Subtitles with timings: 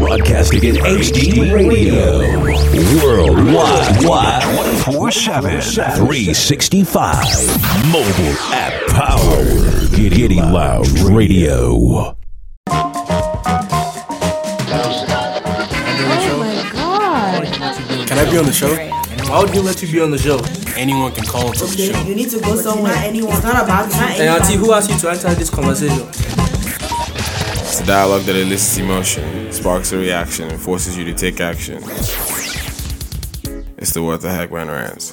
[0.00, 2.18] Broadcasting in HD radio.
[3.04, 4.04] Worldwide.
[4.04, 4.42] Wide.
[4.84, 5.60] 24 7.
[5.60, 7.14] 365.
[7.92, 9.44] Mobile app power.
[9.96, 11.74] Giddy Loud Radio.
[11.76, 12.14] Oh
[16.38, 17.44] my god.
[18.08, 18.74] Can I be on the show?
[19.30, 20.40] Why would he let you be on the show?
[20.76, 22.02] Anyone can call into the Okay, show.
[22.02, 22.94] you need to go somewhere.
[22.96, 23.32] Anyone.
[23.34, 23.86] It's not about.
[23.86, 24.42] It's not And.
[24.42, 26.04] Auntie, who asked you to enter this conversation?
[27.84, 31.82] It's dialogue that elicits emotion, sparks a reaction, and forces you to take action.
[33.76, 35.10] It's the What the Heck Man Rants.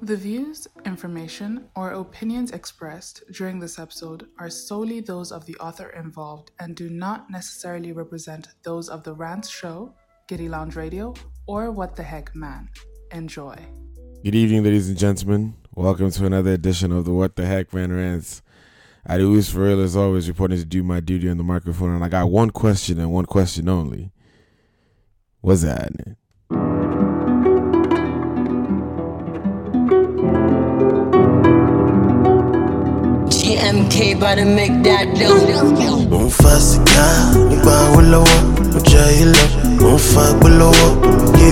[0.00, 5.90] The views, information, or opinions expressed during this episode are solely those of the author
[5.90, 9.92] involved and do not necessarily represent those of the Rants Show,
[10.28, 11.12] Giddy Lounge Radio,
[11.46, 12.70] or What the Heck Man.
[13.12, 13.54] Enjoy.
[14.24, 15.56] Good evening, ladies and gentlemen.
[15.74, 18.40] Welcome to another edition of the What the Heck Man Rants.
[19.08, 21.94] I do this for real as always, reporting to do my duty on the microphone,
[21.94, 24.10] and I got one question and one question only.
[25.42, 25.92] What's that?
[33.28, 36.06] GMK about to make that dough.
[36.10, 37.06] Mo ń fa sìgá
[37.50, 38.40] nígbà owó lọ́wọ́,
[38.72, 39.42] mo jẹ ilé,
[39.80, 40.90] mo ń fa gbó lọ́wọ́,
[41.40, 41.50] yé.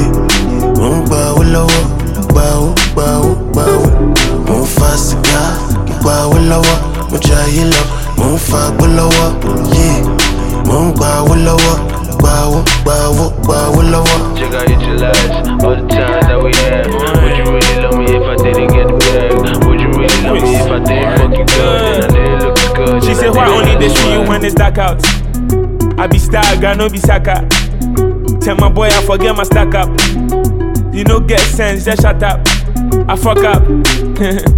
[0.79, 1.83] Mo ń gba owó lọ́wọ́,
[2.31, 3.89] gba owó, gba owó, gba owó.
[4.47, 5.43] Mo ń fa sìgá
[5.87, 6.79] nígbà owó lọ́wọ́,
[7.15, 7.81] mo jẹ ilé,
[8.19, 9.29] mo ń fa gbó lọ́wọ́,
[9.75, 10.03] yé.
[10.67, 11.77] Mo ń gba owó lọ́wọ́,
[12.19, 14.19] gba owó, gba owó, gba owó lọ́wọ́.
[14.37, 15.31] Check out utilize
[15.63, 16.91] all the time that we have.
[17.23, 19.65] Would you really love me if I didn't get the bag?
[19.67, 22.59] Would you really love me if I didn't fuck you good and I didn't look
[22.59, 23.05] as good?
[23.05, 24.99] She and I say, why didn't only have they see you when it's dark out?
[26.01, 27.47] I be star, I no be saka.
[28.41, 29.89] Tell my boy I forget my stack up.
[30.93, 32.41] You no get sense, just shut up.
[33.09, 33.63] I fuck up.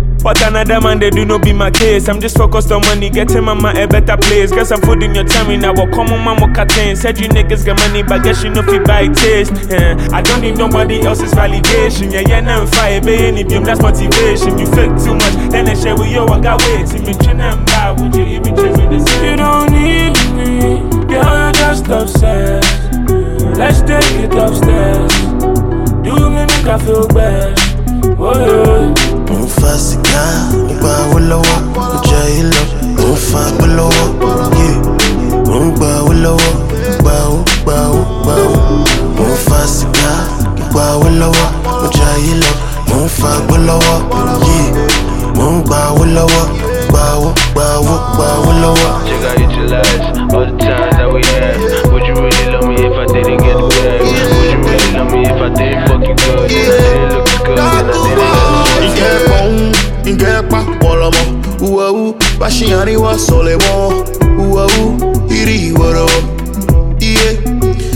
[0.26, 2.08] what another man they do no be my case.
[2.08, 4.50] I'm just focused on money, getting mama a better place.
[4.50, 5.72] Guess I'm food in your tummy now.
[5.72, 6.96] What come on, mama cutting?
[6.96, 9.52] Said you niggas got money, but guess you know fi buy taste.
[9.70, 9.94] Yeah.
[10.10, 12.12] I don't need nobody else's validation.
[12.12, 14.58] Yeah, yeah, now fire, baby, any beam, that's motivation.
[14.58, 16.26] You fake too much, then I share with you.
[16.26, 17.94] I got waiting, me chin and bow.
[17.94, 19.30] Would you even check me same?
[19.30, 22.92] You don't need me, girl, you're just obsessed.
[23.56, 25.12] Let's take it upstairs.
[26.02, 27.75] Do me make I feel best.
[49.06, 50.00] Check out utilize
[50.32, 51.92] all the time that we have.
[51.92, 54.00] Would you really love me if I didn't get bag?
[54.00, 56.38] Would you really love me if I didn't fuck you good?
[56.38, 58.05] I didn't look good
[58.86, 59.72] fun?
[60.10, 61.22] Ìkẹ́pọ̀n, ìkẹ́pà pọ̀lọ́mọ,
[61.66, 62.14] uwawu,
[64.42, 64.84] uwawu,
[65.38, 66.10] ìrì ìwọ̀rọ̀,
[67.00, 67.28] iye.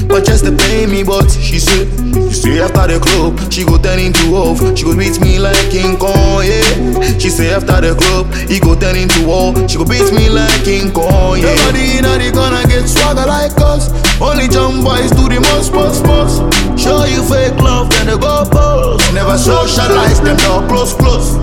[0.09, 1.87] But just to pay me, but she said,
[2.17, 5.71] you say after the club, she go turn into wolf, she go beat me like
[5.71, 7.17] King Kong, yeah.
[7.17, 10.65] She say after the club, he go turn into wolf, she go beat me like
[10.65, 11.55] King Kong, yeah.
[11.55, 13.87] Nobody in the gonna get swagger like us,
[14.21, 16.43] only jump boys do the most, most, most.
[16.75, 18.40] Show you fake love, then they go
[19.55, 21.35] socialize them, no close, close.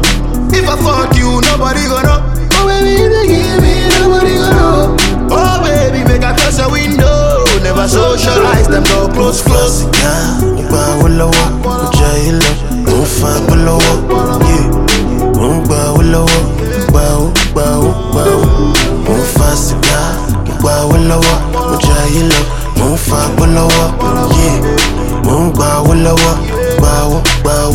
[0.55, 2.23] If I fuck you, nobody gonna.
[2.55, 4.95] Oh baby, if you give me, nobody gonna.
[5.29, 7.43] Oh baby, make a close a window.
[7.63, 9.83] Never socialize them, no close, close.
[10.55, 12.51] Nígbà wo lọ́wọ́, mo jẹ ilé,
[12.87, 13.95] mo ń fa gbó lọ́wọ́,
[14.47, 14.59] yé.
[15.35, 16.41] Mo ń gba owó lọ́wọ́,
[16.89, 18.47] gba owó, gba owó, gba owó.
[19.05, 19.99] Mo ń fa sìgá,
[20.45, 22.39] nígbà wo lọ́wọ́, mo jẹ ilé,
[22.77, 23.87] mo ń fa gbó lọ́wọ́,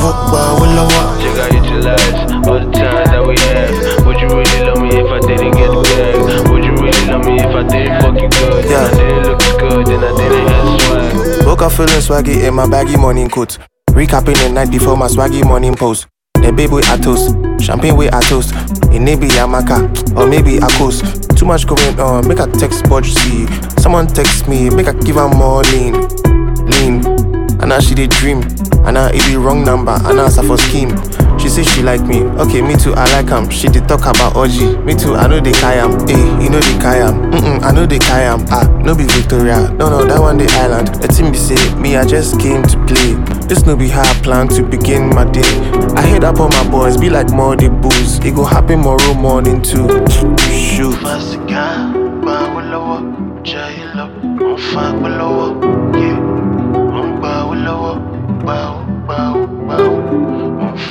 [0.03, 1.05] gba owó lọ́wọ́.
[1.23, 2.19] Check out utilize
[2.49, 4.07] all the time that we have.
[4.07, 6.51] Would you really love me if I didn't get the bag?
[6.51, 8.85] Would you really love me if I didn't fuck you good Yeah.
[8.85, 11.47] I didn't look as good then I didn't have swag?
[11.47, 13.59] Woke up feeling swaggy in my baggy morning coat.
[13.91, 16.07] Recapping the night before my swaggy morning post.
[16.43, 18.53] The babe with a toast, champagne with a toast.
[18.93, 21.05] It may be Yamaka or maybe a coast.
[21.37, 23.47] Too much going on, make a text budge see.
[23.79, 25.93] Someone text me, make a give her more lean,
[26.67, 27.05] lean.
[27.61, 28.41] And now she did dream,
[28.85, 30.93] and it be wrong number, and now for scheme.
[31.39, 33.49] She say she like me, okay, me too, I like am.
[33.51, 36.77] She did talk about OG, me too, I know they kayam, eh, you know they
[36.79, 40.47] kayam, mm I know they kayam, ah, no be Victoria, no no, that one the
[40.61, 40.89] island.
[41.03, 43.15] The team be say, me I just came to play.
[43.49, 45.43] This no be how I plan to begin my day.
[45.97, 48.19] I hit up on my boys, be like more the booze.
[48.21, 49.87] It go happen tomorrow morning too.
[50.51, 50.99] Shoot.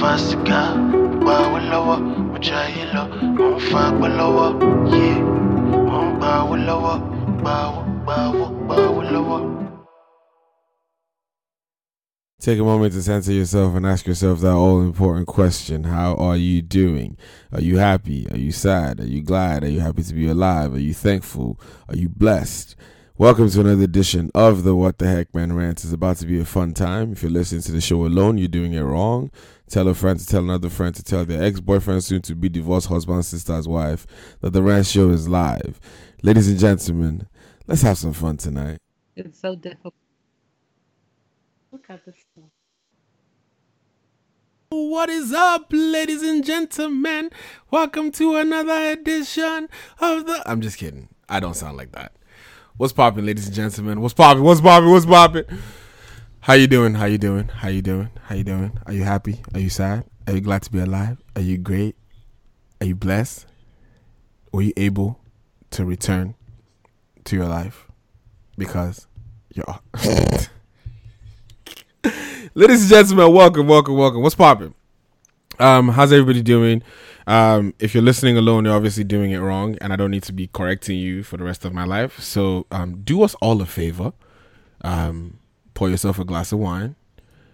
[0.01, 1.35] Gba
[1.71, 1.97] lọ́wọ́
[2.29, 2.37] mo
[2.81, 3.03] ìlọ
[3.37, 3.83] mo ń fa
[4.17, 4.47] lọ́wọ́
[4.93, 5.09] yé
[6.67, 6.97] lower,
[7.45, 7.71] bow,
[8.07, 8.33] bow,
[8.67, 9.41] bow, lower.
[12.39, 16.35] Take a moment to center yourself and ask yourself that all important question How are
[16.37, 17.15] you doing?
[17.51, 18.27] Are you happy?
[18.31, 18.99] Are you sad?
[18.99, 19.63] Are you glad?
[19.63, 20.73] Are you happy to be alive?
[20.73, 21.59] Are you thankful?
[21.89, 22.75] Are you blessed?
[23.21, 25.83] Welcome to another edition of the What the Heck Man Rant.
[25.83, 27.11] It's about to be a fun time.
[27.11, 29.29] If you're listening to the show alone, you're doing it wrong.
[29.69, 32.49] Tell a friend to tell another friend to tell their ex boyfriend, soon to be
[32.49, 34.07] divorced husband, sister's wife,
[34.39, 35.79] that the Rant Show is live.
[36.23, 37.27] Ladies and gentlemen,
[37.67, 38.79] let's have some fun tonight.
[39.15, 39.93] It's so difficult.
[41.71, 42.49] Look at this stuff.
[44.69, 47.29] What is up, ladies and gentlemen?
[47.69, 49.69] Welcome to another edition
[49.99, 50.41] of the.
[50.49, 51.09] I'm just kidding.
[51.29, 52.13] I don't sound like that.
[52.81, 54.01] What's popping, ladies and gentlemen?
[54.01, 54.41] What's popping?
[54.41, 54.89] What's popping?
[54.89, 55.43] What's popping?
[56.39, 56.95] How you doing?
[56.95, 57.47] How you doing?
[57.47, 58.09] How you doing?
[58.23, 58.71] How you doing?
[58.87, 59.39] Are you happy?
[59.53, 60.05] Are you sad?
[60.25, 61.21] Are you glad to be alive?
[61.35, 61.95] Are you great?
[62.79, 63.45] Are you blessed?
[64.51, 65.19] Were you able
[65.69, 66.33] to return
[67.25, 67.85] to your life?
[68.57, 69.05] Because
[69.53, 69.79] you're.
[72.55, 74.23] Ladies and gentlemen, welcome, welcome, welcome.
[74.23, 74.73] What's popping?
[75.59, 76.81] Um, how's everybody doing?
[77.27, 80.33] Um, if you're listening alone, you're obviously doing it wrong, and I don't need to
[80.33, 82.19] be correcting you for the rest of my life.
[82.19, 84.13] So, um, do us all a favor.
[84.81, 85.39] Um,
[85.73, 86.95] pour yourself a glass of wine.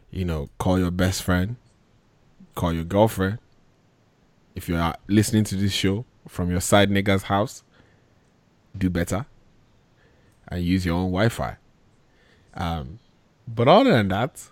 [0.09, 1.57] You know, call your best friend,
[2.55, 3.39] call your girlfriend.
[4.55, 7.63] If you're listening to this show from your side nigga's house,
[8.75, 9.25] do better
[10.47, 11.57] and use your own Wi-Fi.
[12.53, 12.99] Um,
[13.47, 14.49] but other than that,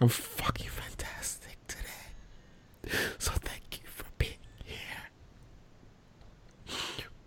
[0.00, 2.98] I'm fucking fantastic today.
[3.18, 4.76] So thank you for being here.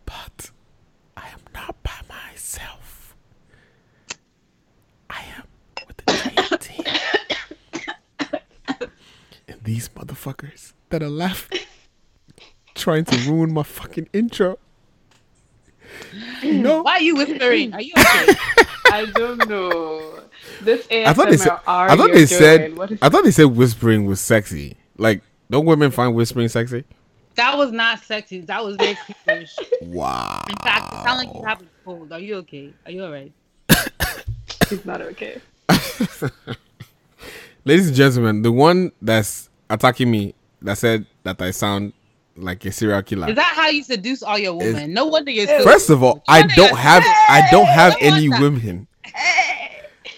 [0.06, 0.52] But
[1.18, 2.00] I am not by
[2.54, 3.16] myself.
[5.10, 5.44] I am
[5.88, 6.60] with the dream
[8.80, 8.90] team.
[9.48, 11.60] and these motherfuckers that are laughing,
[12.76, 14.58] trying to ruin my fucking intro.
[16.42, 16.82] You know?
[16.82, 17.74] Why are you whispering?
[17.74, 18.34] Are you okay?
[18.92, 20.20] I don't know.
[20.62, 21.60] This ASMR I thought they said.
[21.68, 22.98] I thought they said.
[23.02, 24.78] I thought they said whispering was sexy.
[24.98, 26.84] Like, don't women find whispering sexy?
[27.36, 28.42] That was not sexy.
[28.42, 28.96] That was very
[29.28, 29.58] creepish.
[29.82, 30.44] Wow.
[30.50, 32.12] In fact, it sounded like you have a cold.
[32.12, 32.74] Are you okay?
[32.86, 33.32] Are you alright?
[34.70, 35.42] He's not okay.
[37.66, 41.94] Ladies and gentlemen, the one that's attacking me that said that I sound
[42.36, 43.30] like a serial killer.
[43.30, 44.94] Is that how you seduce all your women?
[44.94, 45.48] no wonder you're.
[45.48, 48.88] So First of all, I don't have I don't have any women.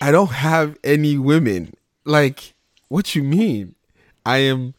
[0.02, 1.74] I don't have any women.
[2.04, 2.54] Like,
[2.90, 3.76] what you mean?
[4.26, 4.74] I am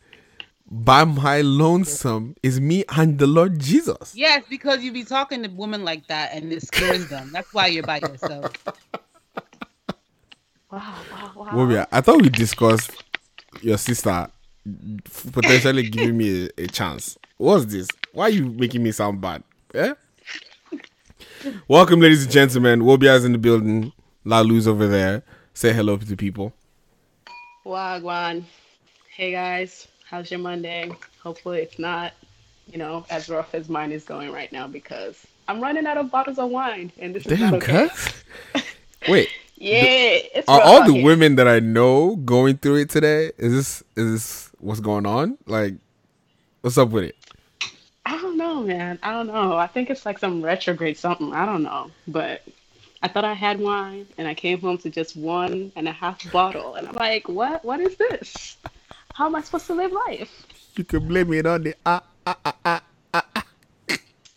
[0.70, 4.14] by my lonesome is me and the Lord Jesus.
[4.14, 7.30] Yes, because you be talking to women like that and it scares them.
[7.32, 8.52] That's why you're by yourself.
[10.70, 11.48] wow, wow, wow.
[11.52, 12.90] Wobia, I thought we discussed
[13.62, 14.28] your sister
[15.32, 17.16] potentially giving me a, a chance.
[17.36, 17.88] What's this?
[18.12, 19.42] Why are you making me sound bad?
[19.74, 19.94] Yeah?
[21.68, 22.80] Welcome, ladies and gentlemen.
[22.80, 23.92] Wobia's in the building.
[24.24, 25.22] La Luz over there.
[25.54, 26.52] Say hello to the people.
[27.64, 28.42] Wagwan.
[29.14, 30.90] Hey guys, how's your Monday?
[31.22, 32.12] Hopefully it's not,
[32.70, 36.10] you know, as rough as mine is going right now because I'm running out of
[36.10, 37.88] bottles of wine and this is Damn, not okay.
[37.88, 38.64] cuz.
[39.08, 39.28] Wait.
[39.58, 39.80] Yeah,
[40.34, 41.04] it's Are all the here.
[41.04, 43.32] women that I know going through it today?
[43.38, 45.38] Is this is this what's going on?
[45.46, 45.74] Like,
[46.60, 47.16] what's up with it?
[48.04, 48.98] I don't know, man.
[49.02, 49.56] I don't know.
[49.56, 51.32] I think it's like some retrograde something.
[51.32, 51.90] I don't know.
[52.06, 52.42] But
[53.02, 56.30] I thought I had wine and I came home to just one and a half
[56.30, 56.74] bottle.
[56.74, 57.64] And I'm like, what?
[57.64, 58.58] What is this?
[59.16, 60.46] How am I supposed to live life?
[60.76, 62.82] You can blame it on the ah ah ah
[63.14, 63.44] ah.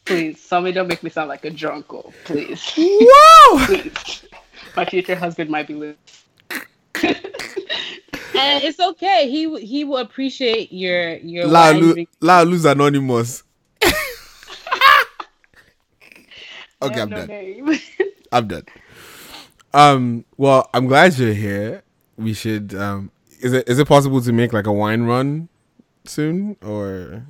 [0.05, 2.13] Please, somebody don't make me sound like a drunko.
[2.23, 2.63] Please.
[2.77, 3.65] Whoa!
[3.65, 4.25] Please.
[4.77, 5.97] My future husband might be listening.
[7.03, 9.29] and it's okay.
[9.29, 13.43] He he will appreciate your your La, wine Lu- La Luz Anonymous.
[13.83, 13.91] okay,
[16.81, 17.27] I'm no done.
[17.27, 17.77] name.
[18.31, 18.63] I'm done.
[19.73, 21.83] Um, well, I'm glad you're here.
[22.15, 22.73] We should.
[22.73, 25.49] Um, is it is it possible to make like a wine run
[26.05, 27.25] soon, or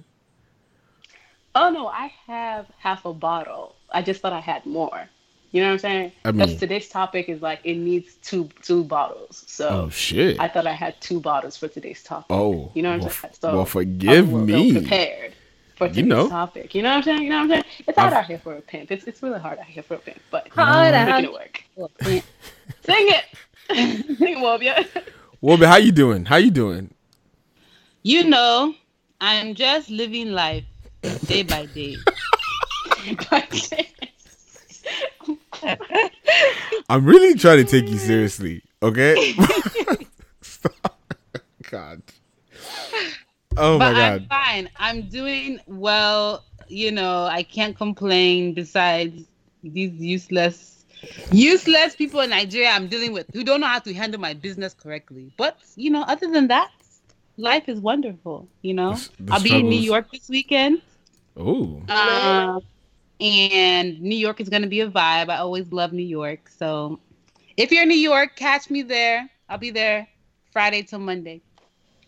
[1.56, 3.75] Oh no, I have half a bottle.
[3.92, 5.10] I just thought I had more.
[5.51, 6.12] You know what I'm saying?
[6.25, 9.44] I Because mean- today's topic is like it needs two two bottles.
[9.48, 10.39] So Oh, shit.
[10.39, 12.28] I thought I had two bottles for today's topic.
[12.30, 13.32] Oh, you know what well, I'm saying?
[13.34, 14.74] f- So well, I forgive me.
[14.74, 15.34] prepared
[15.75, 16.30] for You today's know.
[16.30, 16.75] topic.
[16.75, 17.24] You know what I'm saying?
[17.24, 17.63] You know what I'm saying?
[17.88, 18.92] It's hard I've- out here for a pimp.
[18.92, 21.82] It's it's really hard out here for a pimp, but Hard I'm out making it
[21.82, 21.94] work.
[22.86, 23.25] Sing it,
[24.18, 24.88] sing it, Wobia.
[25.41, 26.25] Wobe, how you doing?
[26.25, 26.93] How you doing?
[28.03, 28.75] You know,
[29.22, 30.65] I'm just living life
[31.27, 31.96] day by day.
[36.89, 39.34] I'm really trying to take you seriously, okay?
[41.69, 42.01] God.
[43.55, 43.96] Oh my but god.
[43.96, 44.69] I'm fine.
[44.75, 46.43] I'm doing well.
[46.67, 48.53] You know, I can't complain.
[48.53, 49.24] Besides,
[49.63, 50.78] these useless,
[51.32, 54.74] useless people in Nigeria I'm dealing with who don't know how to handle my business
[54.74, 55.32] correctly.
[55.38, 56.72] But you know, other than that,
[57.38, 58.48] life is wonderful.
[58.62, 60.82] You know, The- the I'll be in New York this weekend.
[61.38, 61.82] Oh.
[61.88, 62.60] Uh,
[63.22, 65.29] and New York is going to be a vibe.
[65.29, 66.50] I always love New York.
[66.50, 67.00] So
[67.58, 69.29] if you're in New York, catch me there.
[69.48, 70.08] I'll be there
[70.51, 71.41] Friday till Monday.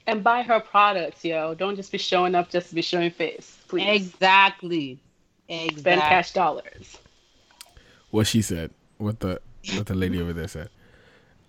[0.07, 1.53] And buy her products, yo.
[1.53, 3.57] Don't just be showing up just to be showing face.
[3.67, 3.87] Please.
[3.87, 4.99] Exactly.
[5.47, 5.79] Exactly.
[5.81, 6.97] Spend cash dollars.
[8.09, 8.71] What she said.
[9.01, 9.41] What the
[9.75, 10.69] what the lady over there said.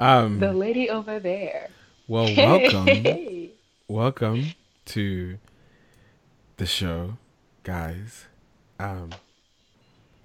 [0.00, 1.68] Um The lady over there.
[2.08, 2.86] well welcome.
[2.86, 3.50] Hey.
[3.88, 4.54] welcome
[4.86, 5.38] to
[6.56, 7.18] the show,
[7.62, 8.24] guys.
[8.80, 9.10] Um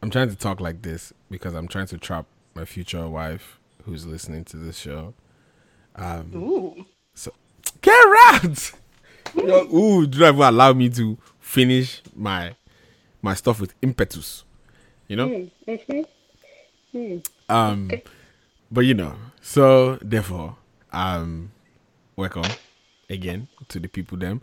[0.01, 4.05] I'm trying to talk like this because I'm trying to trap my future wife who's
[4.05, 5.13] listening to this show.
[5.97, 6.85] Um Ooh.
[7.13, 7.33] so
[7.81, 8.71] get out!
[9.35, 12.55] Yo, Ooh, do not even allow me to finish my
[13.21, 14.45] my stuff with impetus.
[15.09, 15.27] You know?
[15.67, 16.01] Mm-hmm.
[16.97, 17.29] Mm.
[17.47, 17.91] Um,
[18.71, 20.55] but you know, so therefore,
[20.91, 21.51] um,
[22.15, 22.51] welcome
[23.09, 24.17] again to the people.
[24.17, 24.41] Them,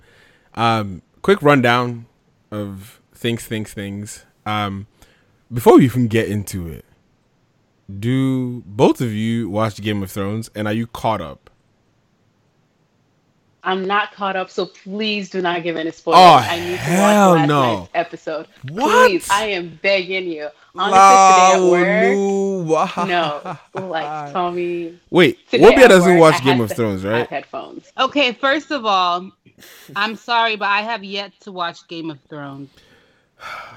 [0.54, 2.06] um, quick rundown
[2.50, 4.24] of things, things, things.
[4.46, 4.86] Um,
[5.52, 6.84] before we even get into it,
[7.98, 11.43] do both of you watch Game of Thrones, and are you caught up?
[13.64, 16.18] I'm not caught up, so please do not give any spoilers.
[16.20, 17.78] Oh, I need to hell watch last no.
[17.78, 18.46] night's episode.
[18.68, 19.08] What?
[19.08, 20.48] Please, I am begging you.
[20.76, 23.58] Honestly, today at work, no.
[23.74, 24.98] no, like Tommy.
[25.10, 27.28] Wait, Today Wobia at doesn't work, watch Game of Thrones, have right?
[27.28, 27.90] headphones.
[27.98, 29.30] Okay, first of all,
[29.96, 32.70] I'm sorry, but I have yet to watch Game of Thrones.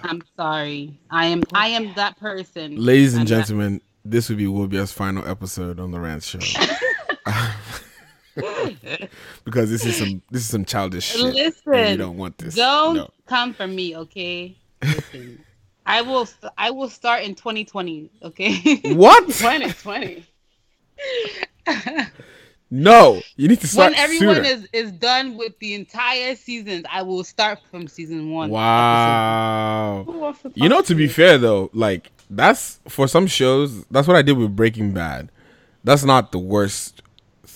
[0.03, 0.97] I'm sorry.
[1.11, 2.77] I am I am that person.
[2.77, 6.39] Ladies and I'm that- gentlemen, this will be Wobia's final episode on the Rant Show.
[9.43, 11.33] because this is some this is some childish shit.
[11.33, 12.55] Listen, you don't want this.
[12.55, 13.09] Don't No.
[13.25, 14.55] come for me, okay?
[14.83, 15.43] Listen,
[15.85, 16.27] I will.
[16.57, 18.09] I will start in 2020.
[18.23, 18.93] Okay.
[18.93, 19.23] What?
[19.27, 20.25] 2020.
[22.69, 24.47] No, you need to start when everyone sooner.
[24.47, 28.49] is is done with the entire seasons, I will start from season one.
[28.49, 30.35] Wow.
[30.53, 33.85] You know, to be fair though, like that's for some shows.
[33.85, 35.29] That's what I did with Breaking Bad.
[35.85, 37.01] That's not the worst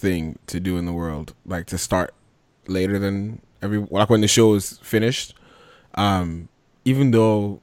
[0.02, 1.34] thing to do in the world.
[1.46, 2.14] Like to start
[2.68, 5.34] later than every like when the show is finished.
[5.96, 6.50] Um,
[6.84, 7.62] even though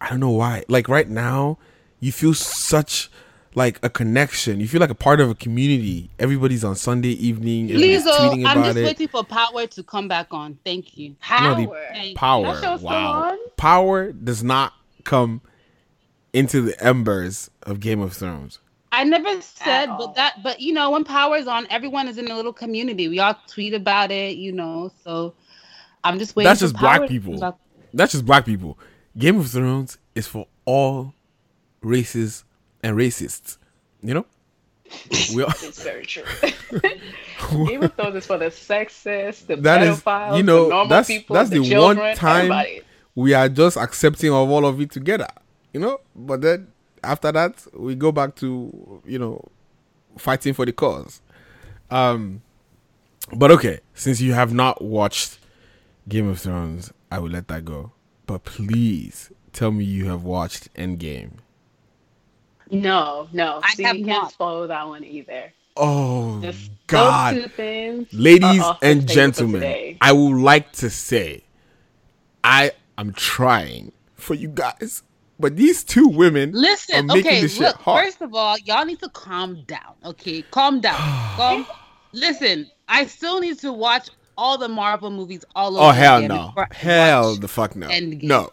[0.00, 0.64] I don't know why.
[0.68, 1.58] Like right now,
[2.00, 3.10] you feel such
[3.54, 4.60] like a connection.
[4.60, 6.10] You feel like a part of a community.
[6.18, 7.70] Everybody's on Sunday evening.
[7.70, 8.84] Everybody's Lizzo, tweeting I'm just it.
[8.84, 10.58] waiting for Power to come back on.
[10.64, 11.16] Thank you.
[11.40, 12.14] No, the Thank you.
[12.14, 12.78] power.
[12.80, 13.36] Wow.
[13.56, 14.74] Power does not
[15.04, 15.40] come
[16.32, 18.60] into the embers of Game of Thrones.
[18.90, 22.30] I never said, but that, but you know, when power is on, everyone is in
[22.30, 23.08] a little community.
[23.08, 24.90] We all tweet about it, you know.
[25.04, 25.34] So
[26.04, 26.48] I'm just waiting.
[26.48, 27.38] That's for just Power black people.
[27.38, 27.54] come.
[27.92, 28.78] That's just black people.
[29.16, 31.14] Game of Thrones is for all
[31.82, 32.44] races
[32.82, 33.58] and racists.
[34.02, 34.26] You know?
[35.34, 36.24] We all, It's very true.
[37.66, 40.88] Game of Thrones is for the sexist, the that is pedophiles, you the know normal
[40.88, 42.80] that's people, that's the, the, children, one time everybody.
[43.14, 45.28] we are just accepting of all of it together
[45.72, 46.66] you know but then
[47.04, 49.42] after that we go back to you know
[50.16, 51.20] fighting for the cause
[51.90, 52.42] um
[53.34, 55.38] but okay since you have not watched
[56.08, 57.92] game of thrones i will let that go
[58.26, 61.32] but please tell me you have watched endgame
[62.70, 63.60] No, no.
[63.62, 64.20] I See, have you not.
[64.22, 65.52] can't follow that one either.
[65.76, 71.44] oh Just god things ladies are off the and gentlemen i would like to say
[72.44, 75.02] i am trying for you guys
[75.38, 78.58] but these two women are Listen, making okay, this shit look, hard first of all,
[78.58, 80.42] y'all need to calm down, okay?
[80.50, 80.96] Calm down.
[81.36, 81.66] calm.
[82.12, 86.16] Listen, I still need to watch all the Marvel movies all oh, over oh hell
[86.18, 88.22] again no hell the fuck no Endgame.
[88.22, 88.50] no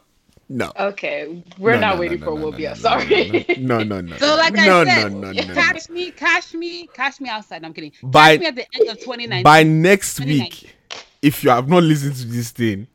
[0.50, 2.76] no Okay, we're No, not no, waiting no, for no, Wobia.
[2.76, 3.46] Sorry.
[3.60, 5.54] no no no So, like no, I said, no, no, no, no.
[5.54, 7.64] catch me, catch me, catch me outside.
[7.64, 7.92] I'm kidding.
[8.04, 9.44] By- catch me at the end of 2019.
[9.44, 10.68] by next 2019.
[10.70, 10.76] week
[11.22, 12.88] if you have not listened to this thing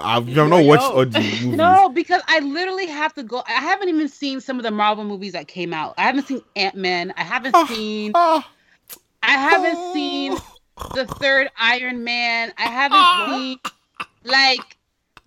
[0.00, 3.42] I've, you have not know all the No, because I literally have to go.
[3.46, 5.94] I haven't even seen some of the Marvel movies that came out.
[5.98, 7.12] I haven't seen Ant Man.
[7.16, 8.12] I haven't Ah, seen.
[8.14, 8.42] I
[9.22, 10.36] haven't seen
[10.94, 12.52] the third Iron Man.
[12.58, 13.58] I haven't seen
[14.24, 14.76] like.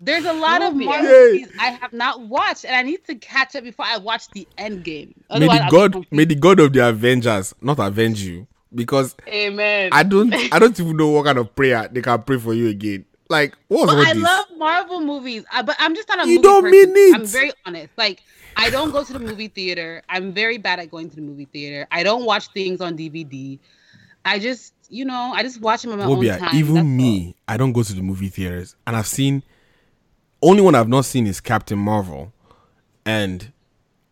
[0.02, 1.32] There's a lot of Marvel Yay.
[1.32, 4.48] movies I have not watched, and I need to catch up before I watch the
[4.56, 5.14] End Game.
[5.30, 9.90] may the god may the god of the avengers not avenge you because Amen.
[9.92, 12.68] i don't i don't even know what kind of prayer they can pray for you
[12.68, 16.36] again like what's But all I love Marvel movies, but I'm just not a You
[16.36, 16.92] movie don't person.
[16.92, 17.14] mean it.
[17.14, 17.88] I'm very honest.
[17.96, 18.22] Like
[18.56, 20.02] I don't go to the movie theater.
[20.08, 21.86] I'm very bad at going to the movie theater.
[21.90, 23.58] I don't watch things on DVD.
[24.24, 26.54] I just, you know, I just watch them on my Wobia, own time.
[26.56, 29.42] even me, I don't go to the movie theaters, and I've seen
[30.42, 32.32] only one I've not seen is Captain Marvel,
[33.06, 33.50] and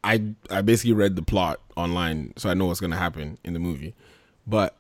[0.03, 3.59] I I basically read the plot online, so I know what's gonna happen in the
[3.59, 3.95] movie.
[4.47, 4.77] But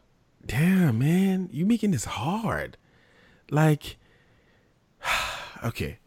[0.47, 2.79] damn, man, you making this hard.
[3.51, 3.98] Like,
[5.65, 5.99] okay.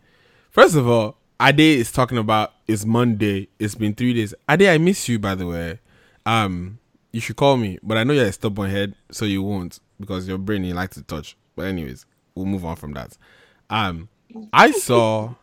[0.49, 3.47] First of all, Ade is talking about it's Monday.
[3.59, 4.33] It's been three days.
[4.49, 5.79] Ade, I miss you, by the way.
[6.25, 6.79] Um,
[7.11, 10.27] you should call me, but I know you're a stubborn head, so you won't because
[10.27, 11.35] your brain you like to touch.
[11.55, 12.05] But anyways,
[12.35, 13.17] we'll move on from that.
[13.69, 14.09] Um,
[14.53, 15.35] I saw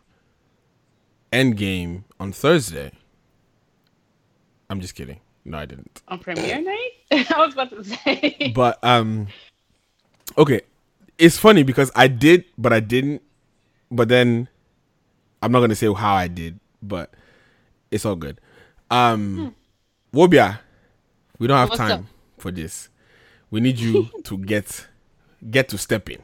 [1.31, 2.91] Endgame on Thursday.
[4.69, 5.19] I'm just kidding.
[5.45, 6.01] No, I didn't.
[6.07, 6.91] On premiere night?
[7.11, 8.51] I was about to say.
[8.53, 9.27] But um,
[10.37, 10.61] okay,
[11.17, 13.21] it's funny because I did, but I didn't.
[13.91, 14.47] But then
[15.41, 17.13] I'm not gonna say how I did, but
[17.91, 18.39] it's all good.
[18.91, 19.55] Um,
[20.13, 20.59] Wobia,
[21.37, 22.05] we don't have What's time up?
[22.37, 22.89] for this.
[23.51, 24.87] We need you to get
[25.49, 26.21] get to step in,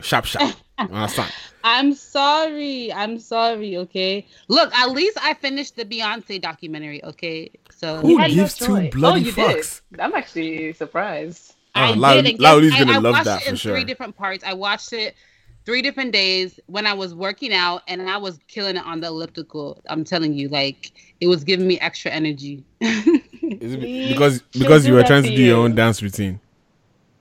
[0.00, 0.54] sharp, sharp.
[0.78, 1.32] Understand?
[1.64, 2.92] I'm sorry.
[2.92, 3.76] I'm sorry.
[3.78, 4.26] Okay.
[4.48, 7.02] Look, at least I finished the Beyonce documentary.
[7.04, 7.50] Okay.
[7.70, 9.80] So Who gives two bloody oh, fucks?
[9.90, 10.00] Did.
[10.00, 11.54] I'm actually surprised.
[11.74, 12.26] I Oh, Lau- did.
[12.26, 13.74] and Lauli's guess- I- gonna I love watched that it for in sure.
[13.74, 14.44] Three different parts.
[14.44, 15.14] I watched it
[15.66, 19.08] three different days when I was working out, and I was killing it on the
[19.08, 19.82] elliptical.
[19.88, 22.64] I'm telling you, like it was giving me extra energy.
[22.80, 26.40] Is it because because you were trying to do your own dance routine.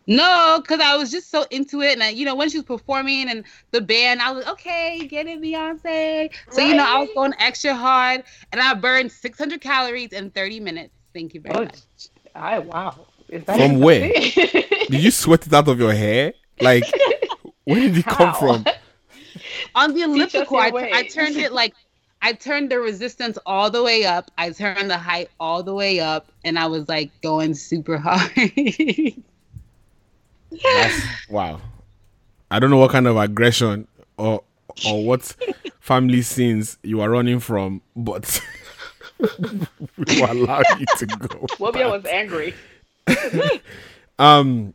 [0.08, 2.66] No, because I was just so into it, and I, you know, when she was
[2.66, 6.32] performing and the band, I was like, okay, get it, Beyonce.
[6.52, 10.60] So you know, I was going extra hard, and I burned 600 calories in 30
[10.60, 10.94] minutes.
[11.14, 11.80] Thank you very Oh, much.
[12.36, 13.08] I wow.
[13.30, 14.12] Is that From where?
[14.12, 16.34] Did you sweat it out of your hair?
[16.62, 16.84] Like,
[17.66, 18.66] where did it come from?
[19.76, 20.72] On the elliptical, I.
[20.94, 21.74] I turned it like
[22.22, 24.32] I turned the resistance all the way up.
[24.38, 28.32] I turned the height all the way up, and I was like going super hard.
[30.52, 31.62] That's, wow.
[32.50, 34.44] I don't know what kind of aggression or
[34.88, 35.36] or what
[35.80, 38.42] family sins you are running from, but
[39.20, 41.46] we will allow you to go.
[41.60, 42.54] Wobia was angry.
[44.18, 44.74] Um.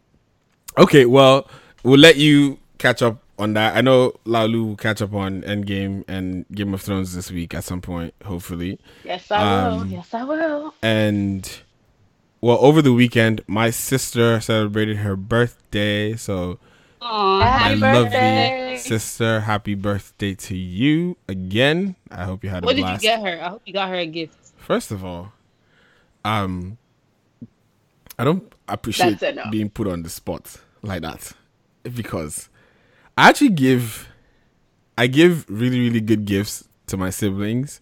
[0.78, 1.06] Okay.
[1.06, 1.48] Well,
[1.82, 3.76] we'll let you catch up on that.
[3.76, 7.62] I know Laulu will catch up on Endgame and Game of Thrones this week at
[7.62, 8.80] some point, hopefully.
[9.04, 9.80] Yes, I will.
[9.80, 10.74] Um, Yes, I will.
[10.82, 11.60] And
[12.40, 16.58] well, over the weekend, my sister celebrated her birthday, so
[17.02, 18.76] Aw, my happy lovely birthday.
[18.78, 21.96] sister, happy birthday to you again.
[22.10, 23.42] I hope you had a What did you get her?
[23.42, 24.34] I hope you got her a gift.
[24.56, 25.32] First of all,
[26.24, 26.76] um,
[28.18, 31.32] I don't appreciate being put on the spot like that
[31.82, 32.49] because
[33.20, 34.08] I actually give,
[34.96, 37.80] I give really really good gifts to my siblings,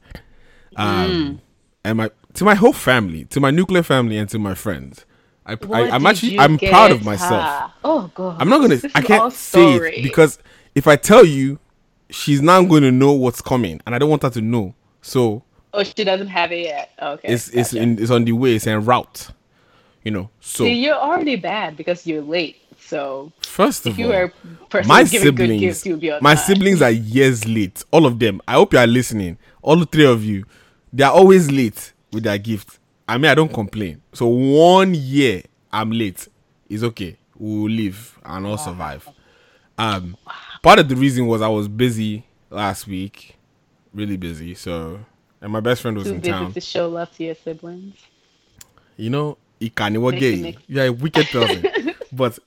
[0.77, 1.41] um, Mm.
[1.85, 5.05] and my to my whole family, to my nuclear family, and to my friends.
[5.47, 7.43] I, I I'm actually I'm proud of myself.
[7.43, 7.73] her?
[7.85, 8.37] Oh god.
[8.41, 8.81] I'm not gonna.
[8.95, 10.39] I can't say it because
[10.75, 11.59] if I tell you,
[12.11, 14.75] she's now going to know what's coming, and I don't want her to know.
[15.03, 16.91] So Oh, she doesn't have it yet.
[17.01, 17.29] Okay.
[17.29, 18.57] it's it's in it's on the way.
[18.57, 19.31] It's en route.
[20.05, 20.31] You know.
[20.41, 22.57] So See, you're already bad because you're late.
[22.89, 24.31] So first if of you all,
[24.87, 26.45] my giving good siblings, gifts, you'll be on my time.
[26.45, 27.85] siblings are years late.
[27.91, 28.41] All of them.
[28.49, 29.37] I hope you are listening.
[29.61, 30.47] All three of you,
[30.93, 32.79] they are always late with their gift.
[33.07, 34.01] I mean, I don't complain.
[34.15, 36.29] So one year I'm late.
[36.69, 37.19] It's okay.
[37.37, 39.07] We'll live and all survive.
[39.77, 40.17] Um,
[40.63, 43.37] part of the reason was I was busy last week,
[43.95, 44.55] really busy.
[44.55, 44.99] So,
[45.41, 46.53] and my best friend was Too in busy town.
[46.53, 47.95] to show love to your siblings.
[48.97, 50.43] You know, Ikani Make it gay.
[50.43, 51.95] make- You're a wicked person.
[52.13, 52.39] but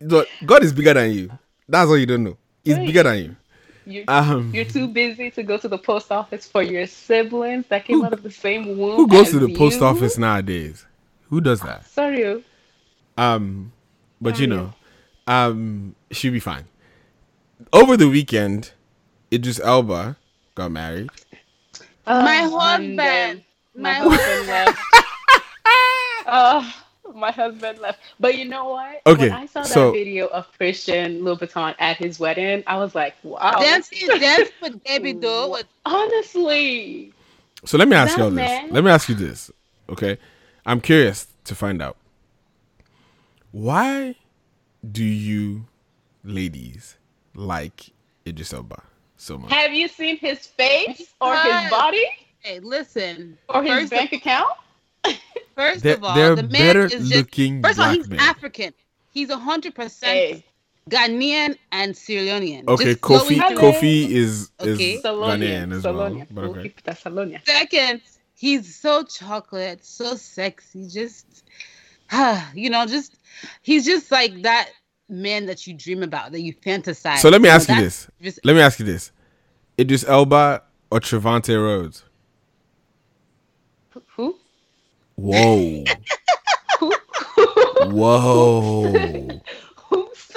[0.00, 1.30] look, God is bigger than you.
[1.68, 2.36] That's all you don't know.
[2.64, 2.86] He's Right.
[2.86, 3.36] bigger than you.
[3.84, 7.84] You, Um, you're too busy to go to the post office for your siblings that
[7.84, 8.96] came out of the same womb.
[8.96, 10.86] Who goes to as the post office nowadays?
[11.30, 11.86] Who does that?
[11.86, 12.44] Sorry.
[13.18, 13.72] Um,
[14.20, 14.72] but you know,
[15.26, 16.64] um, she'll be fine.
[17.72, 18.72] Over the weekend,
[19.32, 20.16] Idris Elba
[20.54, 21.10] got married.
[22.06, 22.96] my Oh, husband.
[22.98, 23.44] London.
[23.74, 24.78] My husband left.
[26.24, 26.72] Oh,
[27.16, 28.00] my husband left.
[28.20, 29.02] But you know what?
[29.06, 32.94] Okay, When I saw that so- video of Christian Louboutin at his wedding, I was
[32.94, 33.58] like, wow.
[33.60, 37.12] Dancing, dance with Debbie Doe was Honestly.
[37.64, 38.70] So let me ask you all this.
[38.72, 39.50] Let me ask you this.
[39.88, 40.18] Okay,
[40.66, 41.96] I'm curious to find out
[43.50, 44.14] why
[44.90, 45.66] do you
[46.24, 46.96] ladies
[47.34, 47.90] like
[48.26, 48.82] Idris Elba
[49.16, 49.52] so much?
[49.52, 52.04] Have you seen his face or his body
[52.40, 53.38] Hey, listen.
[53.48, 54.50] or his bank account?
[55.54, 57.14] First They're- of all, they're the man better is just.
[57.14, 58.18] looking First of all, he's men.
[58.20, 58.72] African.
[59.12, 60.42] He's hundred percent
[60.90, 62.66] Ghanaian and Sierra Leonean.
[62.66, 64.94] Okay, Just Kofi Kofi is Okay.
[64.94, 66.22] is Ghanaian as well.
[66.30, 66.74] But okay.
[66.84, 67.40] Thessalonia.
[67.44, 68.00] Second,
[68.34, 70.88] he's so chocolate, so sexy.
[70.88, 71.44] Just,
[72.54, 73.14] you know, just
[73.60, 74.70] he's just like that
[75.08, 77.18] man that you dream about, that you fantasize.
[77.18, 78.08] So let me know, ask you this.
[78.22, 79.12] just- Let me ask you this:
[79.78, 82.04] Idris Elba or Trevante Rhodes?
[84.16, 84.36] Who?
[85.16, 85.84] Whoa.
[87.86, 89.40] Whoa.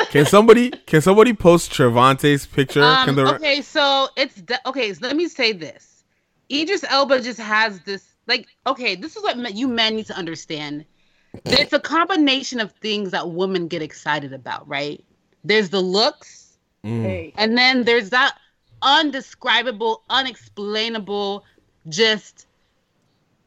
[0.09, 2.83] Can somebody can somebody post Trevante's picture?
[2.83, 4.93] Um, can the okay, so it's de- okay.
[4.93, 6.03] So let me say this:
[6.51, 8.47] Idris Elba just has this like.
[8.67, 10.85] Okay, this is what me- you men need to understand.
[11.43, 15.03] It's a combination of things that women get excited about, right?
[15.43, 17.33] There's the looks, Hey.
[17.37, 18.37] and then there's that
[18.81, 21.43] undescribable, unexplainable,
[21.89, 22.47] just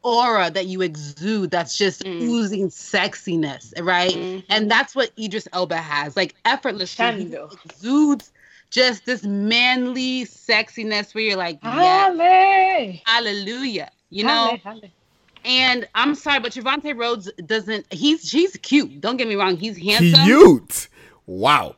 [0.03, 2.21] aura that you exude that's just mm.
[2.21, 4.15] oozing sexiness, right?
[4.15, 4.67] And mm-hmm.
[4.67, 8.31] that's what Idris Elba has, like effortlessly he exudes
[8.69, 13.01] just this manly sexiness where you're like, yeah, Halle.
[13.05, 14.57] hallelujah, you know.
[14.63, 14.91] Halle, Halle.
[15.45, 17.91] And I'm sorry, but Trevante Rhodes doesn't.
[17.93, 18.99] He's he's cute.
[18.99, 19.55] Don't get me wrong.
[19.55, 20.25] He's handsome.
[20.25, 20.89] cute.
[21.27, 21.75] Wow.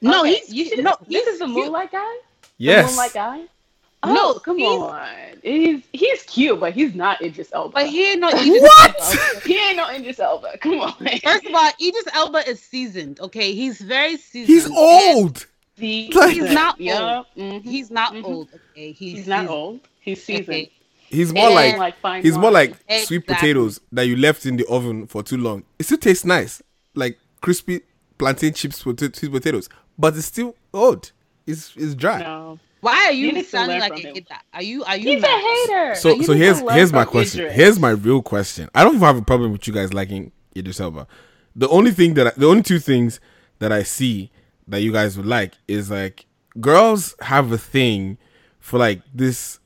[0.00, 0.96] No, Okay, he's you should, no.
[1.08, 1.56] This he's is the cute.
[1.56, 2.16] Moonlight guy.
[2.58, 2.86] Yes.
[2.86, 3.44] The Moonlight guy.
[4.04, 5.08] No, Oh, come he's- on.
[5.42, 7.72] He's he's cute, but he's not Idris Elba.
[7.72, 8.96] But he ain't no Idris What?
[9.00, 9.40] Elba.
[9.46, 10.58] he ain't no Idris Elba.
[10.58, 10.92] Come on.
[11.22, 13.20] First of all, Idris Elba is seasoned.
[13.20, 14.46] Okay, he's very seasoned.
[14.48, 15.46] He's and old.
[15.76, 17.16] He- He's not Yeah.
[17.18, 17.26] old.
[17.36, 17.62] Mhm.
[17.64, 18.24] He's not Mhm.
[18.24, 18.48] old.
[18.72, 19.80] Okay, he's, He's not old.
[20.00, 20.48] He's seasoned.
[20.48, 20.72] Okay.
[21.08, 22.74] He's more And- like, Like fine he's more wine.
[22.88, 25.64] like sweet potatoes that you left in the oven for too long.
[25.78, 26.62] It still tastes nice,
[26.94, 27.80] like crispy
[28.18, 31.12] plantain chips with sweet potatoes, but it's still old.
[31.46, 32.20] It's it's dry.
[32.20, 32.58] No.
[32.80, 34.34] Why are You you, sounding like from a hater?
[34.52, 35.94] Are you are you He's a hater.
[35.96, 37.40] So You so here's here's my question.
[37.40, 37.56] Idris.
[37.56, 38.68] Here's my real question.
[38.74, 41.06] I don't even have a problem with you guys liking Idris Elba.
[41.54, 43.18] The only thing that I, the only two things
[43.58, 44.30] that I see
[44.68, 46.26] that you guys would like is like
[46.60, 48.18] girls have a thing
[48.58, 49.58] for like this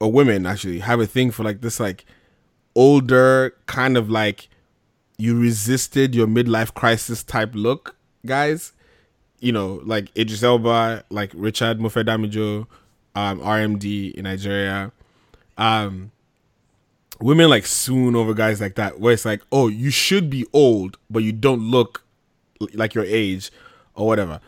[0.00, 2.04] or women actually have a thing for like this like
[2.74, 4.48] older kind of like
[5.18, 8.72] you resisted your midlife crisis type look guys
[9.40, 12.66] you know like Idris Elba like Richard Mofedamijo
[13.14, 14.92] um RMD in Nigeria
[15.58, 16.10] um
[17.20, 20.96] women like swoon over guys like that where it's like oh you should be old
[21.10, 22.02] but you don't look
[22.74, 23.50] like your age
[23.94, 24.40] or whatever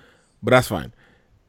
[0.42, 0.92] but that's fine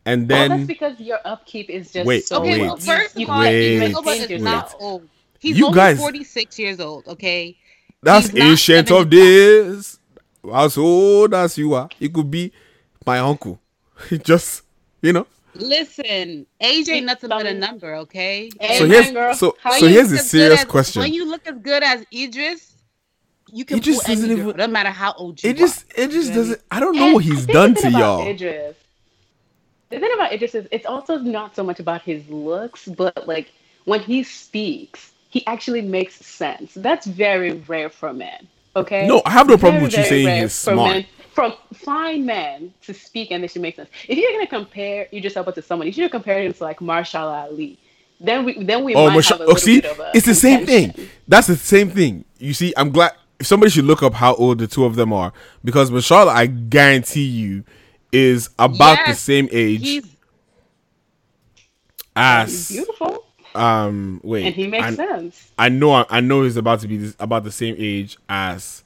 [0.05, 3.17] and Well, then that's because your upkeep is just Wait, so Okay, wait, well, first
[3.17, 4.41] you, of all, wait, Idris Elba is wait.
[4.41, 5.07] not old.
[5.39, 7.07] He's You only guys- 46 years old.
[7.07, 7.57] Okay.
[8.01, 9.09] That's He's ancient of 75.
[9.09, 9.99] days.
[10.53, 12.51] As old as you are, it could be
[13.05, 13.59] my uncle.
[14.09, 14.63] He just
[15.01, 15.27] you know.
[15.55, 17.93] Listen, age ain't nothing but a number.
[17.95, 18.49] Okay.
[18.77, 19.33] So here's girl.
[19.35, 21.01] so How so here's look a serious as- question.
[21.01, 22.73] When you look as good as Idris,
[23.51, 25.83] you can Idris pull any doesn't girl, even- no matter how old you it just
[25.97, 26.01] are.
[26.03, 26.61] it just You know what I doesn't.
[26.71, 28.27] I don't know And what he's done to y'all.
[28.27, 28.75] Idris,
[29.89, 33.51] the thing about Idris is it's also not so much about his looks, but like
[33.85, 36.73] when he speaks, he actually makes sense.
[36.75, 38.47] That's very rare for men.
[38.75, 39.05] Okay.
[39.07, 40.91] No, I have no problem Very, with you saying rare he's smart.
[40.93, 43.89] Men, from fine men to speak and they should make sense.
[44.07, 46.79] If you're gonna compare Idris Elba to someone, if you should compare him to like
[46.79, 47.79] Mahershala Ali.
[48.19, 50.25] Then we then we Oh, might Masha- have a oh, see, bit of a it's
[50.25, 50.93] the same thing.
[51.27, 52.23] That's the same thing.
[52.37, 55.11] You see, I'm glad if somebody should look up how old the two of them
[55.11, 57.63] are because Michelle, I guarantee you,
[58.11, 60.03] is about the same age
[62.15, 64.21] as beautiful um.
[64.23, 65.51] Wait, and he makes I, sense.
[65.57, 66.05] I know.
[66.09, 68.82] I know he's about to be this, about the same age as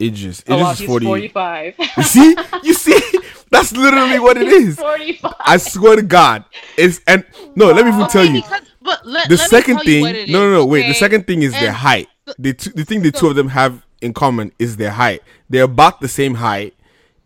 [0.00, 0.40] Idris.
[0.42, 1.06] Idris Oh, wow, is 40.
[1.06, 1.74] 45.
[1.96, 3.00] You see, you see,
[3.50, 4.76] that's literally what it is.
[4.76, 5.34] 45.
[5.40, 6.44] I swear to God,
[6.76, 7.72] it's and no.
[7.72, 8.42] Let me even tell you.
[8.42, 10.52] because, but let, the let me second tell you thing what it no no is,
[10.52, 13.34] no wait the second thing is their height the, two, the thing the two of
[13.36, 16.74] them have in common is their height they're about the same height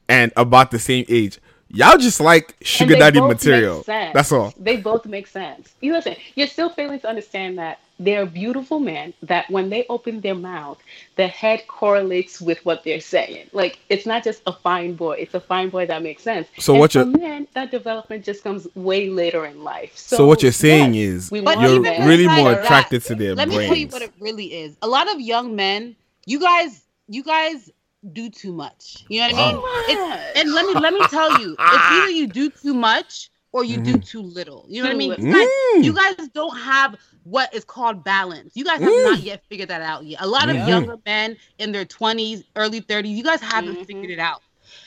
[0.08, 5.04] and about the same age y'all just like sugar daddy material that's all They both
[5.06, 5.74] make sense.
[5.80, 10.22] You listen, you're still failing to understand that they're beautiful men that when they open
[10.22, 10.78] their mouth,
[11.16, 13.46] the head correlates with what they're saying.
[13.52, 16.48] Like it's not just a fine boy, it's a fine boy that makes sense.
[16.58, 19.96] So and what you're- men, that development just comes way later in life.
[19.96, 22.64] So, so, what you're saying yes, is we But want you're really besides more that,
[22.64, 24.76] attracted to their Let me tell you what it really is.
[24.80, 27.70] A lot of young men, you guys, you guys
[28.14, 29.04] do too much.
[29.10, 29.62] You know what I mean?
[29.88, 33.64] It's, and let me let me tell you, it's either you do too much or
[33.64, 34.04] you do Mhm.
[34.04, 34.66] too little.
[34.68, 35.10] You know what I mean?
[35.10, 35.24] little.
[35.24, 35.84] You guys, Mm.
[35.84, 38.56] you guys don't have what is called balance.
[38.56, 39.02] You guys have Mm.
[39.02, 40.20] not yet figured that out yet.
[40.22, 40.66] A lot of Mhm.
[40.66, 43.86] younger men in their 20s, early 30s, you guys haven't Mhm.
[43.86, 44.42] figured it out.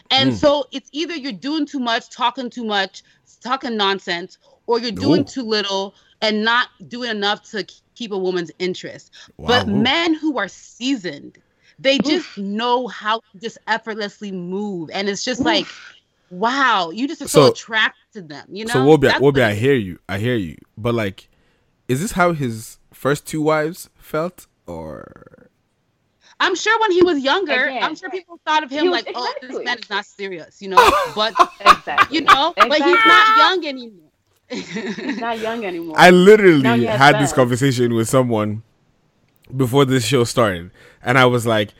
[0.09, 0.33] And Mm.
[0.33, 3.01] so it's either you're doing too much, talking too much,
[3.43, 5.25] talking nonsense, or you're doing Ooh.
[5.25, 9.11] too little and not doing enough to keep a woman's interest.
[9.37, 9.47] Wow.
[9.47, 11.37] But men who are seasoned,
[11.79, 14.89] they just know how to just effortlessly move.
[14.93, 15.73] And it's just like,
[16.33, 18.45] wow, you just are so, So- attracted to them.
[18.49, 18.73] You know?
[18.73, 21.29] so Wobia, That's Wobia, what I hear you I hear you but like
[21.87, 25.49] is this how his first two wives felt or
[26.39, 29.13] I'm sure when he was younger, Again, I'm sure people thought of him was- like,
[29.15, 30.77] oh, this man is not serious, you know?
[31.15, 32.17] But, Exactly.
[32.17, 34.09] you know, but he's not young anymore.
[34.49, 35.95] He's not young anymore.
[35.97, 38.61] I literally he has had this conversation with someone
[39.55, 41.73] before this show started, and I was like,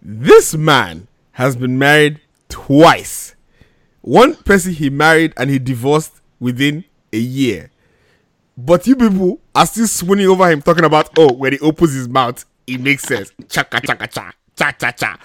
[0.00, 3.34] this man has been married twice.
[4.06, 7.72] One person he married and he divorced within a year.
[8.56, 12.08] But you people are still swooning over him, talking about, oh, when he opens his
[12.08, 13.32] mouth, it makes sense.
[13.48, 15.18] Chaka, chaka, cha, cha, cha, cha.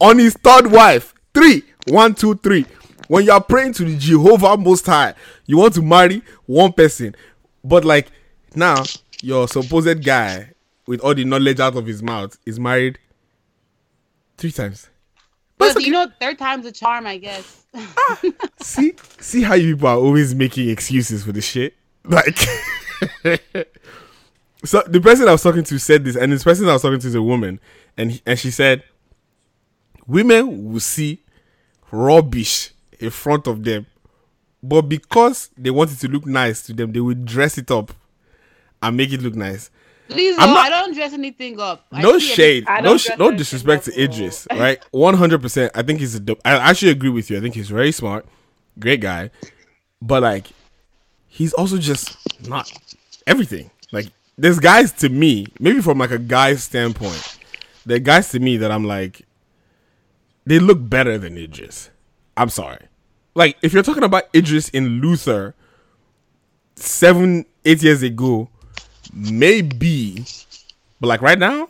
[0.00, 2.66] On his third wife, three, one, two, three.
[3.06, 5.14] When you are praying to the Jehovah Most High,
[5.46, 7.14] you want to marry one person.
[7.62, 8.10] But like
[8.56, 8.82] now,
[9.22, 10.50] your supposed guy
[10.88, 12.98] with all the knowledge out of his mouth is married
[14.38, 14.88] three times.
[15.56, 17.63] But you know, third time's a charm, I guess.
[18.60, 21.74] See, see how you people are always making excuses for the shit.
[22.04, 22.38] Like,
[24.64, 27.00] so the person I was talking to said this, and this person I was talking
[27.00, 27.60] to is a woman,
[27.96, 28.82] and and she said,
[30.06, 31.22] women will see
[31.90, 33.86] rubbish in front of them,
[34.62, 37.92] but because they want it to look nice to them, they will dress it up
[38.82, 39.70] and make it look nice.
[40.08, 41.86] Please, I'm no, not- I don't dress anything up.
[41.90, 42.84] I no shade, everything.
[42.84, 44.82] no sh- no disrespect to Idris, right?
[44.90, 45.72] One hundred percent.
[45.74, 46.40] I think he's a dope.
[46.44, 47.38] I actually agree with you.
[47.38, 48.26] I think he's very smart,
[48.78, 49.30] great guy,
[50.02, 50.48] but like,
[51.26, 52.70] he's also just not
[53.26, 53.70] everything.
[53.92, 57.38] Like, there's guys to me, maybe from like a guy's standpoint,
[57.86, 59.22] there are guys to me that I'm like,
[60.44, 61.88] they look better than Idris.
[62.36, 62.86] I'm sorry.
[63.34, 65.54] Like, if you're talking about Idris in Luther
[66.76, 68.48] seven, eight years ago,
[69.14, 70.24] maybe,
[71.00, 71.68] but like right now,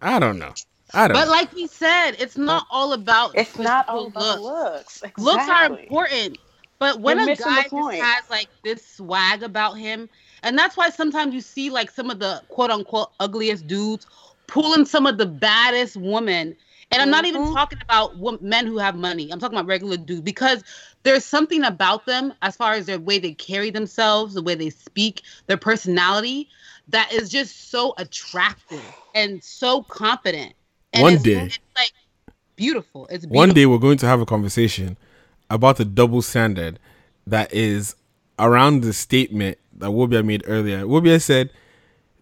[0.00, 0.54] I don't know.
[0.92, 1.14] I don't.
[1.16, 1.30] But know.
[1.30, 5.02] like he said, it's not all about It's not all about looks.
[5.02, 5.18] looks.
[5.18, 6.38] Looks are important.
[6.78, 10.08] But when You're a guy just has like this swag about him,
[10.42, 14.06] and that's why sometimes you see like some of the quote unquote ugliest dudes
[14.46, 16.54] pulling some of the baddest women.
[16.90, 17.54] And I'm not even Mm-hmm.
[17.54, 19.30] talking about wo- men who have money.
[19.30, 20.62] I'm talking about regular dudes because
[21.02, 24.70] there's something about them as far as their way they carry themselves, the way they
[24.70, 26.48] speak, their personality
[26.88, 30.54] that is just so attractive and so confident.
[30.92, 31.46] And One it's, day.
[31.46, 31.92] it's like
[32.56, 33.06] beautiful.
[33.10, 33.38] It's beautiful.
[33.38, 34.96] One day we're going to have a conversation
[35.50, 36.78] about the double standard
[37.26, 37.96] that is
[38.38, 40.84] around the statement that Wobia made earlier.
[40.84, 41.50] Wobia said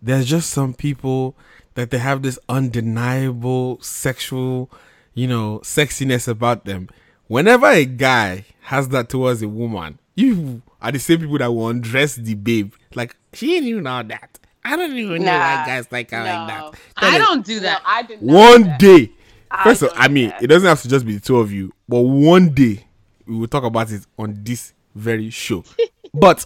[0.01, 1.37] there's just some people
[1.75, 4.71] that they have this undeniable sexual,
[5.15, 6.89] you know, sexiness about them.
[7.29, 11.69] Whenever a guy has that towards a woman, you are the same people that will
[11.69, 12.73] undress the babe.
[12.95, 14.39] Like, she ain't even all that.
[14.65, 16.75] I don't even know why Nah, guys like her like that.
[16.97, 17.83] I don't do that.
[17.85, 19.11] I did one day.
[19.51, 21.53] I First of all, I mean, it doesn't have to just be the two of
[21.53, 22.87] you, but one day
[23.27, 25.65] we will talk about it on this very show.
[26.15, 26.45] but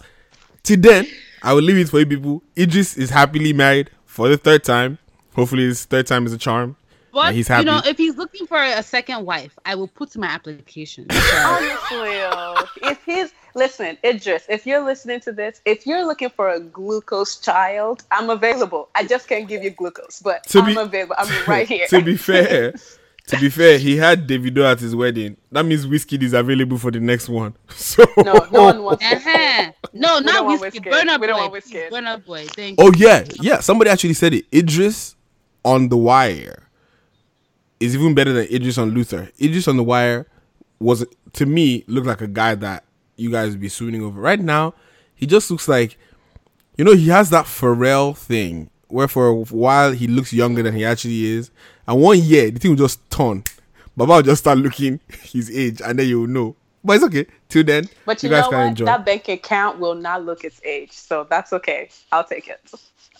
[0.62, 1.06] till then,
[1.42, 2.42] I will leave it for you people.
[2.58, 4.98] Idris is happily married for the third time.
[5.36, 6.76] Hopefully, his third time is a charm.
[7.12, 7.60] But and he's happy.
[7.60, 11.06] you know, if he's looking for a second wife, I will put my application.
[11.10, 16.60] Honestly, if he's listen, Idris, if you're listening to this, if you're looking for a
[16.60, 18.88] glucose child, I'm available.
[18.94, 21.14] I just can't give you glucose, but To I'm be- available.
[21.18, 21.86] I'm right here.
[21.88, 22.74] to be fair,
[23.28, 25.38] to be fair, he had Davido at his wedding.
[25.52, 27.56] That means Wizkid is available for the next one.
[27.70, 29.72] So no, no one wants Uh-huh.
[29.94, 30.82] No, We not Wizkid.
[30.84, 30.90] Wizkid.
[30.90, 31.48] Burn up We don't boy.
[31.48, 31.88] want Wizkid.
[31.88, 32.44] please, Burna Boy.
[32.48, 33.06] Thank Oh you.
[33.08, 33.60] yeah, yeah.
[33.60, 34.44] Somebody actually said it.
[34.54, 35.15] Idris
[35.66, 36.68] on the wire
[37.80, 39.30] is even better than Idris on Luther.
[39.42, 40.26] Idris on the wire
[40.78, 42.84] was to me looked like a guy that
[43.16, 44.20] you guys would be swooning over.
[44.20, 44.74] Right now,
[45.14, 45.98] he just looks like
[46.78, 50.74] you know he has that Pharrell thing where for a while he looks younger than
[50.74, 51.50] he actually is,
[51.88, 53.42] and one year the thing will just turn.
[53.96, 56.56] Baba will just start looking his age, and then you will know.
[56.84, 57.26] But it's okay.
[57.48, 58.68] Till then, But you, guys know can what?
[58.68, 58.84] enjoy.
[58.84, 61.88] That bank account will not look its age, so that's okay.
[62.12, 62.60] I'll take it.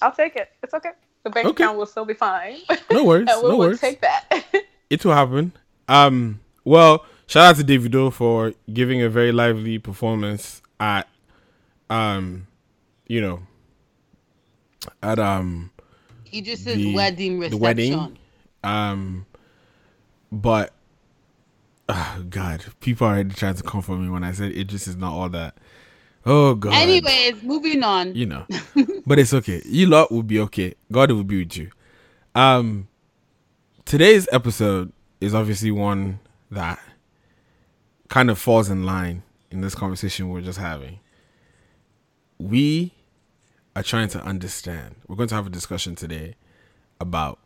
[0.01, 0.51] I'll take it.
[0.63, 0.91] It's okay.
[1.27, 1.65] The bank Okay.
[1.65, 2.59] account will still be fine.
[2.89, 3.27] No worries.
[3.33, 3.81] and we no will worries.
[3.81, 4.45] take that.
[4.91, 5.51] it will happen.
[5.89, 11.09] Um, well, shout out to Davido for giving a very lively performance at,
[11.91, 12.47] um,
[13.09, 13.41] you know,
[15.03, 15.73] at um
[16.33, 17.61] Idris's wedding the reception.
[17.61, 18.19] wedding.
[18.63, 19.27] Um,
[20.31, 20.73] but
[21.89, 24.87] oh God, people are already trying to come for me when I said it just
[24.87, 25.57] is not all that.
[26.25, 26.75] Oh God.
[26.75, 28.15] Anyways, moving on.
[28.15, 28.47] you know,
[29.07, 29.63] but it's okay.
[29.65, 30.75] You lot will be okay.
[30.91, 31.71] God will be with you.
[32.35, 32.89] Um,
[33.85, 36.19] today's episode is obviously one
[36.51, 36.81] that
[38.09, 40.99] kind of falls in line in this conversation we're just having.
[42.39, 42.93] We
[43.77, 44.97] are trying to understand.
[45.07, 46.35] We're going to have a discussion today
[47.01, 47.39] about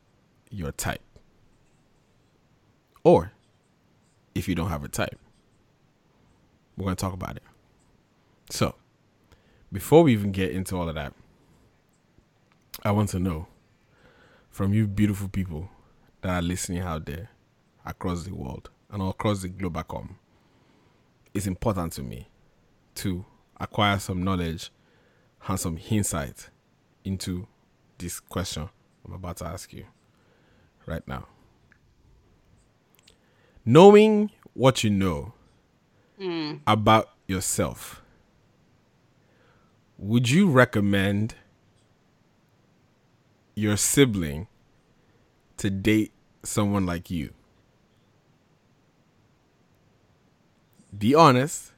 [0.50, 1.02] your type.
[3.04, 3.32] Or
[4.34, 5.18] if you don't have a type,
[6.76, 7.42] we're going to talk about it.
[8.50, 8.74] So,
[9.72, 11.14] before we even get into all of that,
[12.84, 13.46] I want to know
[14.48, 15.68] from you beautiful people
[16.22, 17.30] that are listening out there
[17.84, 20.16] across the world and across the home,
[21.34, 22.28] it's important to me
[22.96, 23.24] to
[23.58, 24.70] acquire some knowledge
[25.46, 26.48] and some insight
[27.04, 27.46] into
[27.98, 28.68] this question
[29.06, 29.86] I'm about to ask you
[30.86, 31.26] right now.
[33.64, 35.32] Knowing what you know
[36.18, 36.60] Mm.
[36.66, 38.02] about yourself,
[39.96, 41.34] would you recommend
[43.60, 44.48] your sibling
[45.58, 47.30] to date someone like you?
[50.96, 51.72] Be honest.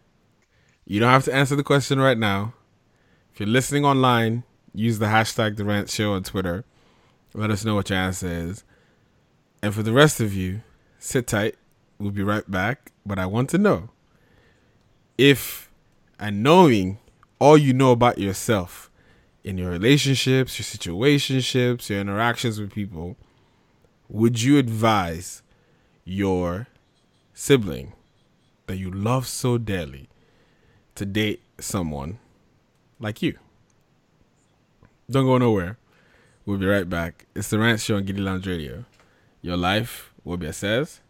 [0.87, 2.55] You don't have to answer the question right now.
[3.33, 6.65] If you're listening online, use the hashtag The Rant Show on Twitter.
[7.35, 8.65] Let us know what your answer is.
[9.63, 10.63] And for the rest of you,
[10.99, 11.57] sit tight.
[11.99, 12.93] We'll be right back.
[13.07, 13.91] But I want to know
[15.19, 15.71] if,
[16.19, 16.99] and knowing
[17.39, 18.91] all you know about yourself
[19.45, 23.17] in your relationships, your situationships, your interactions with people,
[24.09, 25.43] would you advise
[26.05, 26.69] your
[27.35, 27.93] sibling
[28.67, 30.09] that you love so dearly
[30.95, 32.19] to date someone
[33.01, 33.39] like you?
[35.11, 35.79] Don't go nowhere.
[36.47, 37.27] We'll be right back.
[37.35, 38.85] It's the Rant Show on Giddy Lounge Radio.
[39.41, 41.01] Your life, Wobia says.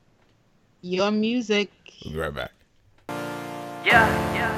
[0.81, 1.71] Your music.
[2.05, 2.53] We'll be right back.
[3.09, 4.35] Yeah, yeah.
[4.35, 4.52] Yeah.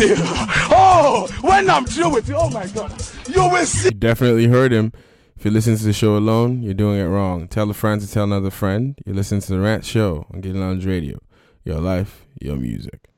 [0.00, 2.92] You, oh, when I'm through with you, oh my God,
[3.28, 3.86] you will see.
[3.86, 4.92] You definitely heard him.
[5.36, 7.48] If you listen to the show alone, you're doing it wrong.
[7.48, 8.94] Tell a friend to tell another friend.
[9.06, 11.18] You listen to the Rant Show on Get Lounge Radio.
[11.64, 13.08] Your life, your music.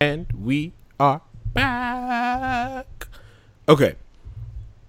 [0.00, 1.22] And we are
[1.54, 3.08] back.
[3.68, 3.94] Okay.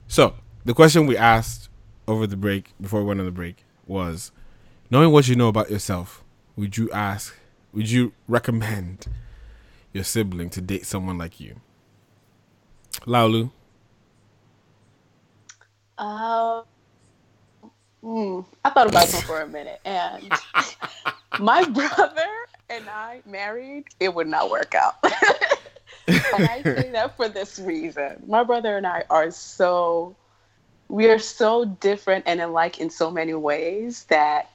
[0.07, 1.69] So, the question we asked
[2.07, 4.31] over the break, before we went on the break, was
[4.89, 6.23] knowing what you know about yourself,
[6.55, 7.33] would you ask,
[7.71, 9.07] would you recommend
[9.95, 11.55] your sibling to date someone like you?
[13.05, 13.49] Laulu.
[15.97, 16.63] Uh,
[18.03, 20.29] mm, I thought about this for a minute, and
[21.39, 22.27] my brother
[22.69, 24.95] and I married, it would not work out.
[26.07, 28.21] and I say that for this reason.
[28.27, 30.13] My brother and I are so
[30.89, 34.51] we are so different and alike in so many ways that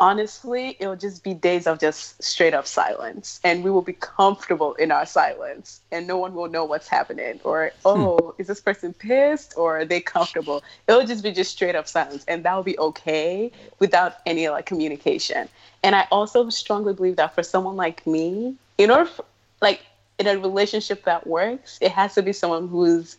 [0.00, 4.74] honestly, it'll just be days of just straight up silence, and we will be comfortable
[4.74, 7.88] in our silence, and no one will know what's happening, or hmm.
[7.88, 10.62] oh, is this person pissed, or are they comfortable?
[10.88, 14.66] It'll just be just straight up silence, and that will be okay without any like
[14.66, 15.48] communication.
[15.82, 19.24] And I also strongly believe that for someone like me, in order, for,
[19.60, 19.82] like
[20.18, 23.16] in a relationship that works, it has to be someone who's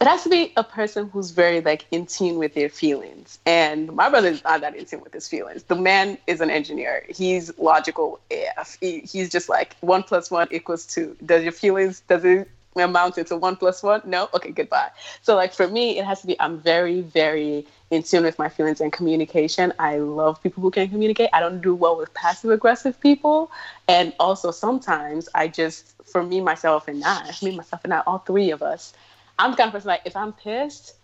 [0.00, 3.38] it has to be a person who's very like in tune with their feelings.
[3.46, 5.62] And my brother is not that in tune with his feelings.
[5.64, 7.04] The man is an engineer.
[7.08, 8.76] He's logical AF.
[8.80, 11.16] He, he's just like one plus one equals two.
[11.24, 14.02] Does your feelings does it amount into one plus one?
[14.04, 14.28] No?
[14.34, 14.90] Okay, goodbye.
[15.22, 18.50] So like for me, it has to be I'm very, very in tune with my
[18.50, 19.72] feelings and communication.
[19.78, 21.30] I love people who can communicate.
[21.32, 23.50] I don't do well with passive aggressive people.
[23.88, 28.18] And also sometimes I just for me, myself and I, me, myself and I, all
[28.18, 28.94] three of us,
[29.38, 30.94] I'm the kind of person like if I'm pissed,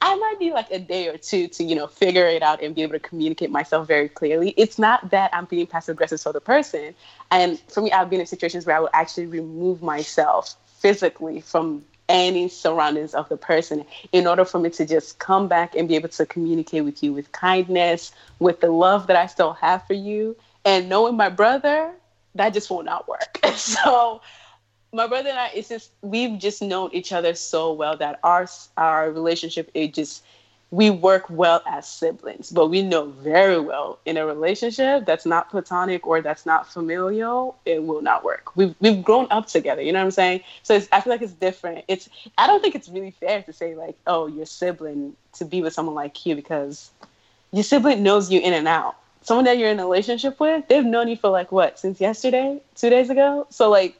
[0.00, 2.74] I might need like a day or two to, you know, figure it out and
[2.74, 4.50] be able to communicate myself very clearly.
[4.56, 6.94] It's not that I'm being passive aggressive to the person.
[7.30, 11.84] And for me, I've been in situations where I would actually remove myself physically from
[12.08, 15.96] any surroundings of the person in order for me to just come back and be
[15.96, 19.94] able to communicate with you with kindness, with the love that I still have for
[19.94, 20.36] you.
[20.64, 21.92] And knowing my brother,
[22.34, 23.40] that just will not work.
[23.54, 24.20] so
[24.96, 28.48] my brother and I, it's just we've just known each other so well that our
[28.76, 30.22] our relationship it just
[30.72, 35.48] we work well as siblings, but we know very well in a relationship that's not
[35.48, 38.56] platonic or that's not familial, it will not work.
[38.56, 40.40] We've we've grown up together, you know what I'm saying?
[40.64, 41.84] So I feel like it's different.
[41.86, 45.62] It's I don't think it's really fair to say like, oh, your sibling to be
[45.62, 46.90] with someone like you because
[47.52, 48.96] your sibling knows you in and out.
[49.22, 52.60] Someone that you're in a relationship with, they've known you for like what since yesterday,
[52.74, 53.46] two days ago.
[53.50, 53.96] So like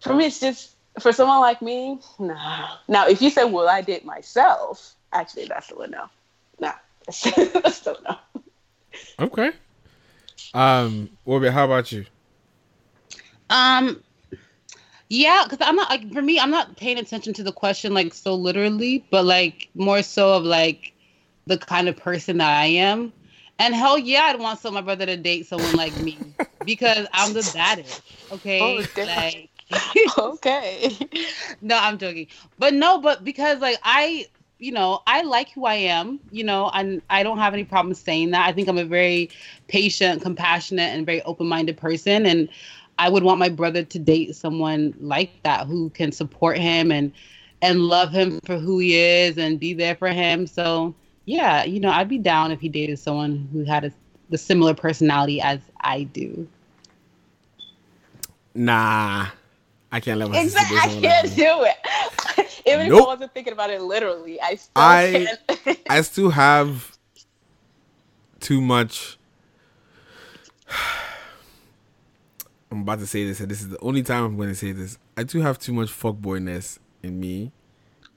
[0.00, 2.66] for me, it's just for someone like me, no.
[2.88, 6.08] Now, if you say, "Well, I did myself," actually, that's still a no.
[6.58, 6.72] Nah,
[7.06, 8.16] that's still a no.
[9.20, 9.52] Okay.
[10.54, 12.06] Um, Orbit, how about you?
[13.50, 14.02] Um,
[15.08, 18.14] yeah, because I'm not like for me, I'm not paying attention to the question like
[18.14, 20.92] so literally, but like more so of like
[21.46, 23.12] the kind of person that I am.
[23.58, 26.32] And hell yeah, I'd want some my brother to date someone like me
[26.64, 28.02] because I'm the baddest.
[28.30, 29.49] Okay, Oh, like
[30.18, 30.96] okay.
[31.60, 32.26] no, I'm joking.
[32.58, 34.26] But no, but because like I,
[34.58, 37.94] you know, I like who I am, you know, and I don't have any problem
[37.94, 38.46] saying that.
[38.46, 39.30] I think I'm a very
[39.68, 42.48] patient, compassionate, and very open-minded person and
[43.00, 47.12] I would want my brother to date someone like that who can support him and
[47.62, 50.46] and love him for who he is and be there for him.
[50.46, 50.94] So,
[51.24, 53.92] yeah, you know, I'd be down if he dated someone who had a,
[54.28, 56.46] the similar personality as I do.
[58.54, 59.28] Nah,
[59.92, 61.00] I can't let my sister Exactly.
[61.00, 61.76] date I can't do it.
[62.66, 65.28] Even if I wasn't thinking about it literally, I still I
[65.66, 65.78] can't.
[65.88, 66.96] I still have
[68.40, 69.18] too much.
[72.70, 74.70] I'm about to say this, and this is the only time I'm going to say
[74.72, 74.96] this.
[75.16, 77.50] I do have too much fuckboyness in me.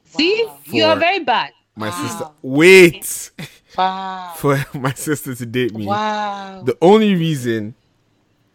[0.06, 1.52] See, you're very bad.
[1.76, 3.32] My sister, wait
[3.78, 4.34] Wow.
[4.38, 5.88] for my sister to date me.
[5.88, 6.62] Wow.
[6.64, 7.74] The only reason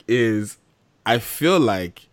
[0.06, 0.58] is
[1.04, 2.07] I feel like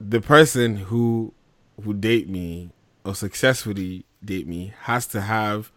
[0.00, 1.34] the person who
[1.82, 2.70] who date me
[3.04, 5.70] or successfully date me has to have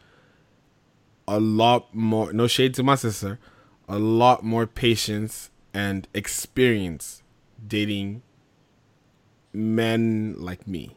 [1.28, 3.40] a lot more no shade to my sister,
[3.88, 7.24] a lot more patience and experience
[7.66, 8.22] dating
[9.54, 10.96] men like me.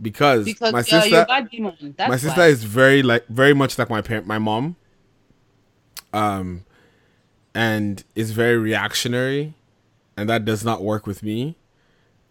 [0.00, 1.94] Because, Because my uh, sister you're bad demon.
[1.96, 2.46] That's my sister why.
[2.46, 4.76] is very like very much like my parent my mom
[6.12, 6.64] um
[7.54, 9.54] and is very reactionary
[10.18, 11.56] and that does not work with me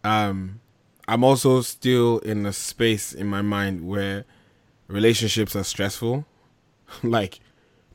[0.04, 0.60] um
[1.08, 4.26] i'm also still in a space in my mind where
[4.88, 6.26] relationships are stressful
[7.04, 7.40] like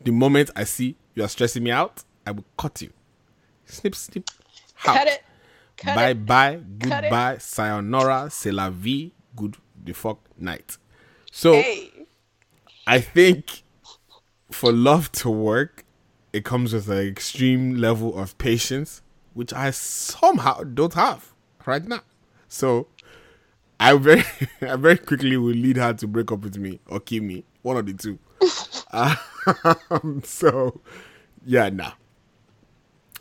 [0.02, 2.90] the moment i see you are stressing me out i will cut you
[3.66, 4.28] snip snip
[4.82, 5.22] Cut it.
[5.76, 6.26] Cut bye it.
[6.26, 7.10] bye Cut it.
[7.10, 10.76] goodbye sayonara c'est la vie good the fuck night
[11.30, 11.90] so Hey.
[12.86, 13.62] I think
[14.50, 15.84] for love to work,
[16.32, 19.02] it comes with an extreme level of patience,
[19.34, 21.32] which I somehow don't have
[21.66, 22.00] right now.
[22.48, 22.88] So
[23.80, 24.24] I very,
[24.62, 27.76] I very quickly will lead her to break up with me or kill me, one
[27.76, 28.18] of the two.
[28.92, 30.80] um, so
[31.44, 31.92] yeah, nah.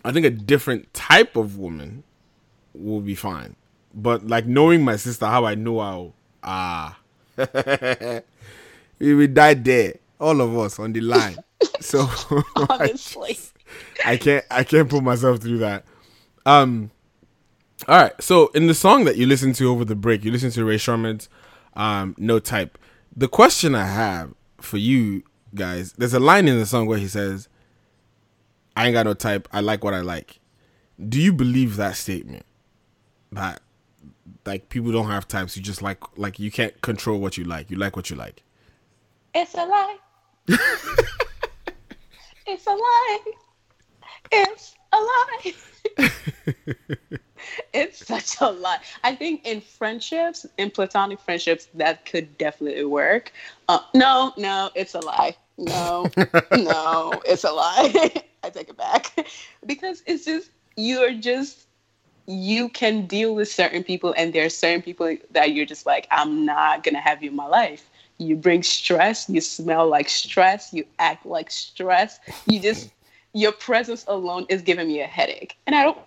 [0.03, 2.03] I think a different type of woman
[2.73, 3.55] will be fine.
[3.93, 6.97] But like knowing my sister, how I know how ah
[8.99, 11.37] we will die there, all of us on the line.
[11.79, 12.07] So
[12.55, 13.37] I, Honestly.
[14.05, 15.85] I can't I can't put myself through that.
[16.45, 16.91] Um
[17.87, 20.53] all right, so in the song that you listened to over the break, you listened
[20.53, 21.29] to Rae Sremmurd's
[21.73, 22.77] um, No Type.
[23.15, 25.23] The question I have for you,
[25.55, 27.49] guys, there's a line in the song where he says,
[28.75, 29.47] "I ain't got no type.
[29.51, 30.39] I like what I like."
[31.09, 32.45] Do you believe that statement?
[33.31, 33.61] That
[34.45, 35.57] like people don't have types.
[35.57, 37.71] You just like like you can't control what you like.
[37.71, 38.43] You like what you like.
[39.33, 39.97] It's a lie.
[42.45, 43.19] it's a lie.
[44.31, 45.53] It's a lie.
[47.73, 48.79] it's such a lie.
[49.03, 53.31] I think in friendships, in platonic friendships, that could definitely work.
[53.67, 55.35] Uh, no, no, it's a lie.
[55.57, 56.09] No,
[56.51, 58.11] no, it's a lie.
[58.43, 59.13] I take it back
[59.65, 61.67] because it's just you're just
[62.27, 66.07] you can deal with certain people, and there are certain people that you're just like,
[66.11, 67.89] I'm not gonna have you in my life.
[68.17, 69.27] You bring stress.
[69.29, 70.73] You smell like stress.
[70.73, 72.19] You act like stress.
[72.45, 72.91] You just
[73.33, 75.97] your presence alone is giving me a headache, and I don't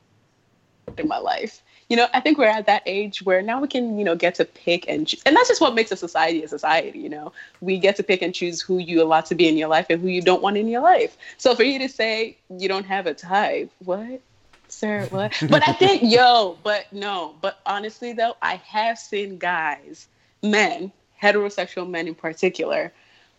[0.98, 1.62] in my life.
[1.88, 4.36] You know, I think we're at that age where now we can, you know, get
[4.36, 5.22] to pick and choose.
[5.26, 7.32] And that's just what makes a society a society, you know.
[7.60, 10.00] We get to pick and choose who you allow to be in your life and
[10.00, 11.16] who you don't want in your life.
[11.36, 14.20] So for you to say you don't have a type, what?
[14.68, 15.36] Sir, what?
[15.50, 20.08] But I think, yo, but no, but honestly though, I have seen guys,
[20.42, 22.92] men, heterosexual men in particular,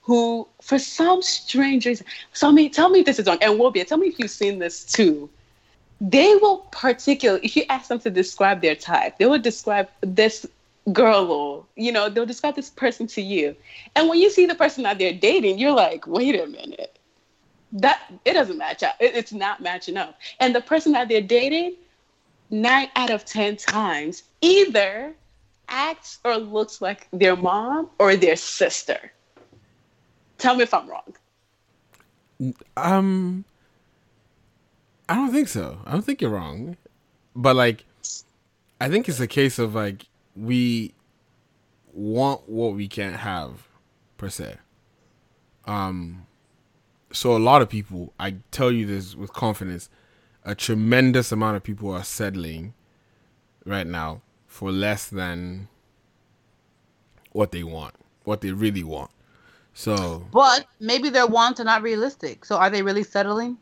[0.06, 3.60] who for some strange reason, so I mean, tell me if this is wrong, and
[3.60, 5.30] Wobia, tell me if you've seen this too.
[6.00, 10.46] They will particularly if you ask them to describe their type they will describe this
[10.92, 13.56] girl or you know they'll describe this person to you.
[13.96, 17.00] And when you see the person that they're dating you're like wait a minute.
[17.72, 18.96] That it doesn't match up.
[19.00, 20.20] It, it's not matching up.
[20.40, 21.76] And the person that they're dating
[22.52, 25.14] nine out of ten times either
[25.70, 29.12] acts or looks like their mom or their sister
[30.38, 31.04] tell me if i'm wrong
[32.78, 33.46] Um,
[35.10, 35.80] I don't think so.
[35.86, 36.78] I don't think you're wrong,
[37.36, 37.86] but like,
[38.82, 40.94] I think it's a case of like we
[41.94, 43.68] want what we can't have,
[44.18, 44.58] per se.
[45.66, 46.28] Um,
[47.12, 49.90] so a lot of people, I tell you this with confidence,
[50.44, 52.74] a tremendous amount of people are settling
[53.66, 55.68] right now for less than
[57.32, 59.12] what they want, what they really want.
[59.76, 62.46] So But maybe their wants are not realistic.
[62.46, 63.58] So are they really settling?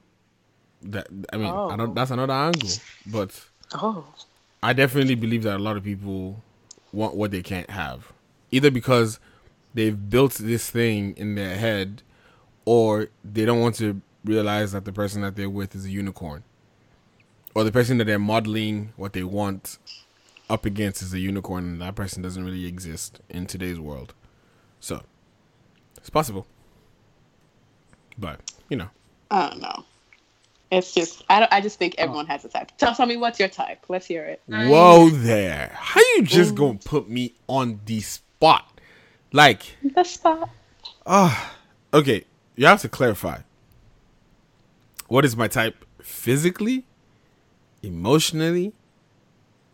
[0.86, 1.91] that I mean, I don't.
[1.91, 1.93] Oh.
[1.93, 2.70] That's another angle,
[3.05, 3.41] but
[3.74, 4.05] oh,
[4.61, 6.41] I definitely believe that a lot of people
[6.91, 8.11] want what they can't have,
[8.51, 9.20] either because
[9.74, 12.01] they've built this thing in their head,
[12.66, 16.43] or they don't want to realize that the person that they're with is a unicorn,
[17.55, 19.78] or the person that they're modeling what they want
[20.49, 24.14] up against is a unicorn, and that person doesn't really exist in today's world.
[24.80, 25.03] So
[26.04, 26.45] it's possible,
[28.18, 28.89] but you know.
[29.32, 29.86] I don't know.
[30.70, 31.54] It's just I don't.
[31.54, 32.72] I just think everyone has a type.
[32.78, 33.86] Tell, tell me what's your type.
[33.88, 34.41] Let's hear it.
[34.45, 35.72] Whoa there.
[35.74, 38.82] How you just gonna put me on the spot?
[39.32, 40.49] Like the spot.
[41.06, 41.56] Ah,
[41.93, 42.26] okay.
[42.58, 43.39] You have to clarify.
[45.08, 46.84] What is my type physically,
[47.82, 48.74] emotionally,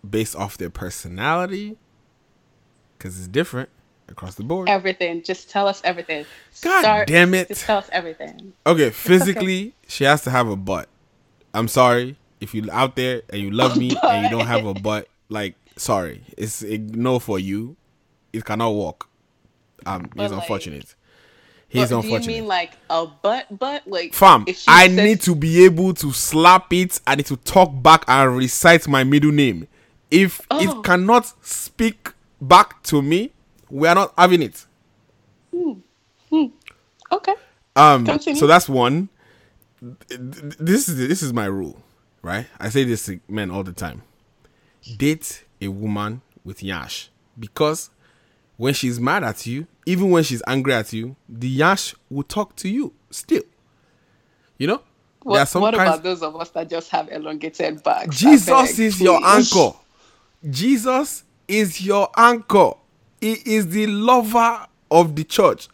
[0.07, 1.75] based off their personality?
[2.99, 3.69] Because it's different
[4.11, 4.69] across the board.
[4.69, 5.23] Everything.
[5.23, 6.25] Just tell us everything.
[6.61, 7.47] God damn it.
[7.47, 8.53] Just tell us everything.
[8.65, 10.89] Okay, physically, she has to have a butt.
[11.53, 14.73] I'm sorry if you're out there and you love me and you don't have a
[14.73, 15.07] butt.
[15.29, 17.75] Like, sorry, it's a no for you.
[18.33, 19.09] It cannot walk.
[19.85, 20.95] Um, But, he's like- unfortunate.
[21.71, 22.23] He's unfortunate.
[22.23, 23.83] Do you mean like a butt butt?
[23.87, 26.99] Like Fam, I says- need to be able to slap it.
[27.05, 29.67] I need to talk back and recite my middle name.
[30.09, 30.59] If Oh.
[30.79, 32.09] it cannot speak
[32.41, 33.31] back to me,
[33.69, 34.65] we are not having it.
[35.53, 35.73] Hmm.
[36.29, 36.45] Hmm.
[37.11, 37.35] Okay.
[37.75, 38.39] Um, Continue.
[38.39, 39.09] so that's one.
[39.81, 41.81] This is this is my rule,
[42.21, 42.47] right?
[42.59, 44.03] I say this to men all the time.
[44.97, 47.09] Date a woman with yash
[47.39, 47.89] because
[48.57, 52.55] when she's mad at you, even when she's angry at you, the yash will talk
[52.57, 53.43] to you still.
[54.57, 54.81] You know,
[55.23, 58.17] What, what about those of us that just have elongated backs?
[58.17, 59.71] Jesus beg, is your anchor.
[60.49, 62.71] Jesus is your anchor.
[63.21, 65.67] He is the lover of the church,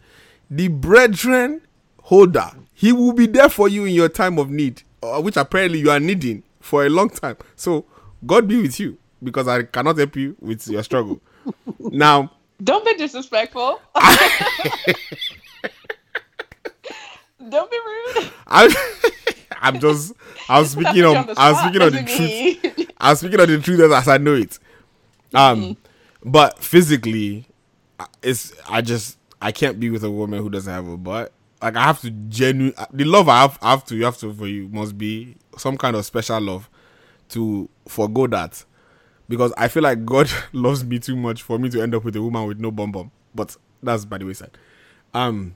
[0.50, 1.62] the brethren
[2.04, 2.52] holder.
[2.74, 5.90] He will be there for you in your time of need, uh, which apparently you
[5.92, 7.38] are needing for a long time.
[7.56, 7.86] So,
[8.26, 11.22] God be with you because I cannot help you with your struggle.
[11.80, 12.32] now,
[12.64, 13.80] Don't be disrespectful.
[17.50, 18.32] Don't be rude.
[18.48, 18.72] I'm,
[19.62, 20.14] I'm just,
[20.50, 22.90] I was speaking Put you on, on I was spot, speaking on the truth.
[22.98, 24.58] I was speaking on the truth as, as I know it.
[25.34, 25.78] Um,
[26.26, 27.46] but physically,
[28.24, 31.32] it's I just I can't be with a woman who doesn't have a butt.
[31.62, 34.34] Like I have to genuine the love I have, I have to you have to
[34.34, 36.70] for you must be some kind of special love
[37.30, 38.66] to forego that
[39.30, 42.16] because I feel like God loves me too much for me to end up with
[42.16, 43.12] a woman with no bum bum.
[43.34, 44.58] But that's by the wayside.
[45.14, 45.56] Um,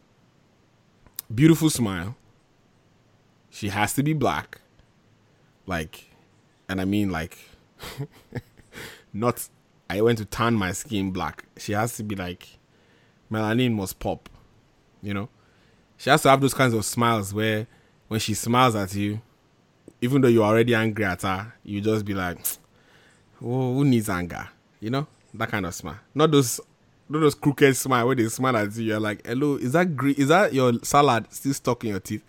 [1.33, 2.15] beautiful smile.
[3.49, 4.61] She has to be black.
[5.65, 6.11] Like,
[6.67, 7.37] and I mean like,
[9.13, 9.49] not.
[9.89, 11.45] I went to tan my skin black.
[11.57, 12.47] She has to be like,
[13.31, 14.29] melanin must pop.
[15.01, 15.29] You know,
[15.97, 17.67] she has to have those kinds of smiles where,
[18.07, 19.21] when she smiles at you,
[20.01, 22.37] even though you're already angry at her, you just be like,
[23.41, 24.47] oh, who needs anger?
[24.79, 25.99] You know, that kind of smile.
[26.13, 26.59] Not those
[27.11, 28.83] not those crooked smile where they smile at you.
[28.83, 32.23] You're like, hello, is that gre- is that your salad still stuck in your teeth?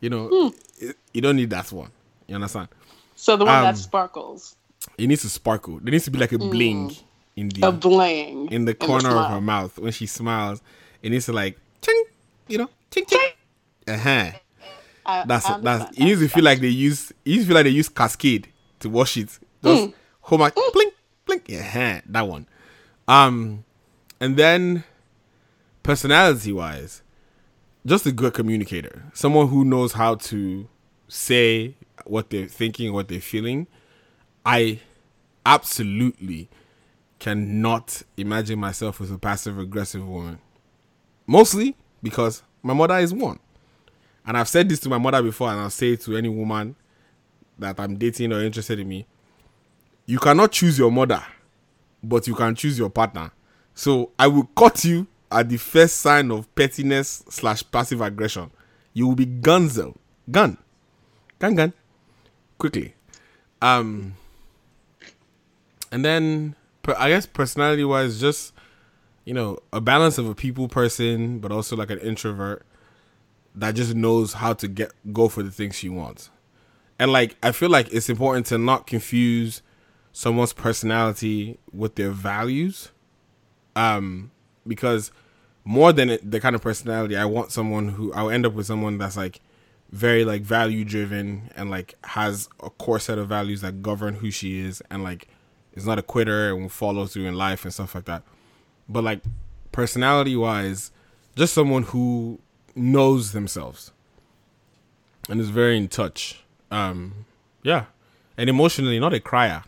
[0.00, 1.90] You know, it- you don't need that one.
[2.26, 2.68] You understand?
[3.16, 4.54] So the one Um, that sparkles.
[4.96, 5.78] It needs to sparkle.
[5.82, 6.94] There needs to be like a bling
[7.36, 10.62] in the A bling in the in the corner of her mouth when she smiles.
[11.02, 12.04] It needs to like ching,
[12.48, 13.30] you know, ching ching.
[13.86, 14.30] Uh huh.
[15.26, 15.96] That's I that's.
[15.98, 17.10] It needs to feel like they use.
[17.24, 18.48] It needs to feel like they use Cascade
[18.80, 19.26] to wash it.
[19.26, 19.92] Just Mm.
[20.20, 20.94] hold my blink
[21.26, 21.44] blink.
[21.48, 22.46] Yeah, that one.
[23.06, 23.64] Um,
[24.20, 24.84] and then
[25.82, 27.02] personality wise,
[27.86, 30.68] just a good communicator, someone who knows how to
[31.08, 31.74] say
[32.04, 33.66] what they're thinking, what they're feeling.
[34.50, 34.80] I
[35.44, 36.48] absolutely
[37.18, 40.38] cannot imagine myself as a passive aggressive woman.
[41.26, 43.38] Mostly because my mother is one.
[44.24, 46.76] And I've said this to my mother before, and I'll say it to any woman
[47.58, 49.06] that I'm dating or interested in me.
[50.06, 51.22] You cannot choose your mother,
[52.02, 53.30] but you can choose your partner.
[53.74, 58.50] So I will cut you at the first sign of pettiness slash passive aggression.
[58.94, 59.94] You will be gunzo.
[60.30, 60.56] Gun.
[61.38, 61.72] Gun gun.
[62.56, 62.94] Quickly.
[63.60, 64.14] Um
[65.90, 66.54] and then
[66.96, 68.52] I guess personality wise, just
[69.24, 72.64] you know, a balance of a people person, but also like an introvert
[73.54, 76.30] that just knows how to get go for the things she wants.
[76.98, 79.62] And like I feel like it's important to not confuse
[80.12, 82.90] someone's personality with their values.
[83.76, 84.30] Um
[84.66, 85.10] because
[85.64, 88.96] more than the kind of personality I want someone who I'll end up with someone
[88.96, 89.40] that's like
[89.90, 94.30] very like value driven and like has a core set of values that govern who
[94.30, 95.28] she is and like
[95.78, 98.22] is not a quitter and will follow through in life and stuff like that.
[98.88, 99.20] But like
[99.72, 100.90] personality wise,
[101.36, 102.40] just someone who
[102.74, 103.92] knows themselves
[105.28, 106.42] and is very in touch.
[106.70, 107.26] Um,
[107.62, 107.86] yeah,
[108.36, 109.64] and emotionally not a crier.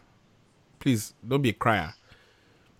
[0.79, 1.95] Please don't be a crier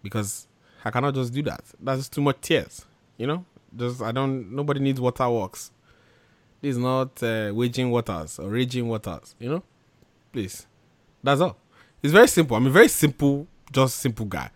[0.03, 0.47] because
[0.85, 1.63] I cannot just do that.
[1.81, 2.85] That's too much tears.
[3.17, 3.45] You know,
[3.77, 4.53] just I don't.
[4.53, 5.71] Nobody needs water walks.
[6.61, 9.35] This is not uh, waging waters or raging waters.
[9.39, 9.63] You know,
[10.33, 10.67] please.
[11.23, 11.57] That's all.
[12.03, 12.57] It's very simple.
[12.57, 14.51] I'm a very simple, just simple guy.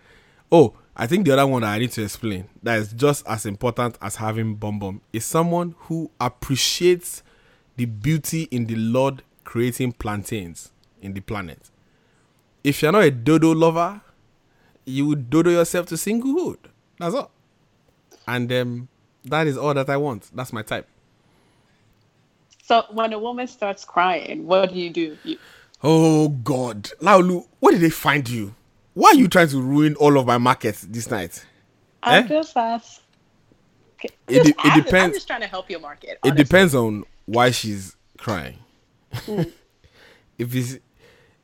[0.51, 3.47] Oh, I think the other one that I need to explain that is just as
[3.47, 7.22] important as having bum bum is someone who appreciates
[7.76, 10.70] the beauty in the Lord creating plantains
[11.03, 11.70] in the planet.
[12.62, 14.01] If you're not a dodo lover,
[14.84, 16.59] you would dodo yourself to singlehood.
[16.99, 17.30] That's all.
[18.26, 18.88] And um,
[19.24, 20.30] that is all that I want.
[20.34, 20.88] That's my type.
[22.62, 25.18] So when a woman starts crying, what do you do?
[25.24, 25.38] You,
[25.87, 28.55] Oh God, Laulu, where did they find you?
[28.95, 31.45] Why are you trying to ruin all of my markets this night?
[32.03, 32.28] I'm Eh?
[32.28, 32.57] just.
[32.57, 36.18] It, de- it I'm just trying to help your market.
[36.24, 38.59] It depends on why she's crying.
[40.39, 40.78] if it's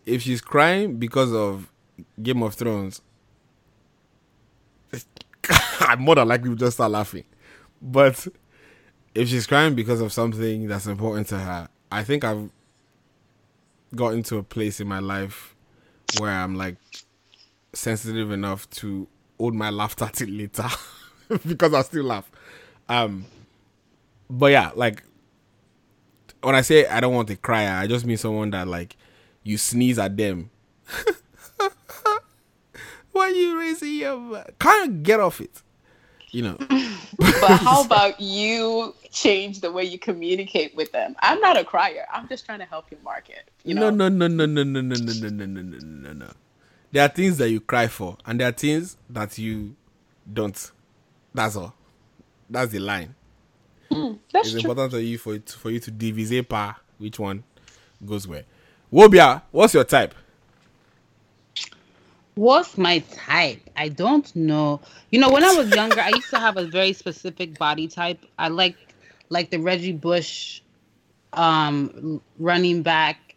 [0.06, 1.70] if she's crying because of
[2.22, 3.02] Game of Thrones,
[5.80, 7.24] I'm more than likely to just start laughing.
[7.82, 8.26] But
[9.14, 12.50] if she's crying because of something that's important to her, I think I've
[13.94, 15.54] gotten to a place in my life
[16.18, 16.76] where I'm like
[17.72, 20.68] sensitive enough to hold my laughter till later
[21.46, 22.30] because I still laugh.
[22.88, 23.26] Um,
[24.28, 25.02] but yeah, like
[26.42, 28.96] when I say I don't want a crier, I just mean someone that like
[29.42, 30.50] you sneeze at them.
[33.12, 34.44] Why are you raising your?
[34.58, 35.62] Can't get off it.
[36.30, 36.56] You know.
[37.18, 41.16] but how about you change the way you communicate with them?
[41.20, 42.06] I'm not a crier.
[42.12, 43.50] I'm just trying to help your market.
[43.64, 43.90] You know?
[43.90, 46.32] No, no, no, no, no, no, no, no, no, no, no, no, no, no.
[46.92, 49.76] There are things that you cry for, and there are things that you
[50.32, 50.70] don't.
[51.34, 51.74] That's all.
[52.48, 53.14] That's the line.
[53.90, 54.60] that's it's true.
[54.60, 57.44] important for you for for you to divise par which one
[58.04, 58.44] goes where.
[58.92, 60.14] Wobia, what's your type?
[62.34, 63.60] What's my type?
[63.76, 64.80] I don't know.
[65.10, 68.24] You know, when I was younger, I used to have a very specific body type.
[68.38, 68.76] I like
[69.28, 70.60] like the Reggie Bush
[71.32, 73.34] um running back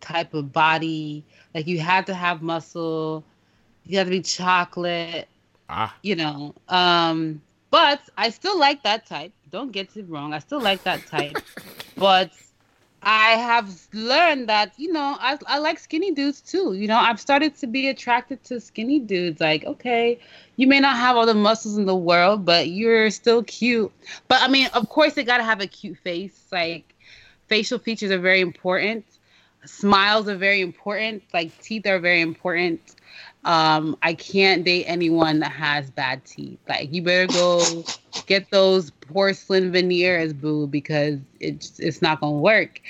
[0.00, 1.24] type of body.
[1.54, 3.24] Like you had to have muscle.
[3.84, 5.28] You had to be chocolate.
[5.68, 5.94] Ah.
[6.02, 6.54] You know.
[6.68, 9.32] Um but I still like that type.
[9.50, 10.32] Don't get it wrong.
[10.32, 11.36] I still like that type.
[11.96, 12.32] but
[13.02, 16.74] I have learned that you know I I like skinny dudes too.
[16.74, 19.40] You know, I've started to be attracted to skinny dudes.
[19.40, 20.18] Like, okay,
[20.56, 23.90] you may not have all the muscles in the world, but you're still cute.
[24.28, 26.46] But I mean, of course, they gotta have a cute face.
[26.52, 26.94] Like,
[27.48, 29.04] facial features are very important.
[29.64, 31.22] Smiles are very important.
[31.32, 32.80] Like, teeth are very important.
[33.44, 36.58] Um, I can't date anyone that has bad teeth.
[36.68, 37.84] Like, you better go
[38.26, 42.80] get those porcelain veneers, boo, because it's it's not gonna work.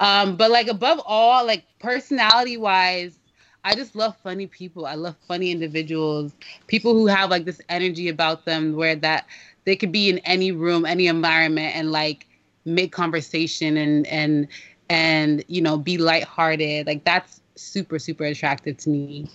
[0.00, 3.18] Um, but like above all, like personality wise,
[3.64, 4.86] I just love funny people.
[4.86, 6.34] I love funny individuals,
[6.66, 9.26] people who have like this energy about them where that
[9.64, 12.26] they could be in any room, any environment, and like
[12.64, 14.48] make conversation and and
[14.88, 16.86] and you know be lighthearted.
[16.86, 19.28] Like that's super super attractive to me.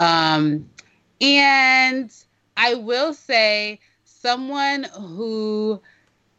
[0.00, 0.70] Um,
[1.20, 2.12] and
[2.56, 5.80] I will say someone who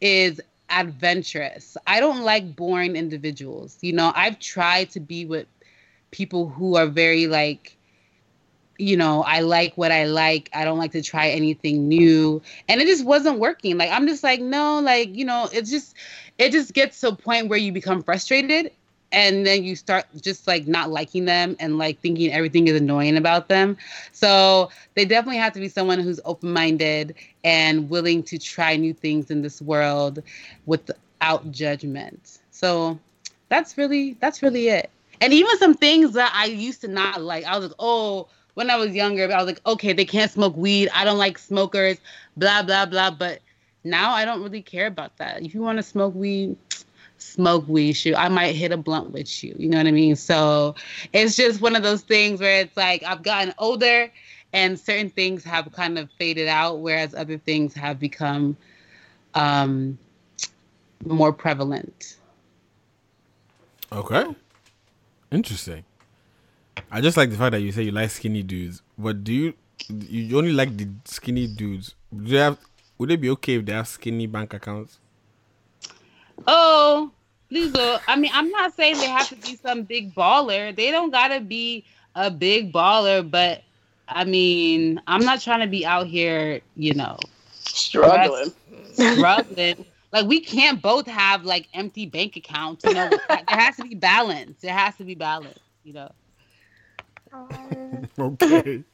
[0.00, 0.40] is
[0.70, 1.76] adventurous.
[1.86, 3.78] I don't like boring individuals.
[3.82, 5.46] You know, I've tried to be with
[6.10, 7.78] people who are very like
[8.78, 10.50] you know, I like what I like.
[10.54, 12.42] I don't like to try anything new.
[12.68, 13.78] And it just wasn't working.
[13.78, 15.96] Like I'm just like, no, like, you know, it's just
[16.38, 18.72] it just gets to a point where you become frustrated
[19.12, 23.16] and then you start just like not liking them and like thinking everything is annoying
[23.16, 23.76] about them.
[24.12, 28.94] So they definitely have to be someone who's open minded and willing to try new
[28.94, 30.22] things in this world
[30.66, 32.38] without judgment.
[32.50, 32.98] So
[33.48, 34.90] that's really that's really it.
[35.20, 38.70] And even some things that I used to not like, I was like, oh, when
[38.70, 40.88] I was younger, I was like, okay, they can't smoke weed.
[40.94, 41.98] I don't like smokers,
[42.36, 43.10] blah blah blah.
[43.10, 43.40] But
[43.84, 45.42] now I don't really care about that.
[45.42, 46.56] If you want to smoke weed,
[47.22, 47.94] smoke weed.
[47.94, 49.54] Shoot, I might hit a blunt with you.
[49.58, 50.16] You know what I mean?
[50.16, 50.74] So
[51.12, 54.10] it's just one of those things where it's like I've gotten older
[54.52, 58.56] and certain things have kind of faded out, whereas other things have become
[59.34, 59.98] um,
[61.04, 62.16] more prevalent.
[63.90, 64.24] Okay.
[65.30, 65.84] Interesting.
[66.90, 69.54] I just like the fact that you say you like skinny dudes, but do you
[69.88, 71.94] you only like the skinny dudes?
[72.14, 72.58] Do they have?
[72.98, 74.98] Would it be okay if they have skinny bank accounts?
[76.46, 77.10] Oh,
[77.50, 78.00] Lizzo.
[78.06, 80.74] I mean, I'm not saying they have to be some big baller.
[80.74, 83.62] They don't gotta be a big baller, but
[84.08, 87.18] I mean, I'm not trying to be out here, you know,
[87.52, 88.52] Struggling.
[88.92, 89.84] struggling.
[90.12, 92.84] like we can't both have like empty bank accounts.
[92.84, 94.60] You know, there has to be balance.
[94.60, 95.58] There has to be balance.
[95.84, 96.12] You know.
[98.18, 98.84] okay.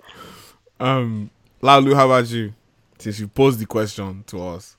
[0.78, 1.30] Um,
[1.60, 2.54] Lalu, how about you?
[2.98, 4.77] Since you posed the question to us.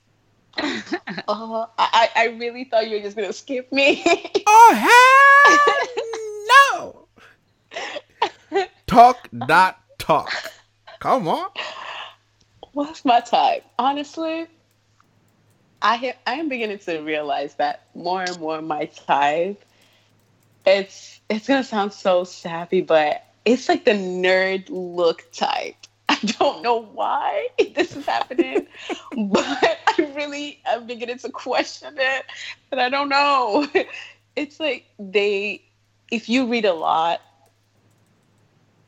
[1.28, 4.04] Oh, I, I really thought you were just gonna skip me.
[4.48, 5.68] oh
[6.82, 7.08] hell
[8.52, 8.68] no!
[8.88, 10.32] Talk that talk.
[11.00, 11.50] Come on.
[12.74, 13.64] What's my type?
[13.78, 14.48] Honestly,
[15.82, 19.64] I I am beginning to realize that more and more my type.
[20.66, 25.79] It's it's gonna sound so sappy, but it's like the nerd look type.
[26.22, 28.68] I don't know why this is happening,
[29.12, 32.26] but I really I'm beginning to question it,
[32.70, 33.68] but I don't know.
[34.36, 35.62] It's like they,
[36.12, 37.20] if you read a lot,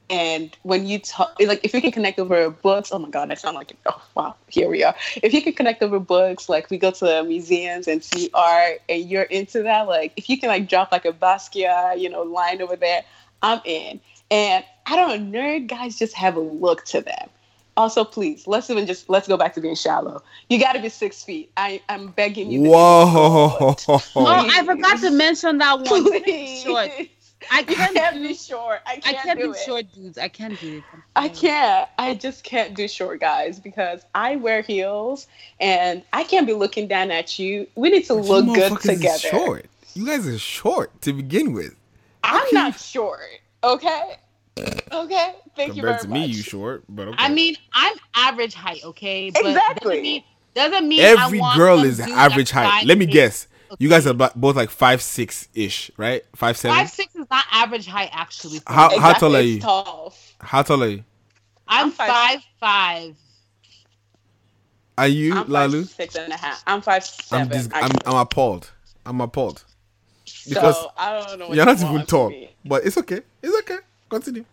[0.09, 3.33] and when you talk, like if you can connect over books, oh my god, I
[3.33, 4.95] sound like oh wow, here we are.
[5.21, 9.09] If you can connect over books, like we go to museums and see art, and
[9.09, 12.61] you're into that, like if you can like drop like a Basquiat, you know, line
[12.61, 13.03] over there,
[13.41, 13.99] I'm in.
[14.29, 17.29] And I don't know, nerd guys just have a look to them.
[17.77, 20.21] Also, please, let's even just let's go back to being shallow.
[20.49, 21.51] You got to be six feet.
[21.55, 22.63] I I'm begging you.
[22.63, 23.75] Whoa.
[23.87, 25.85] Oh, I forgot to mention that one.
[25.85, 26.63] Please.
[26.63, 26.91] Short.
[27.49, 28.81] I can't, can't do be short.
[28.85, 29.57] I I can't, can't do, do it.
[29.65, 30.17] short dudes.
[30.17, 30.83] I can't do it.
[31.15, 31.89] I can't.
[31.97, 35.27] I just can't do short guys because I wear heels
[35.59, 37.67] and I can't be looking down at you.
[37.75, 39.17] We need to look You good motherfuckers is together.
[39.17, 39.65] Short.
[39.95, 41.75] You guys are short to begin with.
[42.23, 43.21] I'm not short.
[43.63, 44.17] Okay.
[44.57, 45.35] Okay.
[45.55, 46.29] Thank you very Compared to me, much.
[46.29, 47.17] you short, but okay.
[47.17, 49.29] I mean, I'm average height, okay?
[49.29, 49.89] But Exactly.
[49.89, 50.23] Doesn't mean,
[50.53, 52.85] doesn't mean I Every want girl is dude average height.
[52.85, 53.13] Let me six.
[53.13, 53.47] guess.
[53.79, 56.23] You guys are both like five six ish, right?
[56.35, 56.77] Five seven.
[56.77, 58.59] Five six is not average height, actually.
[58.67, 58.97] How me.
[58.97, 59.61] how tall are you?
[59.61, 60.13] tall.
[60.41, 61.03] How tall are you?
[61.67, 63.15] I'm, I'm five- five five.
[64.97, 65.83] Are you I'm Lalu?
[65.83, 66.61] five six and a half.
[66.67, 67.47] I'm five I'm, seven.
[67.49, 67.91] dis- I'm.
[68.05, 68.69] I'm appalled.
[69.05, 69.63] I'm appalled
[70.47, 71.47] because so I don't know.
[71.47, 72.33] What you're you not even tall.
[72.65, 73.21] But it's okay.
[73.41, 73.79] It's okay.
[74.11, 74.45] Continue.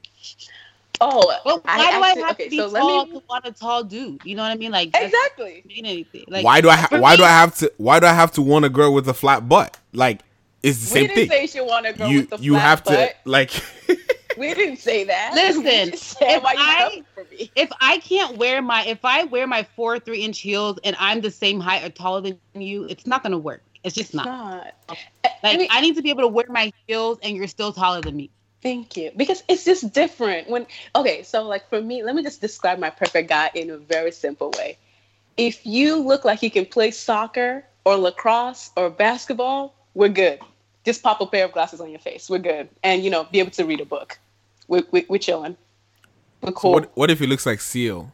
[1.01, 3.23] Oh, Well, why I do I have okay, to be so let tall me- to
[3.29, 4.21] want a tall dude?
[4.25, 4.73] You know what I mean?
[4.73, 5.63] Like Exactly.
[5.67, 6.25] mean anything.
[6.29, 8.33] Like why do I ha- for why do I have to why do I have
[8.33, 9.77] to want a girl with a flat butt?
[9.93, 10.23] Like
[10.63, 11.47] it's the same we same didn't thing.
[11.49, 13.11] say she want to go you with the you flat have butt.
[13.25, 13.51] to like
[14.39, 15.33] We didn't say that.
[15.35, 17.51] Listen, We if I- coming for me.
[17.55, 21.21] if I can't wear my if I wear my four three inch heels and I'm
[21.21, 23.63] the same height or taller than you, it's not gonna work.
[23.85, 24.27] It's just not.
[24.27, 24.75] not.
[25.45, 28.01] Like mean- I need to be able to wear my heels, and you're still taller
[28.01, 28.31] than me.
[28.63, 29.13] Thank you.
[29.17, 32.91] Because it's just different when okay, so like for me, let me just describe my
[32.91, 34.77] perfect guy in a very simple way.
[35.37, 40.41] If you look like you can play soccer or lacrosse or basketball, we're good.
[40.85, 42.29] Just pop a pair of glasses on your face.
[42.29, 42.69] We're good.
[42.83, 44.19] And you know, be able to read a book.
[44.67, 45.57] We're, we we're chilling.
[46.43, 46.73] We're So cool.
[46.73, 48.13] what what if he looks like Seal?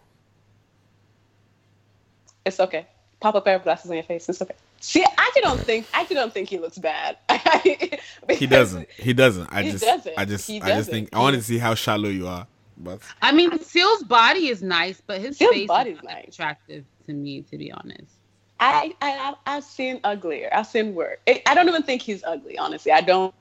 [2.45, 2.87] It's okay.
[3.21, 4.29] Pop a pair of glasses on your face.
[4.29, 4.55] It's okay.
[4.87, 7.17] See, I actually don't think I actually don't think he looks bad.
[8.29, 8.91] He doesn't.
[8.91, 9.49] He doesn't.
[9.51, 10.13] I He just doesn't.
[10.19, 12.47] I just He I just think I wanted to see how shallow you are.
[12.77, 16.85] But I mean, Seal's body is nice, but his Seal's face body's is not attractive
[17.07, 18.13] to me, to be honest.
[18.61, 20.51] I, I I've- I've seen uglier.
[20.53, 21.19] I've seen worse.
[21.27, 22.59] I I don't even think he's ugly.
[22.59, 23.35] Honestly, I don't.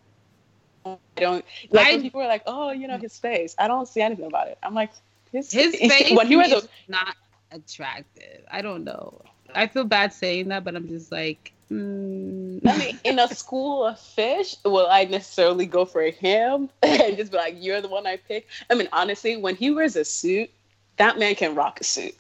[0.86, 3.88] I don't like when I- people are like, "Oh, you know his face." I don't
[3.88, 4.58] see anything about it.
[4.64, 4.92] I'm like,
[5.34, 7.16] his, His face when he wears is not
[7.52, 8.46] attractive.
[8.50, 9.22] I don't know.
[9.56, 12.60] I feel bad saying that, but I'm just like, mm.
[12.68, 17.32] I mean, in a school of fish, will I necessarily go for him and just
[17.32, 18.48] be like, "You're the one I pick"?
[18.70, 20.50] I mean, honestly, when he wears a suit,
[20.98, 22.16] that man can rock a suit.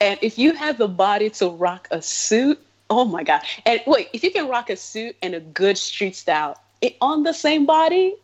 [0.00, 3.42] And if you have the body to rock a suit, oh my god!
[3.66, 7.22] And wait, if you can rock a suit and a good street style it, on
[7.22, 8.14] the same body,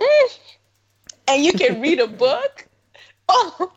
[0.00, 0.28] eh,
[1.28, 2.66] and you can read a book,
[3.28, 3.72] oh,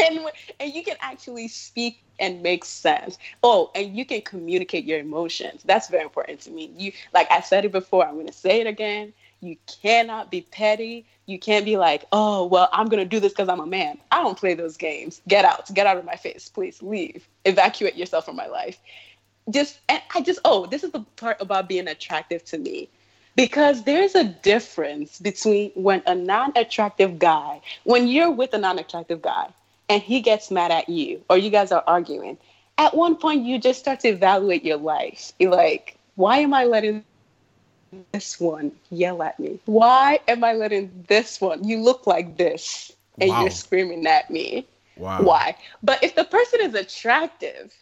[0.00, 0.20] and
[0.60, 3.18] and you can actually speak and make sense.
[3.42, 5.62] Oh, and you can communicate your emotions.
[5.64, 6.70] That's very important to me.
[6.76, 8.06] You like I said it before.
[8.06, 9.12] I'm going to say it again.
[9.40, 11.04] You cannot be petty.
[11.26, 13.98] You can't be like, oh, well, I'm going to do this because I'm a man.
[14.10, 15.20] I don't play those games.
[15.28, 15.72] Get out.
[15.74, 16.48] Get out of my face.
[16.48, 17.28] Please leave.
[17.44, 18.78] Evacuate yourself from my life.
[19.50, 22.88] Just, and I just, oh, this is the part about being attractive to me.
[23.36, 28.78] Because there's a difference between when a non attractive guy, when you're with a non
[28.78, 29.48] attractive guy
[29.88, 32.38] and he gets mad at you or you guys are arguing,
[32.78, 35.32] at one point you just start to evaluate your life.
[35.38, 39.60] You're like, why am I letting this one yell at me?
[39.66, 41.64] Why am I letting this one?
[41.64, 43.38] You look like this and Wow.
[43.38, 44.66] you're screaming at me.
[44.96, 45.36] Wow.
[45.36, 45.56] Why?
[45.82, 47.74] But if the person is attractive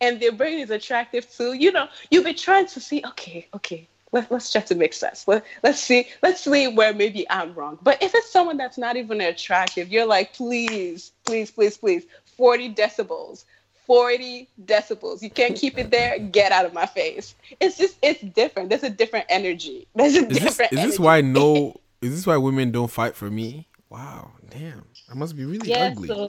[0.00, 3.89] and their brain is attractive too, you know, you'll be trying to see, okay, okay,
[4.12, 5.26] let, let's try to make sense.
[5.28, 7.78] Let, let's see, let's see where maybe I'm wrong.
[7.82, 12.04] But if it's someone that's not even attractive, you're like, please, please, please, please,
[12.36, 13.44] 40 decibels.
[13.86, 15.20] 40 decibels.
[15.22, 16.18] You can't keep it there.
[16.32, 17.34] Get out of my face.
[17.60, 18.68] It's just, it's different.
[18.68, 19.86] There's a different energy.
[19.94, 23.14] There's a is this different is this why no is this why women don't fight
[23.16, 23.66] for me?
[23.88, 24.84] Wow, damn.
[25.10, 26.06] I must be really Yeah, ugly.
[26.08, 26.28] so,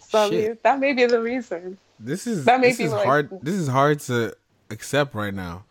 [0.00, 0.62] so Shit.
[0.64, 1.78] that may be the reason.
[2.00, 3.30] This is That may this be is like- hard.
[3.42, 4.34] This is hard to
[4.70, 5.64] accept right now.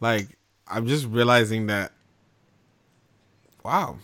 [0.00, 0.36] Like
[0.72, 1.92] I'm just realizing that.
[3.64, 3.98] Wow.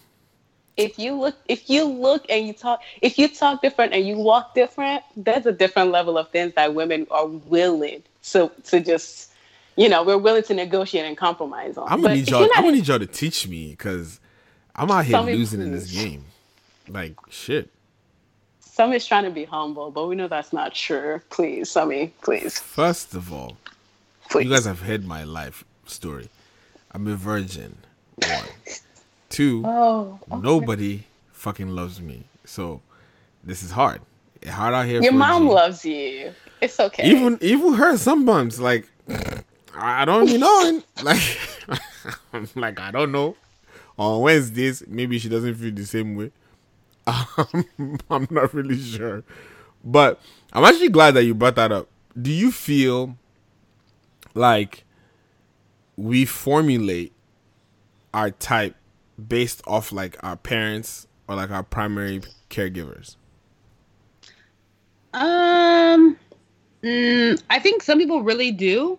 [0.77, 4.17] if you look if you look and you talk if you talk different and you
[4.17, 9.33] walk different there's a different level of things that women are willing to to just
[9.77, 12.41] you know we're willing to negotiate and compromise on I'm But gonna need if y'all.
[12.41, 14.21] you're I'm not gonna need y'all to teach me because
[14.77, 16.25] I'm out here losing in this game.
[16.89, 17.71] Like shit.
[18.61, 22.59] some is trying to be humble but we know that's not true please Sammy please
[22.61, 23.57] First of all,
[24.35, 26.29] you guys have heard my life story.
[26.93, 27.79] I'm a virgin.
[28.17, 28.45] One.
[29.29, 29.63] Two.
[29.67, 30.41] Oh, okay.
[30.43, 32.25] Nobody fucking loves me.
[32.45, 32.81] So
[33.45, 34.01] this is hard.
[34.41, 35.03] It's hard out here.
[35.03, 38.89] your mom loves you it's okay Even even her sometimes like
[39.75, 40.83] I don't be knowing.
[41.03, 41.39] Like
[42.33, 43.37] I'm like I don't know.
[43.97, 46.31] On Wednesdays, maybe she doesn't feel the same way.
[47.07, 49.23] Um, I'm not really sure.
[49.85, 50.21] But
[50.53, 51.89] I'm actually glad that you brought that up.
[52.21, 53.17] Do you feel
[54.35, 54.85] like
[55.99, 57.13] we formulate
[58.15, 58.77] our type
[59.27, 63.17] based off like our parents or like our primary caregivers?
[65.13, 66.17] Um,
[66.83, 68.99] mm, I think some people really do.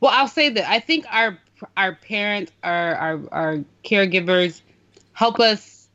[0.00, 1.36] Well, I'll say that I think our
[1.76, 4.62] our parents, our our our caregivers,
[5.14, 5.88] help us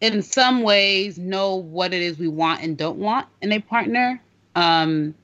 [0.00, 4.22] in some ways know what it is we want and don't want in a partner.
[4.54, 5.14] Um,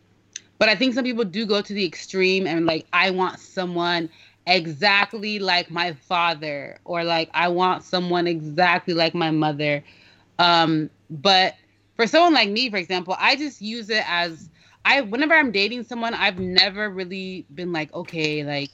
[0.59, 4.09] but I think some people do go to the extreme and like I want someone
[4.47, 9.82] exactly like my father or like I want someone exactly like my mother.
[10.38, 11.55] Um, but
[11.97, 14.51] for someone like me, for example, I just use it as
[14.84, 18.70] I whenever I'm dating someone, I've never really been like, okay, like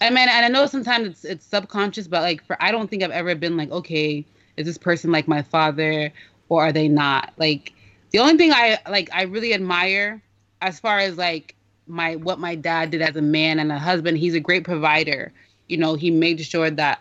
[0.00, 3.02] I mean, and I know sometimes it's it's subconscious, but like for I don't think
[3.02, 6.12] I've ever been like, okay, is this person like my father
[6.48, 7.32] or are they not?
[7.36, 7.72] Like
[8.10, 10.20] the only thing I like I really admire
[10.60, 11.54] as far as like
[11.92, 15.32] my what my dad did as a man and a husband, he's a great provider.
[15.68, 17.00] You know, he made sure that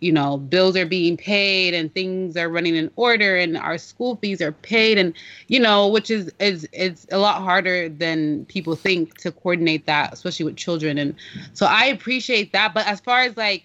[0.00, 4.16] you know bills are being paid and things are running in order and our school
[4.16, 5.12] fees are paid and
[5.48, 10.12] you know which is is it's a lot harder than people think to coordinate that
[10.12, 10.98] especially with children.
[10.98, 11.14] And
[11.52, 12.74] so i appreciate that.
[12.74, 13.64] But as far as like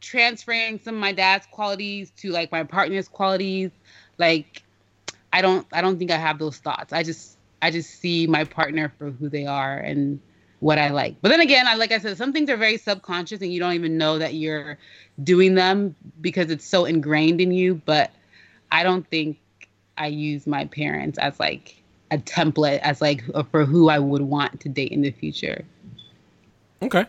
[0.00, 3.70] transferring some of my dad's qualities to like my partner's qualities
[4.18, 4.62] like
[5.32, 6.92] i don't i don't think i have those thoughts.
[6.92, 7.33] I just
[7.64, 10.20] i just see my partner for who they are and
[10.64, 11.16] what I like.
[11.20, 13.74] But then again, I like I said, some things are very subconscious and you don't
[13.74, 14.78] even know that you're
[15.22, 17.82] doing them because it's so ingrained in you.
[17.84, 18.10] But
[18.72, 19.38] I don't think
[19.98, 24.60] I use my parents as like a template as like for who I would want
[24.60, 25.66] to date in the future.
[26.80, 27.04] Okay.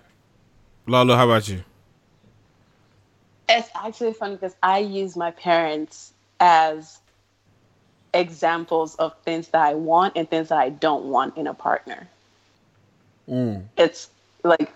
[0.85, 1.63] Lalo, how about you?
[3.47, 6.99] It's actually funny because I use my parents as
[8.19, 12.07] examples of things that I want and things that I don't want in a partner.
[13.29, 13.63] Mm.
[13.77, 14.09] It's
[14.43, 14.71] like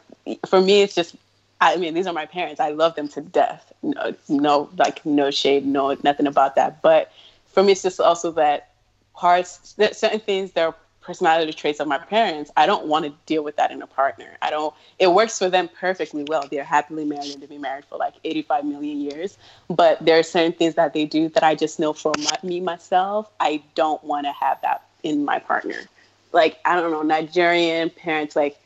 [0.48, 1.16] for me, it's just.
[1.62, 2.62] I mean, these are my parents.
[2.62, 3.74] I love them to death.
[3.84, 6.82] No, no, like no shade, no nothing about that.
[6.82, 7.12] But
[7.48, 8.70] for me, it's just also that
[9.14, 12.52] parts, certain things, there are personality traits of my parents.
[12.56, 14.38] I don't want to deal with that in a partner.
[14.42, 14.74] I don't.
[15.00, 16.48] It works for them perfectly well.
[16.48, 19.38] They're happily married and they've been married for like 85 million years.
[19.70, 22.60] But there are certain things that they do that I just know for my, me
[22.60, 25.88] myself, I don't want to have that in my partner
[26.34, 28.58] like I don't know Nigerian parents like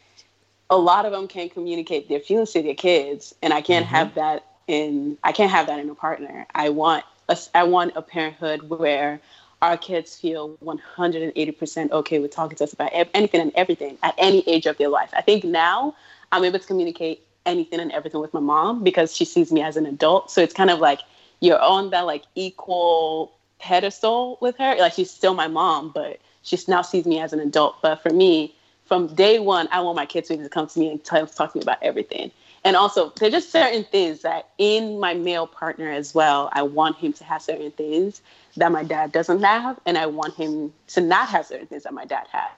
[0.70, 3.88] a lot of them can't communicate their feelings to their kids, and I can't Mm-hmm.
[3.88, 6.48] have that in I can't have that in a partner.
[6.54, 9.16] I want a, I want a parenthood where
[9.64, 14.44] our kids feel 180% okay with talking to us about anything and everything at any
[14.46, 15.10] age of their life.
[15.14, 15.96] I think now
[16.34, 19.78] I'm able to communicate anything and everything with my mom because she sees me as
[19.78, 20.30] an adult.
[20.30, 21.00] So it's kind of like
[21.40, 24.76] you're on that like equal pedestal with her.
[24.76, 27.82] Like she's still my mom, but she now sees me as an adult.
[27.82, 28.54] But for me,
[28.84, 31.62] from day one, I want my kids to come to me and talk to me
[31.62, 32.32] about everything.
[32.66, 36.98] And also, there's just certain things that in my male partner as well, I want
[36.98, 38.22] him to have certain things
[38.58, 41.94] that my dad doesn't have, and I want him to not have certain things that
[41.94, 42.52] my dad has.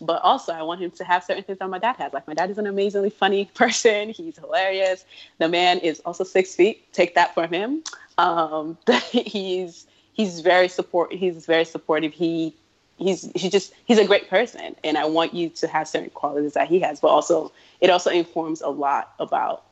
[0.00, 2.12] But also, I want him to have certain things that my dad has.
[2.12, 4.10] Like my dad is an amazingly funny person.
[4.10, 5.04] He's hilarious.
[5.38, 6.92] The man is also six feet.
[6.92, 7.82] Take that from him.
[8.16, 8.78] Um,
[9.12, 11.12] he's he's very support.
[11.12, 12.12] He's very supportive.
[12.12, 12.54] He
[12.98, 16.54] he's he just he's a great person, and I want you to have certain qualities
[16.54, 17.00] that he has.
[17.00, 19.64] But also, it also informs a lot about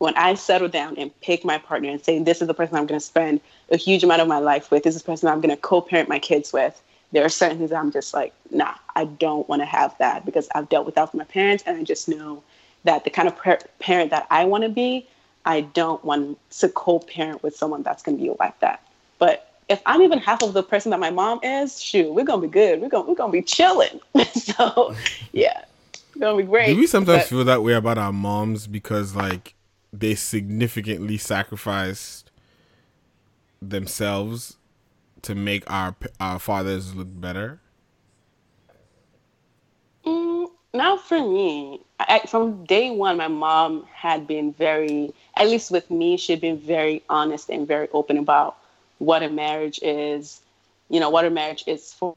[0.00, 2.86] when I settle down and pick my partner and say, this is the person I'm
[2.86, 3.38] going to spend
[3.70, 4.82] a huge amount of my life with.
[4.82, 6.80] This is the person I'm going to co-parent my kids with.
[7.12, 10.48] There are certain things I'm just like, nah, I don't want to have that because
[10.54, 12.42] I've dealt with that with my parents, and I just know
[12.84, 15.06] that the kind of par- parent that I want to be,
[15.44, 18.82] I don't want to co-parent with someone that's going to be like that.
[19.18, 22.42] But if I'm even half of the person that my mom is, shoot, we're gonna
[22.42, 22.80] be good.
[22.80, 24.00] We're gonna we're gonna be chilling.
[24.34, 24.94] so
[25.32, 26.74] yeah, it's gonna be great.
[26.74, 29.54] Do we sometimes But- feel that way about our moms because like
[29.92, 32.30] they significantly sacrificed
[33.60, 34.56] themselves
[35.22, 37.60] to make our our fathers look better?
[40.04, 40.48] Mm,
[40.98, 41.80] for me.
[41.98, 46.58] I, from day one, my mom had been very, at least with me, she'd been
[46.58, 48.56] very honest and very open about
[48.98, 50.40] what a marriage is,
[50.88, 52.16] you know, what a marriage is for,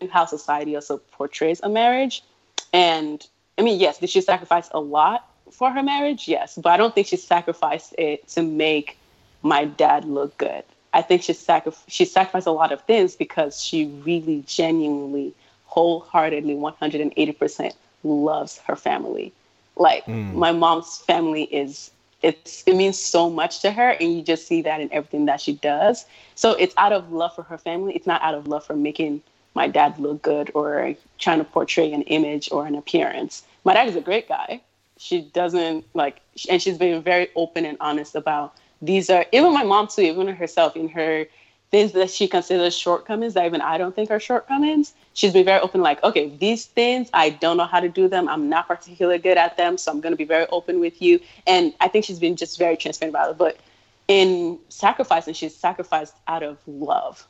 [0.00, 2.24] and how society also portrays a marriage.
[2.72, 3.24] And
[3.58, 6.28] I mean, yes, did she sacrifice a lot for her marriage?
[6.28, 8.98] Yes, but I don't think she sacrificed it to make
[9.42, 10.64] my dad look good.
[10.92, 15.34] I think she sacri- she sacrificed a lot of things because she really genuinely,
[15.66, 19.32] wholeheartedly, 180% loves her family.
[19.76, 20.34] Like Mm.
[20.34, 21.90] my mom's family is
[22.22, 25.40] it's it means so much to her and you just see that in everything that
[25.40, 26.06] she does.
[26.34, 27.94] So it's out of love for her family.
[27.94, 29.22] It's not out of love for making
[29.54, 33.44] my dad look good or trying to portray an image or an appearance.
[33.64, 34.60] My dad is a great guy.
[35.00, 36.20] She doesn't like,
[36.50, 40.28] and she's been very open and honest about these are even my mom too, even
[40.28, 41.26] herself in her
[41.70, 44.92] things that she considers shortcomings that even I don't think are shortcomings.
[45.14, 48.28] She's been very open, like, okay, these things I don't know how to do them.
[48.28, 51.18] I'm not particularly good at them, so I'm gonna be very open with you.
[51.46, 53.38] And I think she's been just very transparent about it.
[53.38, 53.58] But
[54.06, 57.26] in sacrificing, she's sacrificed out of love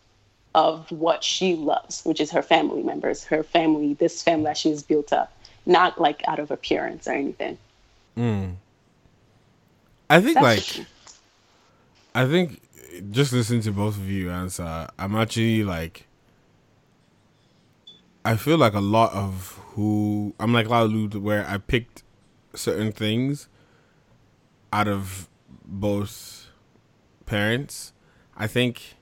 [0.57, 4.83] of what she loves, which is her family members, her family, this family that she's
[4.83, 5.33] built up,
[5.71, 7.57] not like out of appearance or anything.
[8.17, 8.57] Mm.
[10.11, 10.87] I think That's like
[12.15, 12.61] I think
[13.11, 16.07] just listening to both of you answer, I'm actually like
[18.25, 22.03] I feel like a lot of who I'm like Lalu where I picked
[22.55, 23.49] certain things
[24.73, 25.29] out of
[25.65, 26.49] both
[27.25, 27.93] parents.
[28.37, 28.97] I think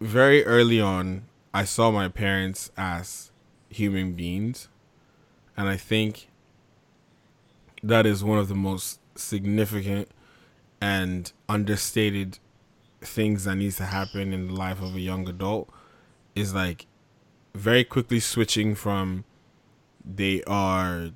[0.00, 3.30] very early on I saw my parents as
[3.74, 4.68] human beings
[5.56, 6.28] and I think
[7.82, 10.08] that is one of the most significant
[10.80, 12.38] and understated
[13.00, 15.68] things that needs to happen in the life of a young adult
[16.34, 16.86] is like
[17.54, 19.24] very quickly switching from
[20.04, 21.10] they are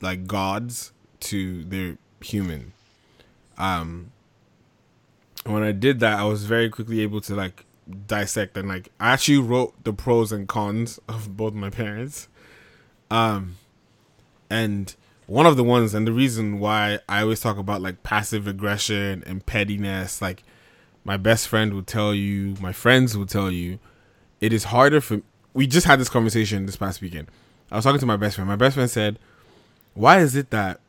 [0.00, 2.72] like gods to they're human.
[3.56, 4.12] Um
[5.44, 7.64] when I did that I was very quickly able to like
[8.06, 12.28] dissect and like I actually wrote the pros and cons of both my parents.
[13.10, 13.56] Um
[14.48, 14.94] and
[15.26, 19.22] one of the ones and the reason why I always talk about like passive aggression
[19.26, 20.42] and pettiness, like
[21.04, 23.78] my best friend will tell you, my friends will tell you,
[24.40, 25.22] it is harder for
[25.54, 27.28] we just had this conversation this past weekend.
[27.70, 28.48] I was talking to my best friend.
[28.48, 29.18] My best friend said,
[29.94, 30.80] Why is it that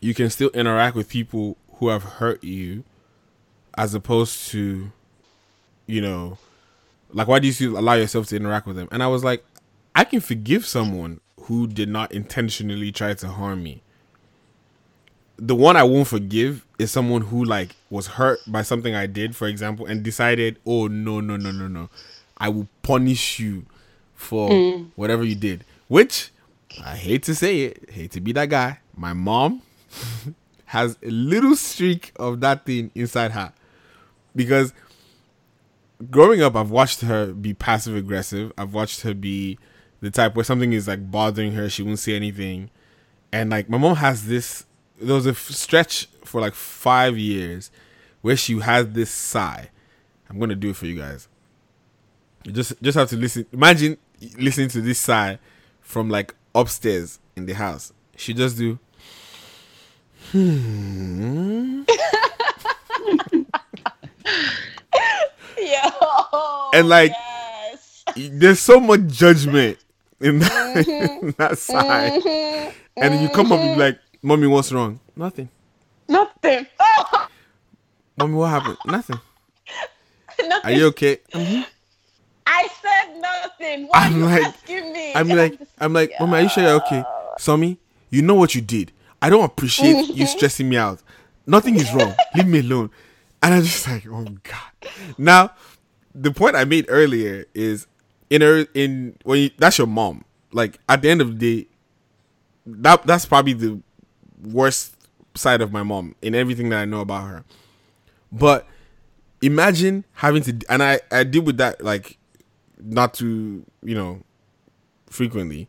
[0.00, 2.84] you can still interact with people who have hurt you
[3.76, 4.92] as opposed to,
[5.86, 6.38] you know,
[7.12, 8.88] like why do you allow yourself to interact with them?
[8.90, 9.44] And I was like,
[9.94, 13.82] I can forgive someone who did not intentionally try to harm me.
[15.36, 19.34] The one I won't forgive is someone who like was hurt by something I did,
[19.34, 21.90] for example, and decided, "Oh no, no, no, no, no,
[22.38, 23.66] I will punish you
[24.14, 24.90] for Mm.
[24.94, 26.30] whatever you did." Which
[26.84, 28.78] I hate to say it, hate to be that guy.
[28.96, 29.62] My mom
[30.66, 33.52] has a little streak of that thing inside her
[34.36, 34.72] because
[36.10, 38.52] growing up, I've watched her be passive aggressive.
[38.56, 39.58] I've watched her be
[40.00, 42.70] the type where something is like bothering her, she won't say anything.
[43.32, 44.66] And like my mom has this,
[45.00, 47.70] there was a f- stretch for like five years
[48.20, 49.70] where she had this sigh.
[50.28, 51.28] I'm gonna do it for you guys.
[52.44, 53.46] You just just have to listen.
[53.52, 53.96] Imagine
[54.38, 55.38] listening to this sigh
[55.80, 57.92] from like upstairs in the house.
[58.16, 58.78] She just do.
[60.32, 61.84] Hmm.
[65.64, 66.70] Yo.
[66.74, 67.12] and like
[68.16, 69.78] there's so much judgment
[70.20, 70.88] in that,
[71.22, 72.22] in that side.
[72.22, 72.72] Mhm.
[72.96, 75.00] and you come up and be like mommy what's wrong?
[75.16, 75.48] Nothing.
[76.08, 76.66] Nothing.
[78.18, 78.76] mommy what happened?
[78.86, 79.20] Nothing.
[80.64, 81.18] Are you okay?
[81.32, 81.64] Mhm.
[82.46, 83.86] I said nothing.
[83.88, 85.12] Why i'm are you like asking me?
[85.14, 87.02] i'm like i'm like mommy are you sure you're okay?
[87.38, 87.78] Somi,
[88.10, 88.92] you know what you did.
[89.22, 91.00] I don't appreciate you stressing me out.
[91.46, 92.14] Nothing is wrong.
[92.34, 92.90] Leave me alone
[93.44, 94.90] and i'm just like oh god.
[95.18, 95.50] Now
[96.14, 97.86] the point i made earlier is
[98.30, 100.24] in her in when you, that's your mom.
[100.52, 101.68] Like at the end of the day
[102.66, 103.80] that that's probably the
[104.42, 104.96] worst
[105.34, 107.44] side of my mom in everything that i know about her.
[108.32, 108.66] But
[109.42, 112.18] imagine having to and i i deal with that like
[112.78, 114.22] not too you know
[115.10, 115.68] frequently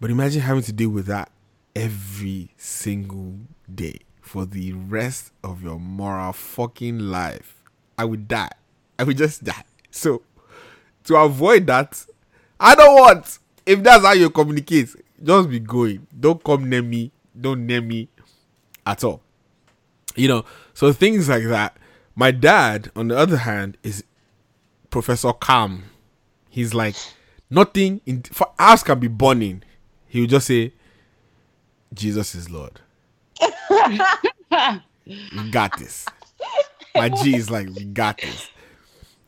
[0.00, 1.30] but imagine having to deal with that
[1.76, 3.36] every single
[3.72, 3.98] day
[4.30, 7.64] for the rest of your moral fucking life.
[7.98, 8.52] I would die.
[8.96, 9.64] I would just die.
[9.90, 10.22] So
[11.02, 12.06] to avoid that
[12.60, 13.40] i don't want.
[13.66, 16.06] If that's how you communicate just be going.
[16.18, 17.10] Don't come near me.
[17.38, 18.08] Don't near me
[18.86, 19.20] at all.
[20.14, 21.76] You know so things like that.
[22.14, 24.04] My dad on the other hand is
[24.90, 25.86] professor calm.
[26.48, 26.94] He's like
[27.50, 29.64] nothing in for house can be burning.
[30.06, 30.72] He will just say
[31.92, 32.80] jesus is lord
[35.06, 36.06] we got this
[36.94, 38.50] my g is like we got this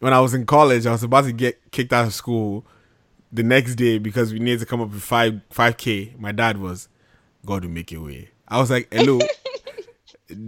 [0.01, 2.65] when i was in college i was about to get kicked out of school
[3.33, 6.59] the next day because we needed to come up with five five k my dad
[6.59, 6.89] was
[7.47, 9.19] god will make a way i was like hello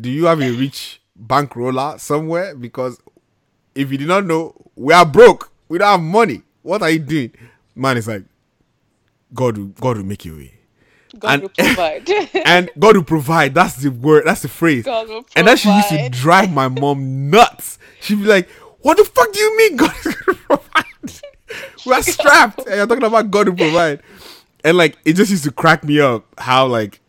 [0.01, 2.55] do you have a rich bankroller somewhere?
[2.55, 3.01] Because
[3.75, 5.51] if you did not know, we are broke.
[5.69, 6.43] We don't have money.
[6.63, 7.33] What are you doing?
[7.75, 8.25] Man, it's like
[9.33, 10.55] God will God will make a way.
[11.19, 12.11] God and, will provide.
[12.47, 13.55] and God will provide.
[13.55, 14.27] That's the word.
[14.27, 14.85] That's the phrase.
[14.85, 16.13] God will and that she used to provide.
[16.13, 17.79] drive my mom nuts.
[18.01, 18.49] She'd be like,
[18.81, 20.85] "What the fuck do you mean God is gonna provide?
[21.87, 24.03] We're strapped, and you're talking about God will provide."
[24.63, 27.01] And like, it just used to crack me up how like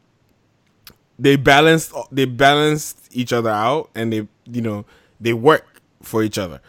[1.17, 4.85] they balanced they balanced each other out and they you know
[5.19, 6.59] they work for each other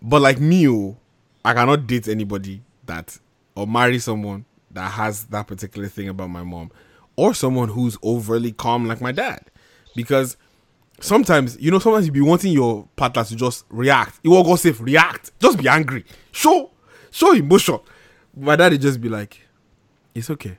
[0.00, 0.96] but like me oh,
[1.44, 3.18] i cannot date anybody that
[3.54, 6.70] or marry someone that has that particular thing about my mom
[7.16, 9.50] or someone who's overly calm like my dad.
[9.94, 10.36] Because
[11.00, 14.20] sometimes you know sometimes you be wanting your partner to just react.
[14.22, 15.32] You will go safe react.
[15.40, 16.04] Just be angry.
[16.32, 16.70] Show
[17.10, 17.78] show emotion.
[18.36, 19.40] My dad would just be like
[20.14, 20.58] it's okay.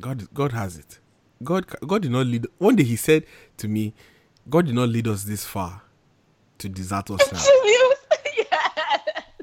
[0.00, 0.98] God god has it.
[1.42, 2.46] God, God did not lead.
[2.58, 3.24] One day He said
[3.58, 3.94] to me,
[4.48, 5.82] "God did not lead us this far
[6.58, 7.38] to desert us now."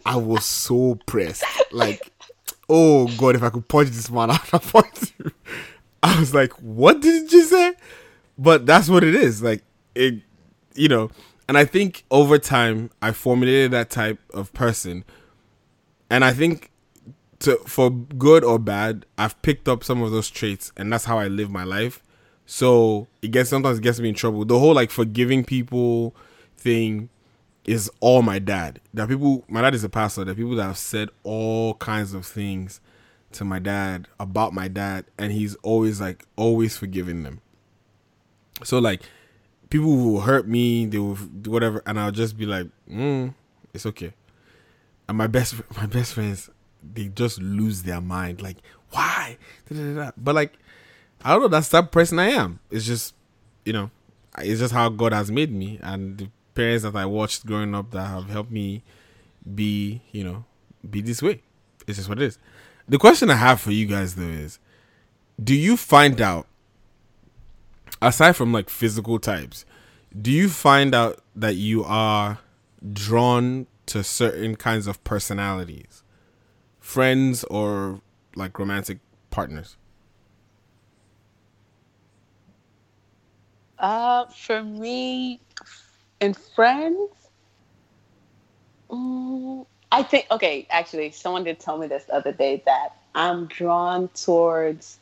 [0.05, 2.11] I was so pressed, like,
[2.69, 5.31] oh God, if I could punch this man, I'd punch him.
[6.03, 7.73] I was like, "What did you say?"
[8.37, 9.63] But that's what it is, like
[9.93, 10.21] it,
[10.75, 11.09] you know.
[11.47, 15.03] And I think over time, I formulated that type of person,
[16.09, 16.71] and I think
[17.39, 21.19] to for good or bad, I've picked up some of those traits, and that's how
[21.19, 22.01] I live my life.
[22.45, 24.45] So it gets sometimes it gets me in trouble.
[24.45, 26.15] The whole like forgiving people
[26.57, 27.09] thing
[27.65, 28.79] is all my dad.
[28.97, 32.25] Are people my dad is a pastor, are people that have said all kinds of
[32.25, 32.79] things
[33.33, 37.41] to my dad about my dad and he's always like always forgiving them.
[38.63, 39.01] So like
[39.69, 43.33] people will hurt me, they will do whatever, and I'll just be like, mm,
[43.73, 44.13] it's okay.
[45.07, 46.49] And my best my best friends,
[46.93, 48.41] they just lose their mind.
[48.41, 48.57] Like,
[48.91, 49.37] why?
[49.69, 50.53] But like,
[51.23, 51.47] I don't know.
[51.47, 52.59] That's that person I am.
[52.69, 53.15] It's just,
[53.65, 53.89] you know,
[54.37, 58.07] it's just how God has made me, and parents that I watched growing up that
[58.07, 58.83] have helped me
[59.53, 60.45] be, you know,
[60.89, 61.41] be this way.
[61.85, 62.39] It's just what it is.
[62.87, 64.59] The question I have for you guys though is,
[65.43, 66.47] do you find out
[68.01, 69.65] aside from like physical types,
[70.19, 72.39] do you find out that you are
[72.93, 76.03] drawn to certain kinds of personalities,
[76.79, 78.01] friends or
[78.35, 78.99] like romantic
[79.29, 79.77] partners?
[83.77, 85.41] Uh, for me,
[86.21, 87.11] and friends,
[88.89, 90.67] mm, I think okay.
[90.69, 94.99] Actually, someone did tell me this the other day that I'm drawn towards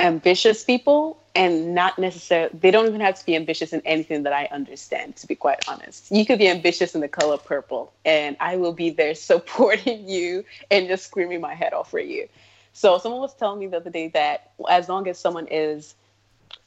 [0.00, 4.32] ambitious people and not necessarily they don't even have to be ambitious in anything that
[4.32, 8.36] i understand to be quite honest you could be ambitious in the color purple and
[8.38, 12.28] i will be there supporting you and just screaming my head off for you
[12.72, 15.94] so someone was telling me the other day that as long as someone is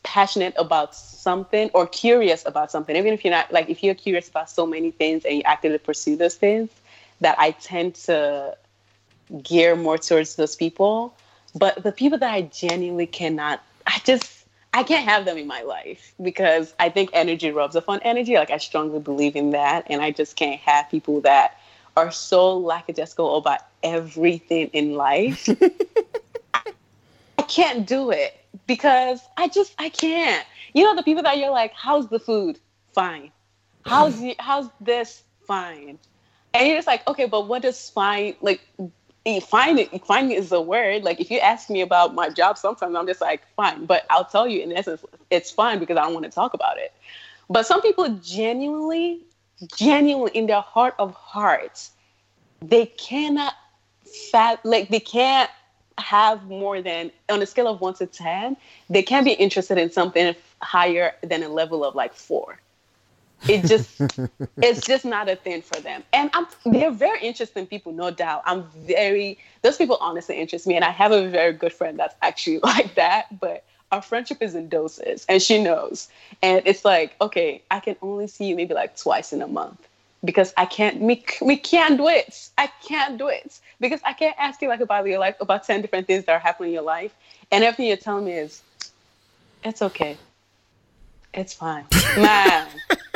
[0.03, 4.27] passionate about something or curious about something even if you're not like if you're curious
[4.27, 6.69] about so many things and you actively pursue those things
[7.21, 8.55] that i tend to
[9.43, 11.13] gear more towards those people
[11.55, 15.61] but the people that I genuinely cannot, I just, I can't have them in my
[15.61, 18.35] life because I think energy rubs off on energy.
[18.35, 19.85] Like I strongly believe in that.
[19.89, 21.57] And I just can't have people that
[21.97, 25.49] are so lackadaisical about everything in life.
[26.53, 28.40] I can't do it
[28.71, 30.45] because I just, I can't.
[30.73, 32.57] You know, the people that you're like, how's the food?
[32.93, 33.33] Fine.
[33.85, 35.23] How's, the, how's this?
[35.45, 35.99] Fine.
[36.53, 38.61] And you're just like, okay, but what does fine, like,
[39.41, 43.05] fine fine is a word like if you ask me about my job sometimes i'm
[43.05, 46.25] just like fine but i'll tell you in essence it's fine because i don't want
[46.25, 46.91] to talk about it
[47.47, 49.21] but some people genuinely
[49.77, 51.91] genuinely in their heart of hearts
[52.63, 53.53] they cannot
[54.31, 55.51] fat like they can't
[56.01, 58.57] have more than on a scale of 1 to 10
[58.89, 62.59] they can't be interested in something higher than a level of like 4
[63.47, 64.01] it just
[64.57, 66.03] it's just not a thing for them.
[66.13, 68.43] And i'm they're very interesting people no doubt.
[68.45, 72.15] I'm very those people honestly interest me and i have a very good friend that's
[72.21, 76.09] actually like that but our friendship is in doses and she knows.
[76.41, 79.87] And it's like okay i can only see you maybe like twice in a month
[80.23, 84.35] because i can't we, we can't do it i can't do it because i can't
[84.37, 86.83] ask you like about your life about 10 different things that are happening in your
[86.83, 87.13] life
[87.51, 88.61] and everything you're telling me is
[89.63, 90.17] it's okay
[91.33, 91.85] it's fine.
[92.17, 92.67] Man,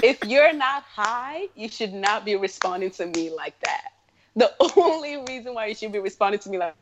[0.01, 3.89] if you're not high, you should not be responding to me like that.
[4.35, 6.75] The only reason why you should be responding to me like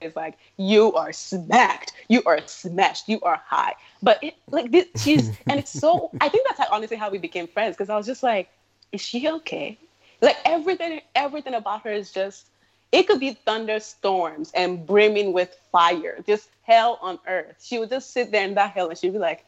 [0.00, 3.74] is like you are smacked, you are smashed, you are high.
[4.02, 6.10] But it, like this, she's and it's so.
[6.20, 8.48] I think that's how, honestly how we became friends because I was just like,
[8.92, 9.78] is she okay?
[10.20, 12.46] Like everything, everything about her is just.
[12.90, 17.56] It could be thunderstorms and brimming with fire, just hell on earth.
[17.60, 19.44] She would just sit there in that hell and she'd be like,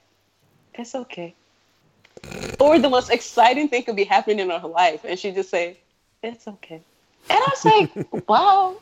[0.75, 1.35] it's okay.
[2.59, 5.79] Or the most exciting thing could be happening in her life, and she'd just say,
[6.23, 6.83] it's okay.
[7.29, 8.77] And I was like, wow.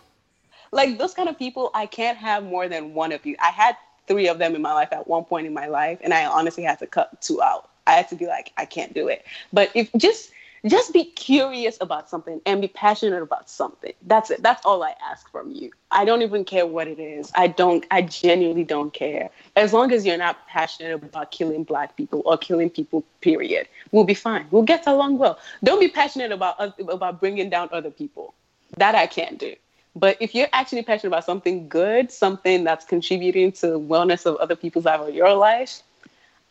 [0.72, 3.36] Like those kind of people, I can't have more than one of you.
[3.40, 3.76] I had
[4.06, 6.64] three of them in my life at one point in my life, and I honestly
[6.64, 7.70] had to cut two out.
[7.86, 9.24] I had to be like, I can't do it.
[9.52, 10.30] But if just
[10.66, 13.92] just be curious about something and be passionate about something.
[14.02, 14.42] That's it.
[14.42, 15.70] That's all I ask from you.
[15.90, 17.30] I don't even care what it is.
[17.34, 19.30] I don't I genuinely don't care.
[19.56, 23.68] As long as you're not passionate about killing black people or killing people period.
[23.92, 24.46] We'll be fine.
[24.50, 25.38] We'll get along well.
[25.62, 28.34] Don't be passionate about about bringing down other people.
[28.76, 29.54] That I can't do.
[29.96, 34.54] But if you're actually passionate about something good, something that's contributing to wellness of other
[34.54, 35.82] people's life or your life,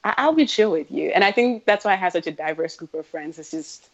[0.04, 1.10] I- will be chill with you.
[1.12, 3.40] And I think that's why I have such a diverse group of friends.
[3.40, 3.90] It's just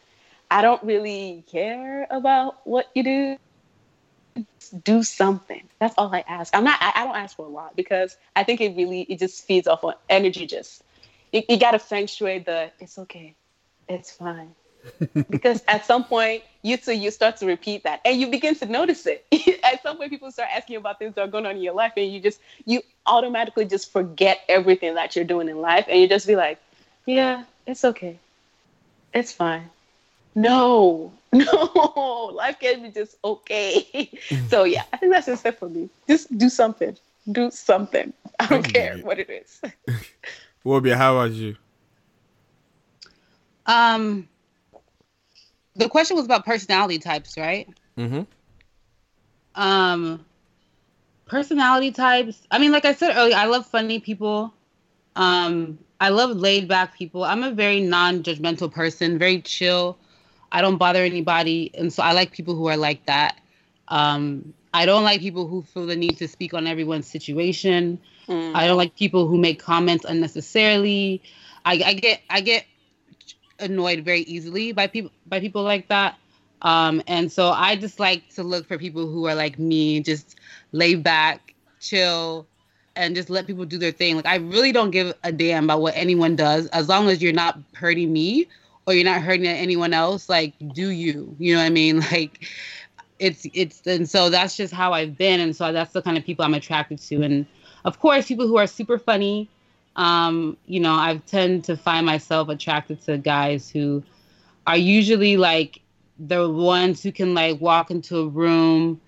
[0.53, 3.37] I don't really care about what you do.
[4.83, 5.67] Do something.
[5.79, 6.55] That's all I ask.
[6.55, 6.77] I'm not.
[6.79, 9.67] I, I don't ask for a lot because I think it really it just feeds
[9.67, 10.45] off on energy.
[10.45, 10.83] Just
[11.31, 12.71] you, you got to feng shui the.
[12.79, 13.33] It's okay.
[13.89, 14.53] It's fine.
[15.29, 18.65] because at some point you too you start to repeat that and you begin to
[18.65, 19.25] notice it
[19.63, 21.93] at some point people start asking about things that are going on in your life
[21.95, 26.09] and you just you automatically just forget everything that you're doing in life and you
[26.09, 26.59] just be like
[27.05, 28.19] yeah it's okay
[29.13, 29.69] it's fine
[30.35, 34.09] no, no, life can be just okay.
[34.49, 35.89] so yeah, I think that's just it for me.
[36.07, 36.97] Just do something.
[37.31, 38.13] Do something.
[38.39, 39.05] I don't Don't care do it.
[39.05, 39.61] what it is.
[40.65, 41.55] Wobia, how about you?
[43.65, 44.27] Um,
[45.75, 47.67] the question was about personality types, right?
[47.97, 48.21] Mm-hmm.
[49.55, 50.25] Um,
[51.25, 52.41] personality types.
[52.51, 54.53] I mean, like I said earlier, I love funny people.
[55.15, 57.23] Um, I love laid back people.
[57.23, 59.97] I'm a very non-judgmental person, very chill.
[60.53, 63.41] I don't bother anybody, and so I like people who are like that.
[63.87, 67.99] Um, I don't like people who feel the need to speak on everyone's situation.
[68.55, 71.21] I don't like people who make comments unnecessarily.
[71.65, 72.65] I, I get I get
[73.59, 76.17] annoyed very easily by people by people like that.
[76.61, 80.37] Um, and so I just like to look for people who are like me, just
[80.71, 82.47] lay back, chill,
[82.95, 84.15] and just let people do their thing.
[84.15, 87.33] Like I really don't give a damn about what anyone does, as long as you're
[87.33, 88.47] not hurting me
[88.85, 90.29] or you're not hurting anyone else.
[90.29, 91.35] Like do you?
[91.39, 92.03] You know what I mean?
[92.11, 92.45] Like
[93.19, 96.25] it's it's and so that's just how I've been, and so that's the kind of
[96.25, 97.21] people I'm attracted to.
[97.21, 97.45] And
[97.85, 99.49] of course, people who are super funny.
[99.95, 104.03] Um, you know, I tend to find myself attracted to guys who
[104.65, 105.81] are usually like
[106.19, 108.99] the ones who can like walk into a room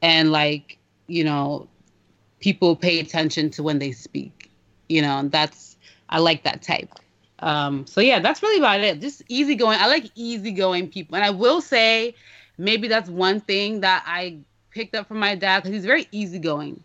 [0.00, 1.68] and like you know
[2.40, 4.50] people pay attention to when they speak
[4.88, 5.76] you know that's
[6.08, 6.88] i like that type
[7.42, 11.30] um so yeah that's really about it just easygoing i like easygoing people and i
[11.30, 12.14] will say
[12.58, 14.38] maybe that's one thing that i
[14.72, 16.82] picked up from my dad because he's very easygoing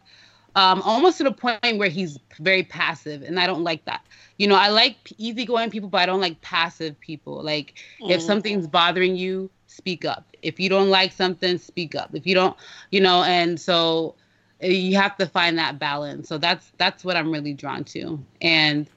[0.55, 3.95] um, almost to the point where he's very passive, and I don't like that.
[4.37, 7.43] You know, I like easygoing people, but I don't like passive people.
[7.43, 7.75] Like,
[8.05, 8.25] if Mm.
[8.25, 10.25] something's bothering you, speak up.
[10.41, 12.15] If you don't like something, speak up.
[12.15, 12.55] If you don't,
[12.91, 14.15] you know, and so
[14.63, 16.27] uh, you have to find that balance.
[16.29, 18.19] So that's that's what I'm really drawn to.
[18.41, 18.87] And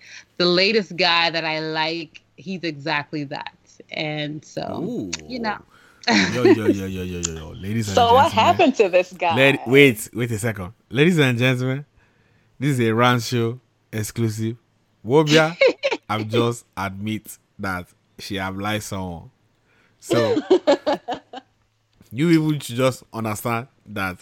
[0.40, 3.54] the latest guy that I like, he's exactly that.
[3.92, 5.58] And so, you know.
[6.08, 7.48] Yo, yo, yo, yo, yo, yo, yo.
[7.50, 8.14] Ladies and So gentlemen.
[8.14, 9.36] what happened to this guy?
[9.36, 10.72] Let, wait, wait a second.
[10.88, 11.84] Ladies and gentlemen,
[12.58, 13.60] this is a Rand show
[13.92, 14.56] exclusive.
[15.06, 15.54] Wobia,
[16.08, 17.88] I've just admit that
[18.18, 19.30] she have lied someone.
[19.98, 20.38] So
[22.10, 24.16] you people should just understand that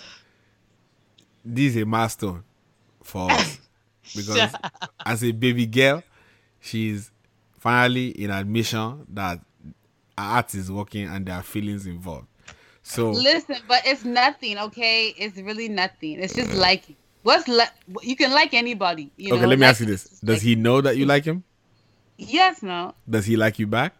[1.45, 2.43] this is a milestone
[3.05, 3.61] for us.
[4.17, 4.53] Because
[5.05, 6.03] as a baby girl,
[6.61, 7.11] she's
[7.59, 9.41] finally in admission that
[10.17, 12.27] her heart is working and there are feelings involved.
[12.83, 15.15] So Listen, but it's nothing, okay?
[15.19, 16.21] It's really nothing.
[16.21, 16.97] It's just liking.
[17.23, 17.71] What's like?
[18.03, 19.11] You can like anybody.
[19.17, 19.49] You okay, know?
[19.49, 21.45] let me Like- ask you this: Does he know that you like him?
[22.17, 23.93] Yes, no, Does he like you back?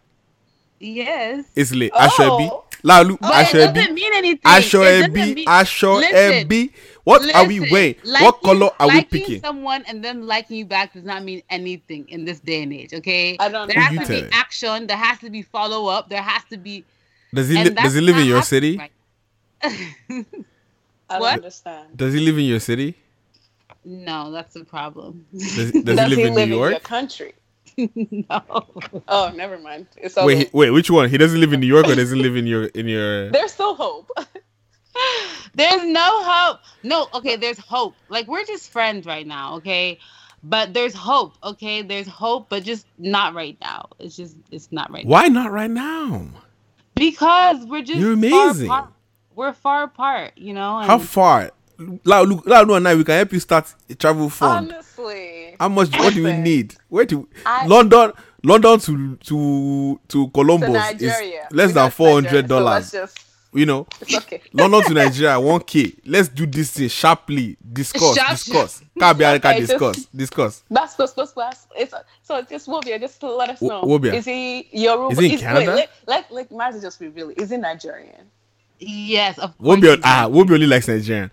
[0.79, 1.45] yes.
[1.55, 2.49] Aṣọ ẹbí Oh.
[2.49, 4.41] Laulu But aṣọ it ẹbí doesn't mean anything.
[4.43, 6.69] aṣọ It doesn't ẹbí mean- Listen.
[7.05, 7.95] What are we listen, wearing?
[8.21, 9.41] What color are we liking picking?
[9.41, 12.93] someone and then liking you back does not mean anything in this day and age.
[12.93, 14.33] Okay, I don't there Who has you to be telling?
[14.33, 14.87] action.
[14.87, 16.09] There has to be follow up.
[16.09, 16.83] There has to be.
[17.33, 18.77] Does he and li- does he live in your city?
[18.77, 18.91] right-
[19.63, 21.33] I don't What?
[21.37, 21.97] understand.
[21.97, 22.95] Does he live in your city?
[23.83, 25.25] No, that's the problem.
[25.33, 26.83] Does, does, he live in New your York?
[26.83, 27.33] country?
[28.29, 28.65] no.
[29.07, 29.87] Oh, never mind.
[29.97, 31.09] It's Wait, he- wait, which one?
[31.09, 33.29] He doesn't live in New York or doesn't live in your in your?
[33.31, 34.09] There's still hope.
[35.55, 36.59] There's no hope.
[36.83, 37.95] No, okay, there's hope.
[38.09, 39.99] Like we're just friends right now, okay?
[40.43, 41.81] But there's hope, okay?
[41.81, 43.89] There's hope, but just not right now.
[43.99, 45.09] It's just it's not right now.
[45.09, 46.07] Why not right now?
[46.33, 46.41] now.
[46.95, 48.67] Because we're just You're far amazing.
[48.67, 48.89] apart.
[49.35, 50.79] We're far apart, you know?
[50.79, 51.51] How far?
[51.79, 54.71] Laulu, Laulu and I, we can help you start a travel fund.
[54.73, 55.55] Honestly.
[55.59, 55.89] How much?
[55.97, 56.75] What do we need?
[56.89, 58.11] Where do I- London?
[58.43, 61.47] London to to to Columbus is Nigeria.
[61.51, 63.15] less We than four hundred Nigeria, so dollars.
[63.53, 64.41] you know, It's okay.
[64.53, 65.93] London to Nigeria, one k.
[66.05, 67.57] Let's do this thing sharply.
[67.73, 68.81] Discuss, Sharp- discuss.
[68.97, 70.63] Kabiarika, Okay, just- discuss, discuss.
[70.69, 71.49] That's supposed to.
[71.75, 71.93] It's
[72.23, 73.83] so just Wobia, just let us know.
[73.83, 74.13] Wobia.
[74.13, 75.11] Is he Yoruba?
[75.13, 75.71] Is he in Is- Canada?
[75.75, 77.33] Wait, let, let, let might just be really.
[77.35, 78.27] Is he Nigerian?
[78.79, 81.29] Yes, of Wobi, ah, Wobi only likes Nigerian,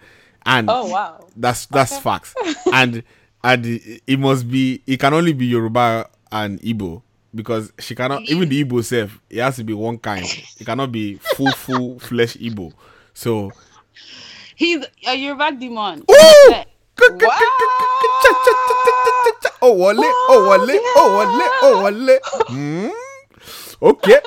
[0.46, 1.26] and Oh, wow.
[1.36, 2.34] that's that's facts.
[2.72, 3.02] and
[3.44, 3.66] and
[4.06, 4.82] it must be.
[4.86, 7.02] It can only be Yoruba and Igbo
[7.34, 8.22] because she cannot.
[8.22, 10.24] Even the Igbo self, it has to be one kind.
[10.58, 12.72] It cannot be full full flesh Igbo.
[13.14, 13.52] So
[14.54, 16.02] He's a Yoruba demon.
[16.10, 16.54] Ooh!
[16.98, 17.28] Wow.
[19.60, 22.18] oh wale, oh wale, oh wale, oh wale.
[22.48, 22.88] Hmm?
[23.82, 24.18] Okay.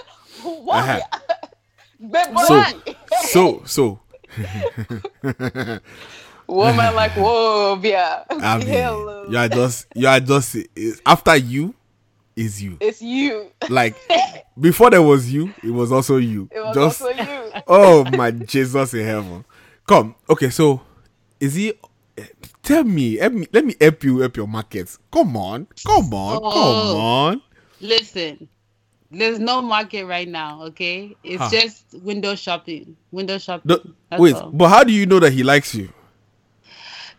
[0.69, 0.99] Uh-huh.
[2.45, 2.63] So
[3.25, 3.99] so so.
[6.47, 8.25] Woman like Wobia.
[8.41, 9.25] Abby, Hello.
[9.29, 10.57] you are just you are just
[11.05, 11.73] after you
[12.35, 12.77] is you.
[12.79, 13.51] It's you.
[13.69, 13.95] Like
[14.59, 16.49] before there was you, it was also you.
[16.51, 17.51] It was just also you.
[17.67, 19.45] oh my Jesus in heaven.
[19.87, 20.49] Come, okay.
[20.49, 20.81] So
[21.39, 21.73] is he?
[22.63, 24.97] Tell me, help me, let me help you help your markets.
[25.11, 26.51] Come on, come on, Oh.
[26.51, 27.41] come on.
[27.81, 28.49] Listen,
[29.11, 31.15] there's no market right now, okay?
[31.23, 31.49] It's Huh.
[31.51, 32.95] just window shopping.
[33.11, 33.67] Window shopping.
[33.67, 34.51] The- wait, all.
[34.51, 35.89] but how do you know that he likes you?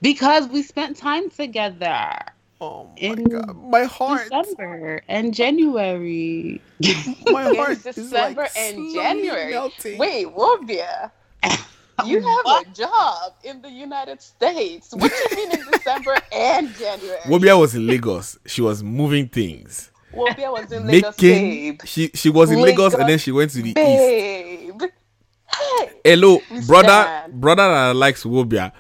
[0.03, 2.15] Because we spent time together.
[2.63, 4.29] Oh my in god, my heart.
[4.31, 6.61] December and January.
[7.27, 9.55] My It's December and January.
[9.97, 11.11] Wait, Wobia.
[12.07, 14.95] You have a job in the United States.
[14.95, 17.21] What do you mean in December and January?
[17.27, 18.39] Wobia was in Lagos.
[18.47, 19.91] She was moving things.
[20.13, 21.81] Wobia was in Lagos, Making babe.
[21.85, 23.77] she she was in Lagos, and then she went to the east.
[23.77, 24.83] Babe.
[26.05, 28.73] Hello, brother, brother that likes Wobia,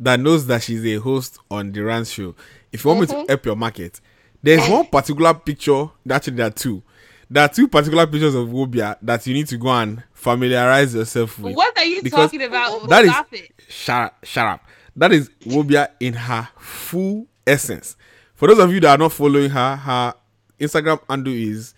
[0.00, 2.34] that knows that she's a host on the Rand show.
[2.72, 3.22] If you want me Mhm.
[3.22, 4.00] to help your market,
[4.42, 5.88] there's one particular picture.
[6.10, 6.82] Actually, there are two.
[7.30, 11.38] There are two particular pictures of Wobia that you need to go and familiarize yourself
[11.38, 11.54] with.
[11.56, 12.88] What are you talking about?
[12.88, 13.50] That is Stop it.
[13.68, 14.64] shut shut up.
[14.96, 17.96] That is Wobia in her full essence.
[18.34, 20.14] For those of you that are not following her, her
[20.60, 21.74] Instagram handle is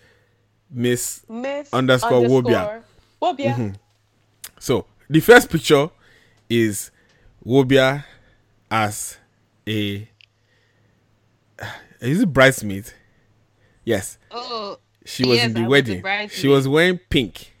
[0.69, 2.45] Miss Miss underscore Wobia.
[2.69, 2.83] underscore
[3.21, 3.55] Wobia.
[3.55, 3.75] Mhm.
[4.59, 5.89] So the first picture
[6.49, 6.91] is
[7.45, 8.03] Wobia
[8.69, 9.17] as
[9.67, 10.07] a
[11.99, 12.91] is it bridesmaid?
[13.85, 14.17] Yes.
[14.31, 16.29] Oh, She was yes, in the I was wedding.
[16.29, 17.53] she was wearing pink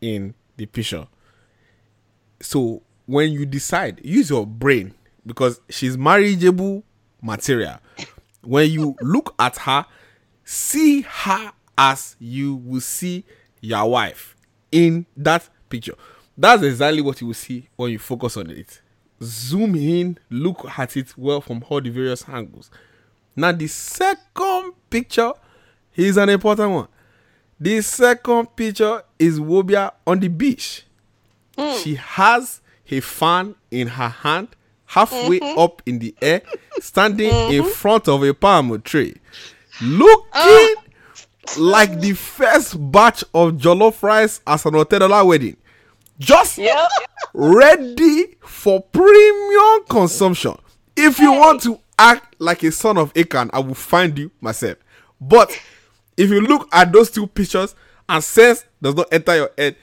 [0.00, 1.06] in the picture.
[2.40, 4.94] So when you decide, use your brain
[5.24, 6.82] because she's marriageable
[7.22, 7.78] material.
[8.42, 9.86] When you look at her,
[10.46, 13.24] see her as you will see
[13.60, 14.34] your wife
[14.72, 15.94] in that picture.
[16.38, 18.80] That's exactly what you will see when you focus on it.
[19.22, 22.70] Zoom in, look at it well from all the various angles.
[23.34, 25.32] Now, the second picture
[25.96, 26.88] is an important one.
[27.58, 30.84] The second picture is Wobia on the beach.
[31.82, 32.60] She has
[32.90, 34.48] a fan in her hand,
[34.84, 35.58] halfway Mhm.
[35.58, 36.42] up in the air,
[36.80, 39.16] standing in front of a palm tree,
[39.80, 40.74] looking oh.
[41.58, 45.56] like the first batch of jollof rice as an Otedola wedding.
[46.18, 46.58] Just
[47.34, 50.54] ready for premium consumption.
[50.96, 54.78] If you want to act like a son of Achan, I will find you myself.
[55.20, 55.58] But
[56.16, 57.74] if you look at those two pictures
[58.08, 59.76] and sense does not enter your head,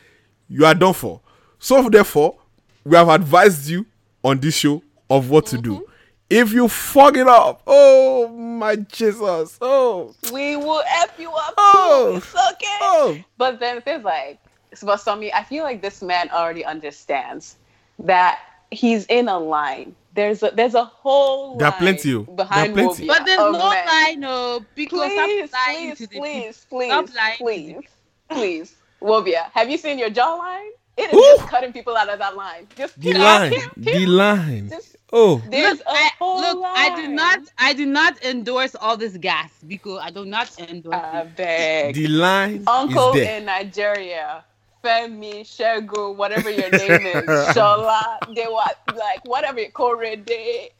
[0.48, 1.22] you are done for.
[1.60, 2.38] So therefore,
[2.84, 3.86] we have advised you
[4.24, 5.76] on this show of what to do.
[5.76, 5.93] Mm-hmm.
[6.34, 12.12] If you fuck it up, oh my Jesus, oh We will F you up Oh.
[12.14, 12.18] too.
[12.18, 13.26] It's okay.
[13.38, 14.40] But then there's like,
[14.82, 17.56] but Somi, I feel like this man already understands
[18.00, 18.40] that
[18.72, 19.96] he's in a line.
[20.16, 22.24] There's a there's a whole There are plenty, oh.
[22.24, 23.04] There are behind plenty.
[23.04, 23.86] Wobia But there's no men.
[23.86, 26.80] lie, no, oh, because Please, stop lying please, to the please, people.
[26.80, 27.82] please, Stop lying to please,
[28.30, 29.52] please, Wobia.
[29.54, 30.70] Have you seen your jawline?
[30.98, 32.68] It is just cutting people out of that line.
[32.76, 33.94] Just the pew, line, pew, pew.
[33.94, 34.70] the line.
[34.70, 38.74] Just- Oh, There's look, a I, whole look I do not, I do not endorse
[38.74, 41.36] all this gas because I do not endorse it.
[41.36, 41.94] beg.
[41.94, 44.44] the line Uncle is in Nigeria,
[44.84, 47.26] Femi, Shego, whatever your name is,
[47.56, 50.70] Shola, they were like whatever Korede,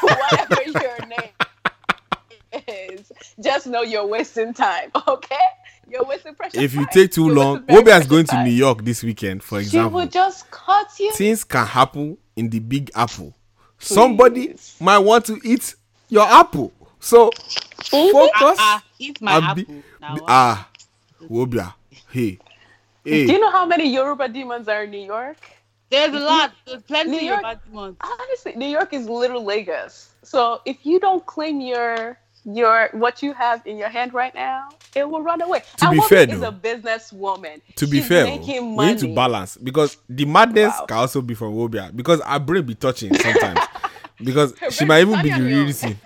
[0.00, 1.30] whatever your name
[2.66, 3.12] is.
[3.40, 5.36] Just know you're wasting time, okay?
[5.90, 6.88] You're wasting precious If you time.
[6.92, 8.44] take too You're long, wasting very Wobia is precious going to.
[8.44, 9.70] New York this weekend, for example.
[9.70, 10.00] She example.
[10.00, 11.12] would just cut you.
[11.12, 13.34] Things can happen in the Big Apple.
[13.78, 15.74] Somebody might want to eat
[16.08, 16.72] your apple.
[17.00, 17.30] So
[17.84, 18.56] focus.
[18.58, 19.82] Ah, eat my and be- apple.
[20.00, 20.68] Now, be- ah,
[21.28, 21.74] Wobia.
[22.10, 22.38] Hey,
[23.04, 23.26] hey.
[23.26, 25.38] Do you know how many Yoruba demons are in New York?
[25.90, 26.52] There's a lot.
[26.66, 27.96] There's plenty New of York- bad demons.
[28.00, 30.10] Honestly, New York is little Lagos.
[30.22, 34.68] So if you don't claim your your what you have in your hand right now,
[34.94, 35.60] it will run away.
[35.78, 37.60] To and be woman fair, is though, a businesswoman.
[37.76, 41.54] To be fair, making we need to balance because the madness can also be from
[41.54, 43.60] Wobia because our brain be touching sometimes
[44.22, 45.98] because she might even be the real reason.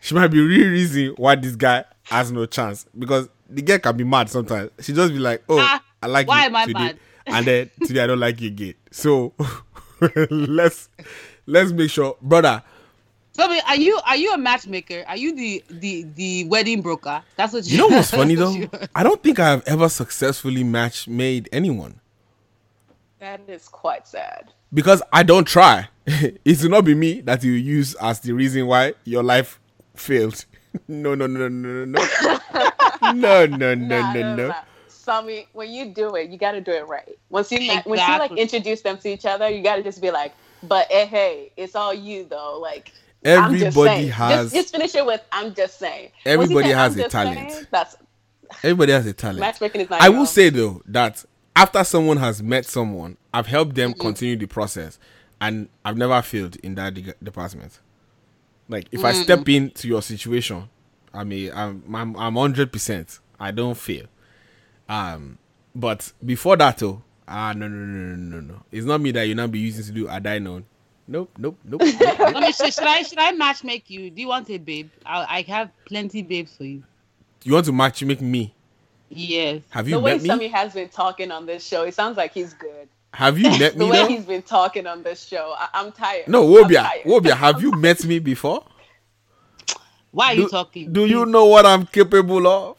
[0.00, 3.96] She might be real reason why this guy has no chance because the girl can
[3.96, 4.70] be mad sometimes.
[4.80, 6.98] She just be like, "Oh, Ah, I like why you am I today, mad?
[7.26, 9.32] and then today I don't like you again." So
[10.30, 10.88] let's
[11.46, 12.62] let's make sure, brother.
[13.32, 15.04] So, I are you are you a matchmaker?
[15.06, 17.22] Are you the the the wedding broker?
[17.36, 17.72] That's what you.
[17.72, 18.52] You know what's funny though?
[18.52, 22.00] what I don't think I have ever successfully match made anyone.
[23.20, 24.52] That is quite sad.
[24.74, 25.88] because I don't try.
[26.06, 29.60] it will not be me that you use as the reason why your life
[29.94, 30.44] failed.
[30.88, 34.54] no, no, no, no, no, no, no, no, no, Nah, no, no.
[34.88, 37.18] Sammy, when you do it, you got to do it right.
[37.30, 40.00] Once you ma- once you like introduce them to each other, you got to just
[40.00, 40.32] be like,
[40.62, 44.94] "But eh, hey, it's all you though." Like I'm just Everybody has- Just, just finish
[44.94, 47.50] it with "I'm just saying." Everybody has "I'm a talent.
[47.52, 47.96] saying," that's
[48.62, 49.40] Everybody has a talent.
[49.40, 50.02] matchmaking is not.
[50.02, 51.24] I will say though that
[51.54, 54.00] after someone has met someone, I've helped them Mhm.
[54.00, 54.98] continue the process,
[55.40, 57.78] and I've never failed in that de- department.
[58.68, 60.68] Like if I step into your situation,
[61.14, 63.18] I mean I'm I'm I'm hundred percent.
[63.38, 64.06] I don't fail.
[64.88, 65.38] Um,
[65.74, 68.62] but before that though, ah no no no no no no.
[68.70, 70.64] It's not me that you now be using to do a known.
[71.08, 71.80] Nope, nope, nope.
[72.00, 74.10] Let me should, should I should I match make you?
[74.10, 74.90] Do you want a babe?
[75.04, 76.82] I I have plenty babes for you.
[77.44, 78.54] You want to match make me?
[79.08, 79.62] Yes.
[79.70, 80.28] Have you The you way met me?
[80.28, 82.88] Sammy has been talking on this show, it sounds like he's good.
[83.12, 83.84] Have you met me?
[83.84, 84.08] the way though?
[84.08, 86.28] he's been talking on this show, I- I'm tired.
[86.28, 87.04] No, I'm Wobia, tired.
[87.04, 88.64] Wobia, have you met me before?
[90.12, 90.92] Why are do, you talking?
[90.92, 92.76] Do you know what I'm capable of?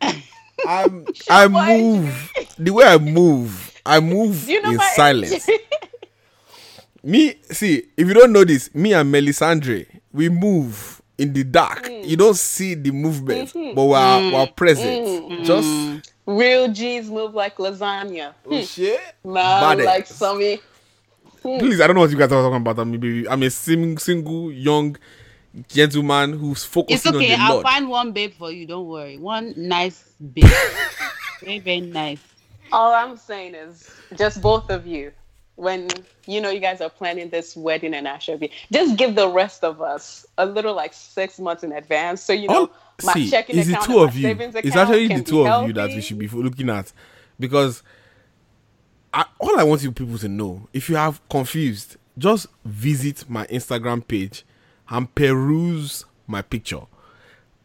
[0.66, 3.72] I'm I move the way I move.
[3.84, 5.48] I move you know in my silence.
[7.06, 11.84] me, see, if you don't know this, me and Melisandre, we move in the dark.
[11.84, 12.06] Mm.
[12.06, 13.74] You don't see the movement, Mhm.
[13.74, 15.06] but we're, Mm, we're present.
[15.30, 18.34] mm, Just real G's move like lasagna.
[18.50, 19.00] Oh, shit.
[19.24, 20.60] Man, like Sammy.
[21.42, 21.58] Hmm.
[21.58, 22.78] please, I don't know what you guys are talking about.
[22.78, 23.28] I'm, baby.
[23.28, 24.96] I'm a sim- single young
[25.68, 27.32] gentleman who's focusing It's okay.
[27.34, 27.62] on the I'll Lord.
[27.66, 28.66] find one babe for you.
[28.66, 29.16] Don't worry.
[29.16, 30.02] One nice
[30.34, 30.44] babe.
[31.42, 32.18] very very nice.
[32.72, 33.88] All I'm saying is,
[34.18, 35.12] just both of you,
[35.56, 35.88] when
[36.26, 39.80] you know you guys are planning this wedding and Ashobi, just give the rest of
[39.82, 42.70] us a little like six months in advance, so you know All-
[43.04, 44.28] my see, checking it's the two of you.
[44.28, 46.92] It's actually the two of you that we should be looking at
[47.38, 47.82] because
[49.12, 53.46] I, all I want you people to know, if you have confused, just visit my
[53.48, 54.44] Instagram page
[54.88, 56.82] and peruse my picture.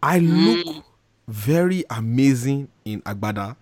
[0.03, 0.65] I Mm.
[0.65, 0.85] look
[1.27, 3.55] very amazing in Agbada.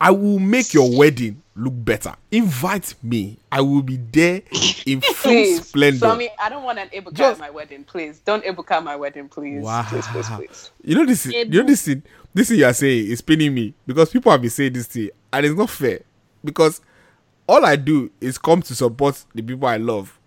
[0.00, 2.14] I will make your wedding look better.
[2.30, 3.38] Invite me.
[3.50, 4.42] I will be there
[4.84, 5.98] in full Please, splendor.
[6.00, 7.84] Sammy, I don't want an Ebuka Just- at my wedding.
[7.84, 9.62] Please don't Ebuka at my wedding, please.
[9.62, 9.84] Wow.
[9.88, 10.70] Please, please, please.
[10.84, 11.26] You know this.
[11.26, 11.82] You know this.
[11.84, 12.02] thing-
[12.34, 15.08] This thing you are saying is paining me because people have been saying this thing,
[15.32, 16.00] and it's not fair.
[16.44, 16.82] Because
[17.48, 20.18] all I do is come to support the people I love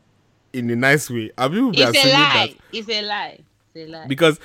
[0.52, 1.30] in a nice way.
[1.38, 2.56] And people be It's a assuming lie.
[2.74, 3.40] It's a lie.
[3.76, 4.08] It's a lie.
[4.08, 4.40] because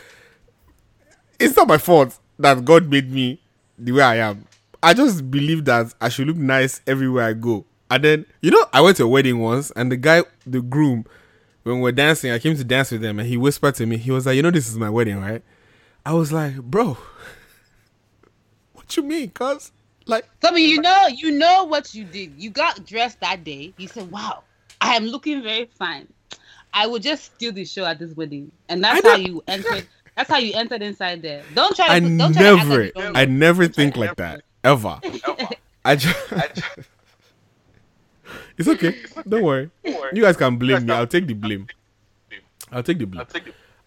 [1.38, 3.40] it's not my fault that God made me
[3.78, 4.44] the way I am.
[4.84, 7.64] I just believe that I should look nice everywhere I go.
[7.90, 11.06] And then you know, I went to a wedding once, and the guy, the groom,
[11.62, 13.96] when we we're dancing, I came to dance with them, and he whispered to me,
[13.96, 15.42] he was like, "You know, this is my wedding, right?"
[16.04, 16.98] I was like, "Bro,
[18.74, 19.72] what you mean, cuz?"
[20.04, 22.34] Like, Tommy, you know, you know what you did.
[22.36, 23.72] You got dressed that day.
[23.78, 24.44] You said, "Wow,
[24.82, 26.08] I am looking very fine.
[26.74, 29.86] I will just steal the show at this wedding," and that's how you entered.
[30.14, 31.42] That's how you entered inside there.
[31.54, 31.92] Don't try to.
[31.94, 34.42] I put- don't try to act never, like you don't I never think like that
[34.64, 34.98] ever.
[35.84, 36.16] I just,
[38.58, 38.96] it's okay.
[39.28, 39.70] Don't worry.
[39.84, 40.92] You guys can blame me.
[40.92, 41.66] I'll take the blame.
[42.72, 43.26] I'll take the blame.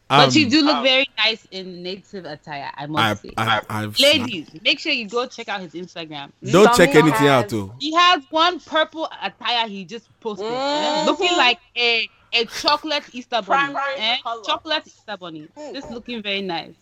[0.10, 2.72] But you Um, do look very nice in native attire.
[2.76, 3.34] I must I- say.
[3.38, 6.32] I- I've- Ladies, make sure you go check out his Instagram.
[6.50, 7.74] Don't check Sammy anything out, too.
[7.80, 11.06] He has one purple attire he just posted, eh, Mhm.
[11.08, 13.74] looking like a a chocolate Easter bunny.
[13.74, 14.18] Primary eh?
[14.46, 15.48] Chocolate Easter bunny.
[15.74, 16.76] Just looking very nice.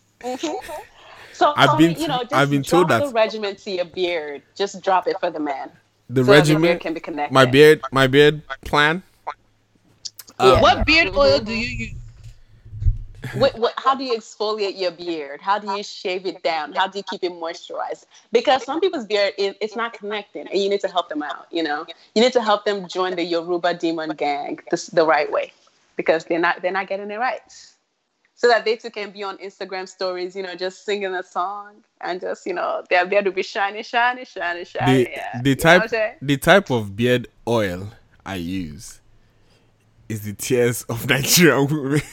[1.36, 3.70] So I've Tommy, been- you know, just I've been told drop that- the regiment to
[3.70, 4.42] your beard.
[4.54, 5.70] Just drop it for the man.
[6.08, 7.34] the so that regimen, beard can be connected.
[7.34, 9.02] my beard, my beard plan.
[10.38, 11.92] Um, what beard oil do you use?
[13.34, 15.40] What, what, how do you exfoliate your beard?
[15.40, 16.72] How do you shave it down?
[16.74, 18.06] How do you keep it moisturized?
[18.30, 21.46] Because some people's beard it, it's not connecting, and you need to help them out.
[21.50, 21.84] You know,
[22.14, 25.52] you need to help them join the Yoruba demon gang the, the right way,
[25.96, 27.42] because they're not they're not getting it right.
[28.38, 31.82] So that they too can be on Instagram stories, you know, just singing a song
[32.02, 35.04] and just you know their beard will be shiny, shiny, shiny, shiny.
[35.04, 35.40] the yeah.
[35.42, 36.14] the type what I'm saying?
[36.20, 37.92] the type of beard oil
[38.26, 39.00] I use
[40.08, 42.02] is the tears of Nigerian women.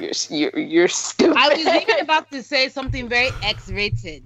[0.00, 1.36] You're you're, you're stupid.
[1.36, 4.24] I was even about to say something very X-rated.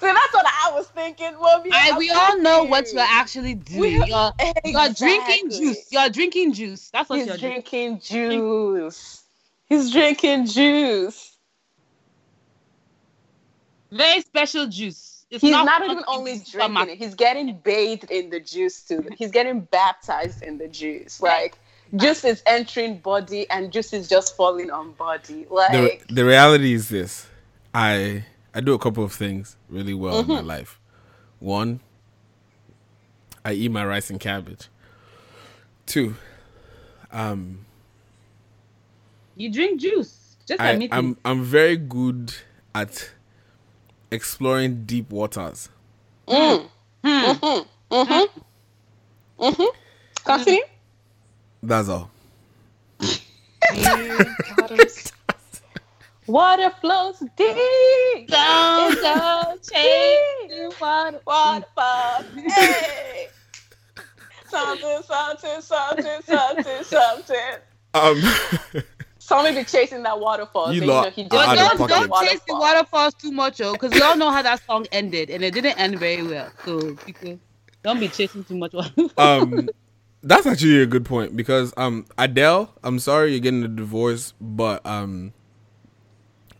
[0.00, 1.34] See, that's what I was thinking.
[1.40, 2.94] Well, yeah, I, we all know with what you.
[2.98, 3.80] you're actually doing.
[3.80, 4.32] We- You're,
[4.64, 5.86] you're drinking juice.
[5.90, 6.90] You're drinking juice.
[6.90, 7.52] That's what He's you're doing.
[7.52, 9.24] drinking juice.
[9.68, 11.36] He's drinking juice.
[13.90, 15.26] Very special juice.
[15.30, 16.94] It's He's not, not even only drinking supermarket.
[16.94, 16.98] it.
[16.98, 19.04] He's getting bathed in the juice too.
[19.16, 21.20] He's getting baptized in the juice.
[21.20, 21.58] Like
[21.96, 25.44] juice is entering body and juice is just falling on body.
[25.44, 27.26] the, Like the reality is this
[27.74, 28.24] i
[28.54, 30.46] i do a couple of things really well in my Mhm.
[30.46, 30.80] life
[31.40, 31.80] one
[33.44, 34.68] i eat my rice and cabbage
[35.86, 36.14] two
[37.12, 37.64] um
[39.36, 40.36] You drink juice.
[40.46, 41.18] Just I, admit i'm it.
[41.24, 42.34] i'm very good
[42.74, 43.10] at
[44.10, 45.68] exploring deep waters
[46.26, 46.68] mm.
[47.04, 47.66] Mhm.
[47.90, 48.40] Mm-hmm.
[49.44, 49.64] Mm-hmm.
[50.24, 50.62] Continue.
[51.62, 52.10] that's all
[56.28, 61.20] Water flows deep Down in the deep water.
[61.26, 62.24] waterfall.
[62.48, 63.28] Hey.
[64.48, 67.36] Something, something, something, something, something.
[67.94, 68.22] um
[69.18, 70.72] Somebody be chasing that waterfall.
[70.72, 72.00] You so, lot know, he are just Don't, goes to pocket.
[72.02, 74.86] the don't chase the waterfalls too much, oh, because we all know how that song
[74.92, 76.50] ended, and it didn't end very well.
[76.64, 77.40] So, people, don't
[77.82, 78.74] Don't be chasing too much.
[79.18, 79.68] um,
[80.22, 84.84] that's actually a good point because um Adele, I'm sorry you're getting a divorce, but
[84.86, 85.32] um,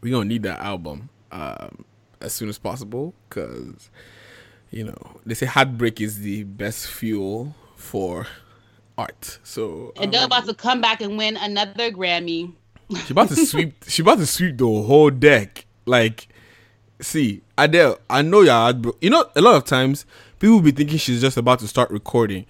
[0.00, 1.84] we gonna need that album um
[2.20, 3.90] as soon as possible because
[4.70, 8.26] you know they say heartbreak is the best fuel for
[8.98, 9.38] art.
[9.44, 12.52] So and um, Adele about to come back and win another Grammy.
[13.06, 13.84] she about to sweep.
[13.86, 15.64] she about to sweep the whole deck.
[15.86, 16.28] Like,
[17.00, 20.04] see Adele, I know you're heartbro- You know, a lot of times
[20.38, 22.44] people be thinking she's just about to start recording.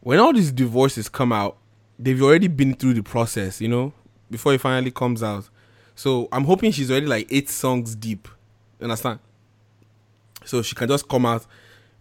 [0.00, 1.58] When all these divorces come out,
[1.98, 3.60] they've already been through the process.
[3.60, 3.92] You know,
[4.30, 5.48] before it finally comes out.
[5.94, 8.28] So I'm hoping she's already like eight songs deep.
[8.78, 9.18] You understand?
[10.44, 11.46] So she can just come out,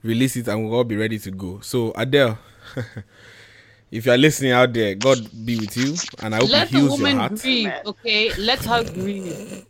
[0.03, 1.59] release it, and we'll all be ready to go.
[1.59, 2.37] So Adele,
[3.91, 6.79] if you're listening out there, God be with you, and I hope Let He the
[6.79, 7.35] heals your woman heart.
[7.41, 8.33] grieve, okay?
[8.35, 9.65] Let her grieve.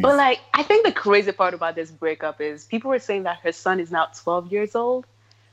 [0.00, 3.38] But like, I think the crazy part about this breakup is people were saying that
[3.40, 5.06] her son is now 12 years old.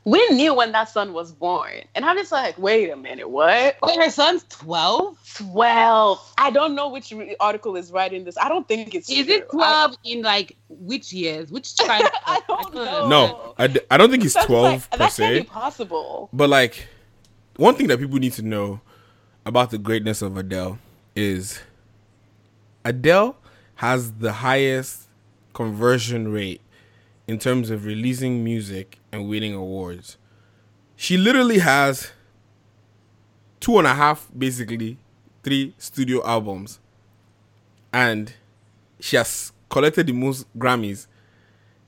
[0.04, 3.78] We knew when that son was born, and I'm just like, wait a minute, what?
[3.84, 5.16] Wait, her son's 12?
[5.38, 6.34] 12.
[6.40, 8.36] I don't know which re- article is writing this.
[8.36, 9.12] I don't think it's.
[9.12, 9.36] Is true.
[9.36, 11.52] it 12 in like which years?
[11.52, 13.08] Which kind of I don't know.
[13.10, 16.30] No, I, d- I don't think it's That's 12 like- per that can't be possible.
[16.34, 16.88] But like,
[17.58, 18.82] one thing that people need to know
[19.46, 20.80] about the greatness of Adele
[21.16, 21.60] is
[22.84, 23.36] Adele
[23.76, 25.08] has the highest
[25.54, 26.62] conversion rate
[27.32, 30.18] in terms of releasing music and winning awards.
[30.98, 32.12] She literally has
[33.62, 34.98] two and a half, basically,
[35.42, 36.82] three studio albums.
[37.94, 38.34] And
[39.00, 41.08] she has collected the most Grammys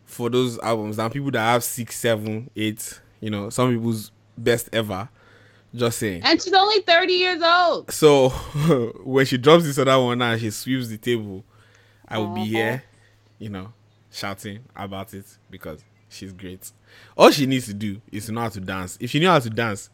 [0.06, 4.70] for those albums than people that have six, seven, eight, you know, some people's best
[4.72, 5.10] ever.
[5.76, 6.22] Just saying.
[6.24, 7.91] And she's only 30 years old.
[7.91, 8.30] So
[9.03, 11.44] when she drops this other one and she sweeps the table,
[12.07, 12.84] I will be here,
[13.40, 13.74] you know,
[14.14, 16.72] shouting about it because she's great.
[17.18, 18.98] All she needs to do is to know how to dance.
[19.02, 19.90] If she knew how to dance,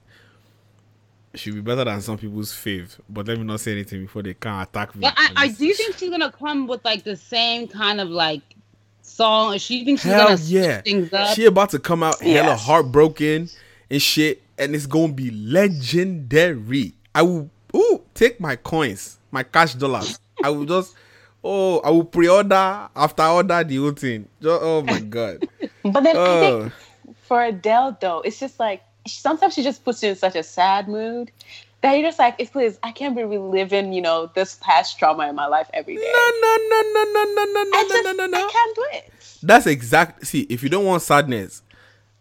[1.34, 2.98] she'll be better than some people's fave.
[3.10, 5.02] But let me not say anything before they can attack me.
[5.02, 8.42] But I, I do think she's gonna come with like the same kind of like
[9.02, 9.58] song?
[9.58, 10.82] She thinks she's Hell gonna yeah.
[10.82, 11.36] things up?
[11.36, 12.66] She about to come out hella Yes.
[12.66, 13.50] heartbroken
[13.90, 16.94] and shit, and it's gonna be legendary.
[17.16, 20.20] I will ooh take my coins, my cash dollars.
[20.44, 20.96] I will just
[21.44, 24.28] oh I will pre-order after order the whole thing.
[24.42, 25.48] Just, oh my god.
[25.84, 26.62] But then I Oh.
[26.62, 26.74] think
[27.24, 30.88] for Adele though, it's just like sometimes she just puts you in such a sad
[30.88, 31.32] mood
[31.82, 35.30] that you're just like, it's please, I can't be reliving, you know, this past trauma
[35.30, 36.02] in my life every day.
[36.02, 38.38] No, no, no, no, no, no, no, I just, no, no, no.
[38.48, 39.12] I can't do it.
[39.42, 40.28] That's exact.
[40.28, 41.62] See, if you don't want sadness,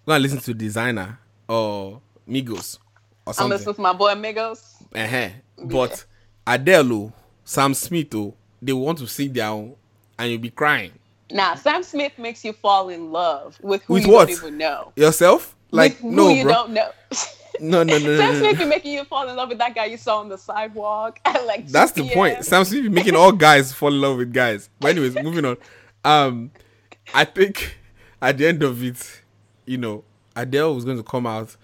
[0.07, 1.19] go and listen to Desiigner
[1.49, 2.79] or Migos
[3.27, 4.81] or I'm listening to my boy Migos.
[4.95, 5.29] Uh-huh.
[5.65, 6.05] But
[6.47, 7.13] Adele, oh,
[7.45, 9.75] Sam Smith, oh, they want to sit down
[10.19, 10.93] and you'll be crying.
[11.31, 14.29] Nah, Sam Smith makes you fall in love with who With you what?
[14.29, 14.93] don't even know.
[14.97, 15.55] Yourself?
[15.71, 16.53] Like, with no, who you bro.
[16.53, 16.91] don't know.
[17.61, 19.97] No, no, no, Sam Smith be making you fall in love with that guy you
[19.97, 22.45] saw on the sidewalk at like That's the point.
[22.45, 24.71] Sam Smith be making all guys fall in love with guys.
[24.79, 25.57] But anyways, moving on.
[26.05, 26.51] Um,
[27.13, 27.77] I think
[28.23, 29.23] at the end of it,
[29.67, 30.05] you know,
[30.37, 31.57] Adele was going to come out.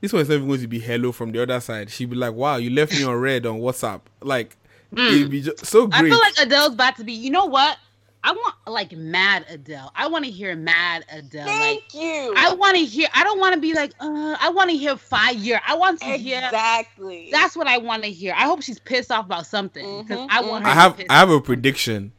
[0.00, 1.90] This one is not even going to be hello from the other side.
[1.90, 4.56] She'd be like, "Wow, you left me on red on WhatsApp." Like,
[4.96, 5.94] it'd be just so Hmm.
[5.94, 7.12] I feel like Adele's about to be.
[7.12, 7.76] You know what?
[8.22, 9.90] I want like mad Adele.
[9.94, 11.46] I want to hear mad Adele.
[11.46, 12.34] Thank like, you.
[12.36, 13.08] I want to hear.
[13.14, 13.92] I don't want to be like.
[13.98, 15.60] Uh, I want to hear fire.
[15.66, 17.30] I want to hear exactly.
[17.32, 18.34] That's what I want to hear.
[18.36, 20.70] I hope she's pissed off about something because I want her.
[20.70, 22.12] I have be I have a prediction.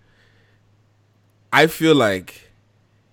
[1.54, 2.50] I feel like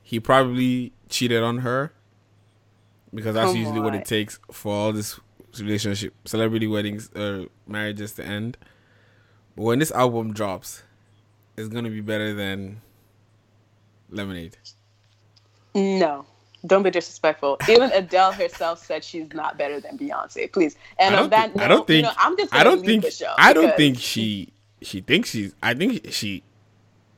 [0.03, 1.93] he probably cheated on her
[3.13, 5.21] because that's Come usually what it takes for all this
[5.59, 8.57] relationship, celebrity weddings, or marriages to end.
[9.59, 10.85] But when this album drops,
[11.57, 12.81] it's gonna be better than
[14.09, 14.57] Lemonade.
[15.75, 16.27] No,
[16.65, 17.59] don't be disrespectful.
[17.69, 20.53] Even Adele herself said she's not better than Beyonce.
[20.53, 20.77] Please.
[21.01, 22.59] And I on don't that think, note, I don't think you know, I'm just I
[22.59, 23.35] gonna don't leave think the show.
[23.37, 26.45] I don't think she she thinks she's I think she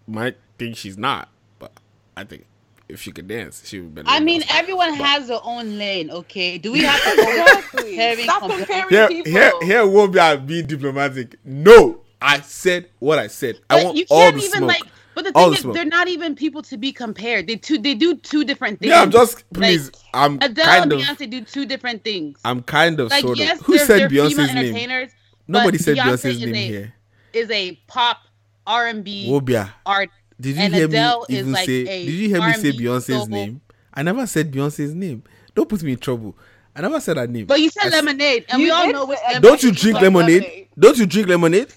[0.06, 1.72] might think she's not, but
[2.16, 2.46] I think
[2.88, 4.16] if she could dance, she would be better.
[4.16, 4.58] I mean, Beyonce.
[4.58, 6.10] everyone has their own lane.
[6.10, 7.16] Okay, do we have to
[7.74, 9.30] go having Stop compar- comparing here, people.
[9.30, 11.36] here, here won't be being diplomatic.
[11.44, 13.60] No, I said what I said.
[13.68, 14.68] I want you all can't the even smoke.
[14.68, 14.82] like.
[15.14, 15.74] But the thing the is, smoke.
[15.74, 17.46] they're not even people to be compared.
[17.46, 17.78] They two.
[17.78, 18.90] They do two different things.
[18.90, 19.90] Yeah, I'm just Like, please.
[20.14, 21.00] I'm Adele kind and of.
[21.00, 22.38] Beyonce do two different things.
[22.44, 23.66] I'm kind of like sort yes, of.
[23.66, 25.08] Who they're, said they're Beyonce's name?
[25.48, 26.94] Nobody said Beyonce Beyonce's is name a, here.
[27.32, 28.18] Is a pop
[28.66, 29.70] R and B Wobia.
[29.84, 30.10] art.
[30.40, 31.84] Did you and hear Adele me even like say?
[31.84, 33.26] Did you hear me say R&B Beyonce's soul.
[33.26, 33.60] name?
[33.92, 35.24] I never said Beyonce's name.
[35.54, 36.36] Don't put me in trouble.
[36.74, 37.46] I never said her name.
[37.46, 39.18] But you said I s- lemonade, and we all know which.
[39.40, 40.42] Don't you drink lemonade?
[40.42, 40.68] lemonade.
[40.78, 41.74] Don't you drink lemonade?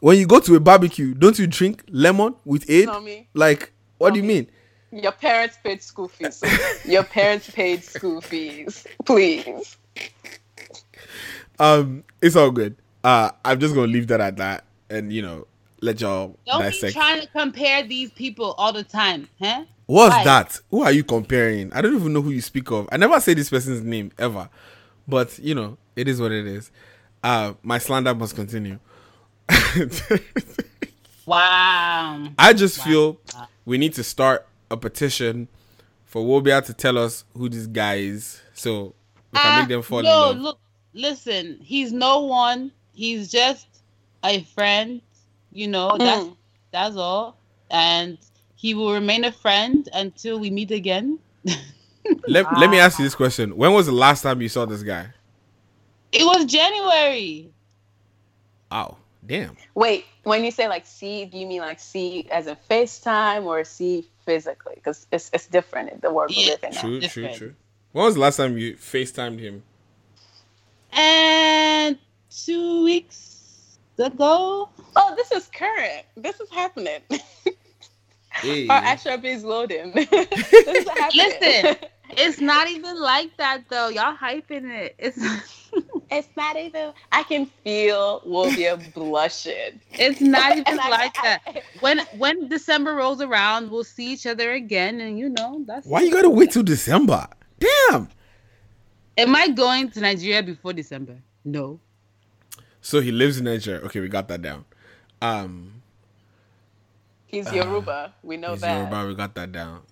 [0.00, 2.86] When you go to a barbecue, don't you drink lemon with aid?
[2.86, 3.28] Tommy.
[3.34, 4.48] Like, what do you mean?
[4.90, 6.42] Your parents paid school fees.
[6.84, 8.86] Your parents paid school fees.
[9.04, 9.76] Please.
[11.58, 12.76] Um, it's all good.
[13.04, 15.46] Uh, I'm just gonna leave that at that, and you know,
[15.82, 19.64] let y'all Don't be trying to compare these people all the time, huh?
[19.86, 20.24] What's Why?
[20.24, 20.60] that?
[20.70, 21.72] Who are you comparing?
[21.72, 22.88] I don't even know who you speak of.
[22.90, 24.48] I never say this person's name ever,
[25.06, 26.70] but you know, it is what it is.
[27.22, 28.78] Uh, my slander must continue.
[31.26, 32.28] Wow.
[32.38, 33.20] I just feel
[33.64, 35.48] we need to start a petition
[36.04, 38.94] for Wobia to tell us who this guy is, so
[39.32, 40.38] we can Ah, make them fall no, in love.
[40.38, 40.58] look,
[40.92, 41.58] listen.
[41.62, 42.72] He's no one.
[42.94, 43.66] He's just
[44.24, 45.00] a friend.
[45.52, 46.36] You know, that's Mm.
[46.72, 47.36] that's all.
[47.70, 48.18] And
[48.56, 51.18] he will remain a friend until we meet again.
[52.26, 54.82] Let, let me ask you this question: When was the last time you saw this
[54.82, 55.06] guy?
[56.12, 57.50] It was January.
[58.72, 59.56] Oh, damn.
[59.74, 63.64] Wait, when you say like see, do you mean like see as in FaceTime or
[63.64, 64.74] see physically?
[64.76, 66.72] Because it's it's different in the world we live in.
[66.72, 67.54] True, true, true.
[67.92, 69.62] When was the last time you FaceTimed him?
[70.92, 71.98] And
[72.30, 73.30] two weeks
[73.98, 74.68] ago.
[74.96, 76.04] Oh, this is current.
[76.16, 77.00] This is happening.
[78.30, 78.66] Hey.
[78.68, 79.92] Our Ashraf is loading.
[79.94, 81.26] this is happening.
[81.40, 81.76] Listen,
[82.16, 83.88] it's not even like that though.
[83.88, 84.94] Y'all hyping it.
[84.98, 85.18] It's
[86.10, 86.92] it's not even.
[87.12, 89.80] I can feel Wobia blushing.
[89.92, 91.62] It's not even And I- like that.
[91.80, 95.86] When when December rolls around, we'll see each other again, and you know that's.
[95.86, 97.26] Why you gotta wait till December?
[97.58, 98.08] Damn.
[99.18, 101.16] Am I going to Nigeria before December?
[101.44, 101.78] No.
[102.80, 103.80] So he lives in Nigeria.
[103.82, 104.64] Okay, we got that down.
[105.20, 105.74] Um,
[107.26, 108.14] He's Yoruba.
[108.22, 108.76] We know he's that.
[108.90, 109.82] Yoruba, we got that down.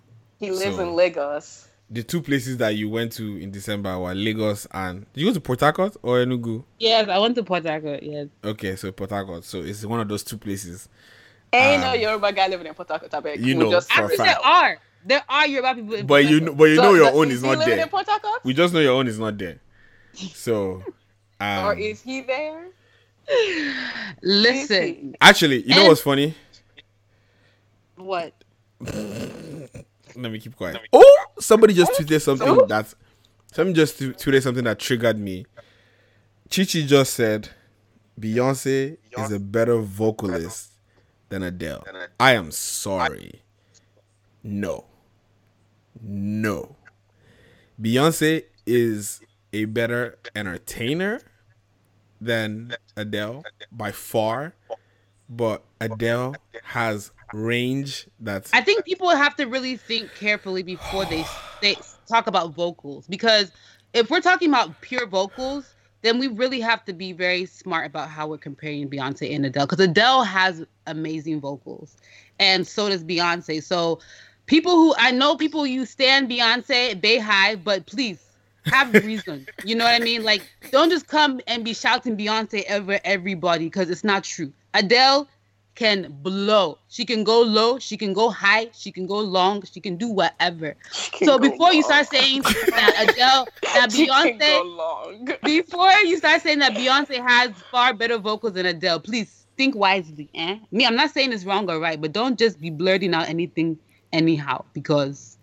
[0.41, 1.68] He lives So- in Lagos.
[1.91, 5.33] The two places that you went to in December were Lagos and did you go
[5.33, 6.63] to Port Harcourt or Enugu?
[6.79, 8.03] Yes, I went to Port Harcourt.
[8.03, 8.29] Yes.
[8.45, 9.43] Okay, so Port Harcourt.
[9.45, 10.89] So it's one of those two places.
[11.51, 13.15] Ain't Um, no Yoruba guy living in Port Harcourt.
[13.15, 13.41] I beg.
[13.41, 14.19] you know just for a fact.
[14.19, 14.79] there are.
[15.07, 15.95] There are Yoruba people.
[15.95, 17.79] In But Port you know, but you So, know your own is is not there.
[17.81, 18.45] in Port Harcourt?
[18.45, 19.59] We just know your own is not there.
[20.13, 20.83] So,
[21.41, 22.67] um, or is he there?
[24.23, 25.17] Listen.
[25.23, 26.35] actually, you know And- what's funny?
[27.97, 28.33] What?
[30.19, 30.81] Let me keep quiet.
[30.93, 32.67] Oh, somebody just oh, tweeted something oh.
[32.67, 32.93] that
[33.53, 35.47] somebody just tu- tweeted something that triggered me.
[36.51, 37.51] Chichi just said
[38.19, 40.73] Beyonce is a better vocalist
[41.29, 41.85] than Adele.
[42.19, 43.43] I am sorry.
[44.43, 44.87] No.
[46.03, 46.75] No.
[47.81, 49.21] Beyonce is
[49.53, 51.21] a better entertainer
[52.21, 54.55] than Adele by far,
[55.29, 56.35] but Adele
[56.65, 61.25] has range that's I think people have to really think carefully before they
[61.63, 61.77] they
[62.09, 63.53] talk about vocals because
[63.95, 68.09] if we're talking about pure vocals, then we really have to be very smart about
[68.09, 71.97] how we're comparing Beyonce and Adele because Adele has amazing vocals,
[72.39, 73.63] and so does Beyonce.
[73.63, 74.01] So
[74.47, 78.23] people who I know people you stand Beyonce, Beyhive, but please
[78.65, 79.47] have reason.
[79.65, 80.23] you know what I mean?
[80.23, 84.53] Like don't just come and be shouting Beyonce over everybody because it's not true.
[84.75, 85.29] Adele
[85.79, 86.77] can blow.
[86.89, 90.09] She can go low, she can go high, she can go long, she can do
[90.09, 90.75] whatever.
[91.25, 92.43] So before you start saying
[92.79, 95.29] that Adele, that She can Beyonce, go long.
[95.45, 100.29] before you start saying that Beyonce has far better vocals than Adele, please think wisely.
[100.35, 100.59] Eh?
[100.73, 103.79] Me, I'm not saying it's wrong or right, but don't just be blurting out anything
[104.13, 105.39] anyhow because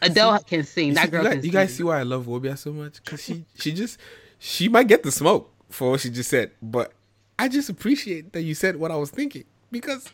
[0.00, 0.88] Adele can sing.
[0.88, 1.52] You That see- girl you guys, can you sing.
[1.52, 3.02] guys see why I love Wobia so much?
[3.04, 3.98] Because she she just
[4.38, 6.92] she might get the smoke for what she just said, but
[7.38, 10.08] I just appreciate that you said what I was thinking because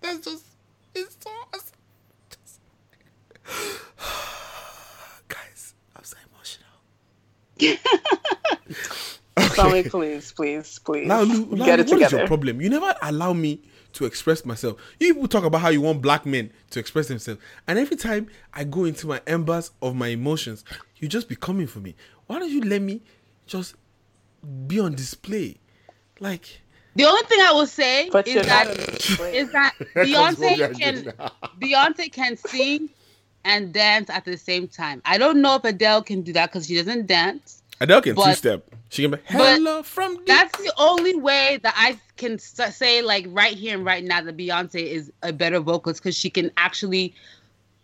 [0.00, 0.44] that's just
[0.94, 1.76] it's so awesome.
[2.30, 2.60] Just-
[5.28, 7.78] guys, I'm so emotional.
[9.54, 11.06] Tommy, please, please, please.
[11.06, 12.18] Now, Lou, now, Get it what is together.
[12.18, 12.60] your problem?
[12.60, 13.60] You never allow me
[13.94, 14.80] to express myself.
[14.98, 18.28] You people talk about how you want black men to express themselves, and every time
[18.52, 20.64] I go into my embers of my emotions,
[20.98, 21.94] you just be coming for me.
[22.26, 23.02] Why don't you let me
[23.46, 23.74] just
[24.66, 25.56] be on display?
[26.20, 26.60] Like
[26.96, 29.36] The only thing I will say But is you're that not on display.
[29.36, 31.30] is that Here comes Wobia Beyonce can.
[31.60, 32.88] Beyonce can sing
[33.44, 35.02] and dance at the same time.
[35.04, 37.62] I don't know if Adele can do that because she doesn't dance.
[37.80, 38.64] Adele can But- two step.
[38.90, 40.14] She can be hello from.
[40.14, 44.20] the-" that's the only way that I can say, like right here and right now,
[44.22, 47.12] that Beyonce is a better vocalist because she can actually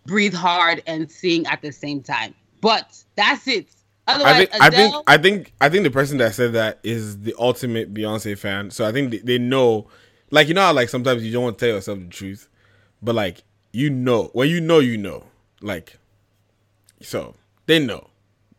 [0.06, 2.32] breathe hard and sing at the same time.
[2.60, 3.66] But that's it.
[4.06, 7.20] Otherwise, I think, I think I think I think the person that said that is
[7.20, 8.70] the ultimate Beyonce fan.
[8.70, 9.88] So I think they, they know,
[10.30, 12.48] like you know, how, like sometimes you don't want to tell yourself the truth,
[13.02, 15.24] but like you know when you know you know,
[15.60, 15.98] like
[17.00, 17.36] so
[17.66, 18.08] they know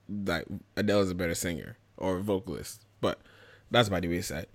[0.08, 0.46] that
[0.78, 2.86] Adele is a better singer or vocalist.
[3.02, 3.20] But
[3.70, 4.48] that's by the wayside.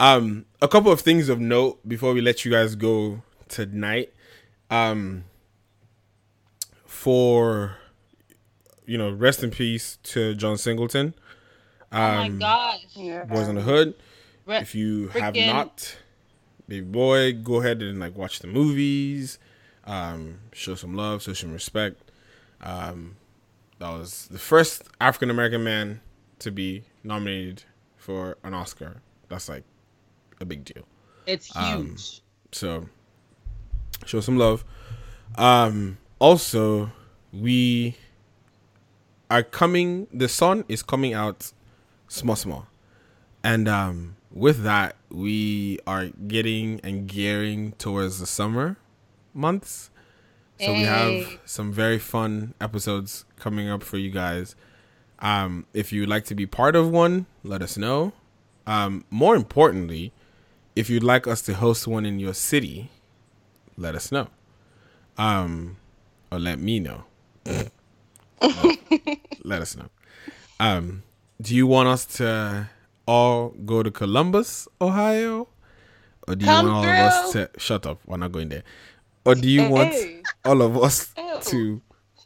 [0.00, 4.12] Um, a couple of things of note before we let you guys go tonight.
[4.70, 5.24] Um,
[6.84, 7.76] for
[8.86, 11.14] you know, rest in peace to John Singleton.
[11.92, 12.80] oh my Um, gosh.
[13.28, 13.94] Boys in the Hood.
[14.46, 15.96] Re- if you have not,
[16.68, 19.38] baby boy, go ahead and like watch the movies,
[19.84, 22.10] um, show some love, show some respect.
[22.60, 23.16] Um,
[23.78, 26.00] that was the first African American man
[26.40, 27.62] to be nominated
[27.96, 29.00] for an Oscar.
[29.28, 29.62] That's like
[30.40, 30.84] a big deal.
[31.26, 32.20] It's Um, huge.
[32.50, 32.88] so
[34.04, 34.64] show some love.
[35.36, 36.90] Um, also,
[37.32, 37.96] we
[39.32, 40.06] are coming.
[40.12, 41.52] The sun is coming out
[42.06, 42.66] small, small,
[43.42, 48.76] and um, with that, we are getting and gearing towards the summer
[49.32, 49.88] months.
[50.60, 54.54] So we have some very fun episodes coming up for you guys.
[55.18, 58.12] Um, if you'd like to be part of one, let us know.
[58.66, 60.12] Um, more importantly,
[60.76, 62.90] if you'd like us to host one in your city,
[63.76, 64.28] let us know.
[65.18, 65.78] Um,
[66.30, 67.04] or let me know.
[69.44, 69.88] let us know.
[70.60, 71.02] Um,
[71.40, 72.68] do you want us to
[73.06, 75.48] all go to Columbus, Ohio?
[76.28, 78.00] Or do you Come want all of us to shut up?
[78.06, 78.62] We're not going there.
[79.24, 80.22] Or do you want Hey.
[80.44, 81.38] all of us Ew.
[81.42, 81.82] to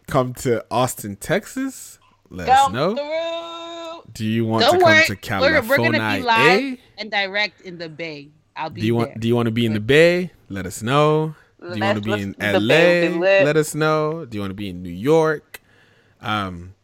[0.06, 1.98] come to Austin, Texas?
[2.28, 4.02] Let us know.
[4.12, 5.05] Do you want Don't to come worry.
[5.06, 5.62] to we're, California?
[5.68, 6.76] we're gonna be live eh?
[6.98, 8.28] and direct in the Bay.
[8.55, 9.06] I'll be Do you there.
[9.09, 10.30] want Do you want to be in the Bay?
[10.48, 11.34] Let us know.
[11.60, 13.44] Do you want to be in let's- the Bay will LA?
[13.44, 14.24] Let us know.
[14.24, 15.60] Do you want to be in New York?
[16.20, 16.74] Um,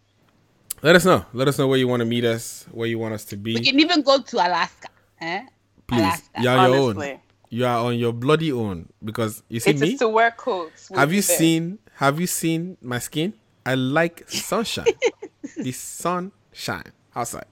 [0.83, 1.25] let us know.
[1.33, 2.67] Let us know where you want to meet us.
[2.71, 3.55] Where you want us to be.
[3.55, 4.89] We can even go to Alaska.
[5.21, 5.43] Eh?
[5.87, 6.31] Please, Alaska.
[6.41, 7.19] you're on your own.
[7.51, 9.89] You are on your bloody own because you see It's me.
[9.91, 10.89] just to wear coats.
[10.91, 11.37] We'll have you there.
[11.37, 11.79] seen?
[11.97, 13.35] Have you seen my skin?
[13.67, 14.87] I like sunshine.
[15.57, 17.45] the sunshine outside.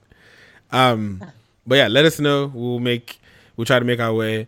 [0.71, 1.23] Um,
[1.67, 2.51] but yeah, let us know.
[2.53, 3.21] We'll make.
[3.55, 4.47] We'll try to make our way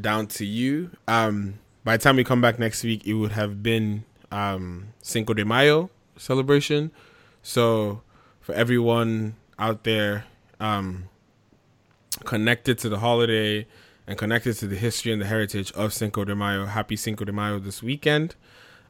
[0.00, 0.90] down to you.
[1.08, 5.34] Um, by the time we come back next week, it would have been um Cinco
[5.34, 6.92] de Mayo celebration.
[7.42, 8.00] So
[8.44, 10.26] for everyone out there,
[10.60, 11.04] um,
[12.24, 13.66] connected to the holiday
[14.06, 16.66] and connected to the history and the heritage of Cinco de Mayo.
[16.66, 18.34] Happy Cinco de Mayo this weekend.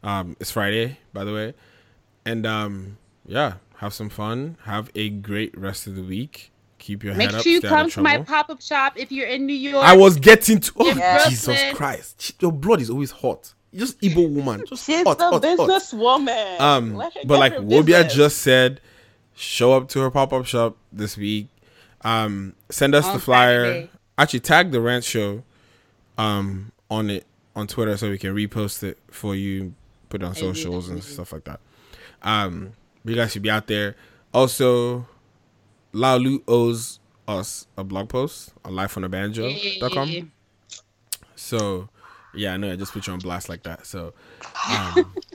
[0.02, 1.55] Um, it's Friday, by the way.
[2.26, 4.56] And um, yeah, have some fun.
[4.64, 6.51] Have a great rest of the week.
[6.78, 7.44] Keep your Make head up.
[7.44, 9.85] sure you come to my pop up shop if you're in New York.
[9.85, 10.72] I was getting to.
[10.78, 11.01] Oh, in
[11.31, 12.35] Jesus Christ.
[12.40, 13.55] Your blood is always hot.
[13.70, 14.64] You're just Igbo woman.
[14.66, 15.43] Just She's hot, a hot, hot.
[15.43, 16.60] businesswoman.
[16.60, 18.81] Um, but like Wobia just said,
[19.35, 21.48] show up to her pop up shop this week.
[22.02, 23.65] Um, send us On the flyer.
[23.65, 23.90] Saturday.
[24.16, 25.43] Actually, tag the rant show,
[26.19, 29.74] um, on it on Twitter so we can repost it for you,
[30.09, 31.61] put it on socials and stuff like that.
[32.23, 32.73] Um,
[33.05, 33.97] you guys should be out there.
[34.32, 35.06] Also,
[35.93, 40.32] Laulu owes us a blog post life on lifeonabanjo.com.
[41.36, 41.89] So,
[42.35, 43.86] yeah, I know I just put you on blast like that.
[43.86, 44.12] So,
[44.70, 45.15] um,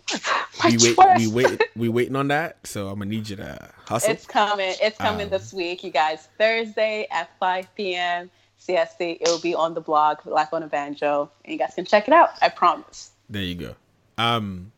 [0.66, 2.58] we wait, we wait, we waiting on that.
[2.66, 4.12] So I'm gonna need you to hustle.
[4.12, 4.74] It's coming.
[4.82, 6.28] It's coming Um, this week, you guys.
[6.38, 8.30] Thursday at 5 p.m.
[8.60, 9.18] CST.
[9.22, 12.08] It will be on the blog, Life on a Banjo, and you guys can check
[12.08, 12.32] it out.
[12.42, 13.12] I promise.
[13.30, 13.76] There you go.
[14.18, 14.72] Um,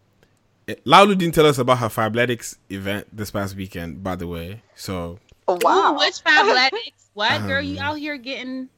[0.68, 4.62] it, Laulu didn't tell us about her Fabletics event this past weekend, by the way.
[4.76, 5.94] So Wow.
[5.94, 7.10] Ooh, which Fabletics?
[7.14, 7.62] What girl?
[7.62, 8.70] You Um, out here getting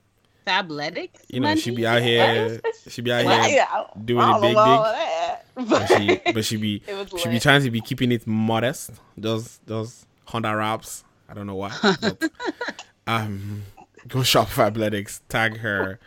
[0.45, 1.21] Fabletics?
[1.29, 1.77] you know she money?
[1.81, 4.57] be out here, she be out Well, here yeah, doing it big, big.
[4.57, 6.81] all of that, But she, but she be,
[7.17, 8.91] she be trying to be keeping it modest.
[9.17, 11.03] Those, those Honda wraps.
[11.29, 11.71] I don't know why.
[11.81, 12.29] But,
[13.07, 13.63] um,
[14.07, 15.21] go shop Fabletics.
[15.29, 15.99] Tag her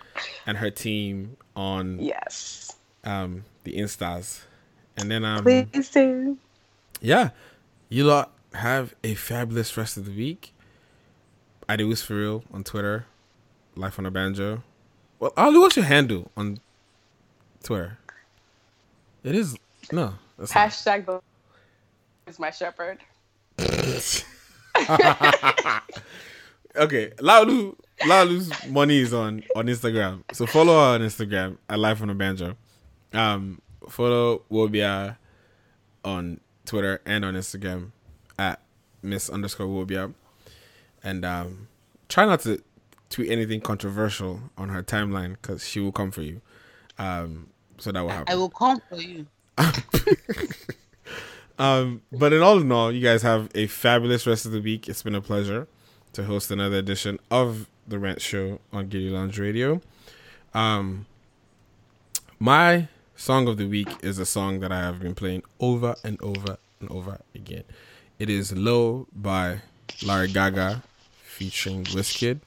[0.46, 4.42] and her team on yes, um, the instas,
[4.96, 6.36] and then um, Please do.
[7.00, 7.30] yeah,
[7.88, 10.52] you lot have a fabulous rest of the week.
[11.68, 13.06] I do this for real on Twitter,
[13.76, 14.62] Life on a Banjo.
[15.18, 16.58] Well, Ali, what's your handle on
[17.62, 17.98] Twitter?
[19.22, 19.56] It is
[19.92, 20.14] no.
[20.38, 20.52] That's.
[20.52, 21.20] Hashtag the
[22.26, 22.98] is my shepherd.
[26.76, 27.74] okay, Laulu,
[28.06, 32.14] Laulu's money is on on Instagram, so follow her on Instagram at Life on a
[32.14, 32.56] Banjo.
[33.12, 35.16] Um, follow Wobia
[36.04, 37.90] on Twitter and on Instagram
[38.38, 38.60] at
[39.02, 40.12] Miss underscore Wobia,
[41.02, 41.68] and um,
[42.08, 42.62] try not to
[43.10, 46.40] tweet anything controversial on her timeline because she will come for you.
[46.98, 48.32] Um, so that will happen.
[48.32, 49.26] I will come for you.
[51.58, 54.88] Um, but in all in all, you guys have a fabulous rest of the week.
[54.88, 55.66] It's been a pleasure
[56.12, 59.80] to host another edition of the Rant Show on Giddy Lounge Radio.
[60.52, 61.06] Um,
[62.38, 66.20] my song of the week is a song that I have been playing over and
[66.20, 67.64] over and over again.
[68.18, 69.60] It is "Low" by
[70.04, 70.82] Larry Gaga
[71.22, 72.40] featuring Wizkid.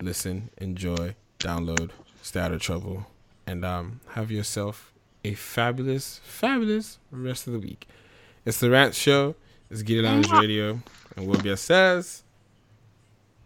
[0.00, 1.90] Listen, enjoy, download,
[2.22, 3.06] stay out of trouble,
[3.46, 4.92] and um, have yourself
[5.24, 7.88] a fabulous, fabulous rest of the week.
[8.44, 9.34] It's the Rant Show.
[9.70, 10.80] It's Get It Lounge Radio.
[11.16, 12.22] And Will Be says,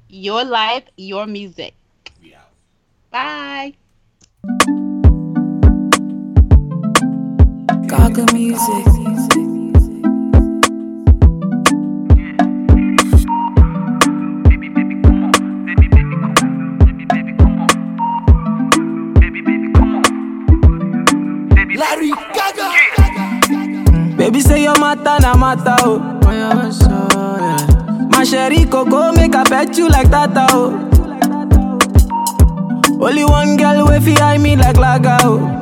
[0.09, 1.75] Your life, your music.
[3.11, 3.75] Bye.
[7.89, 9.50] Gaga music.
[25.41, 25.99] Matter oh.
[28.11, 30.87] My sherry coco make I pet you like that, oh.
[33.01, 35.57] Only one girl way fi eye me like laga oh.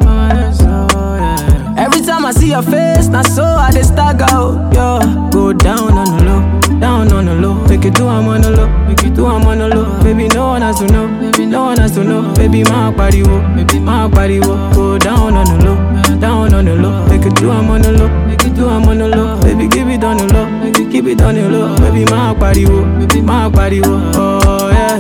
[1.79, 4.59] Every time I see your face, na so I dey stagger oh.
[4.75, 7.55] Yo, go down on the low, down on the low.
[7.69, 10.03] Make it do I'm on the low, make it do I'm on the low.
[10.03, 12.35] Baby no one has to know, baby no one has to know.
[12.35, 14.57] Baby my body wo, baby my body wo.
[14.75, 17.07] Go down on the low, down on the low.
[17.07, 18.09] Make it do I'm on the low,
[18.59, 19.41] do I'm on the low.
[19.41, 21.77] Baby give it on the low, keep it on the low.
[21.77, 24.11] Baby my body wo, baby my body wo.
[24.15, 24.99] Oh yeah.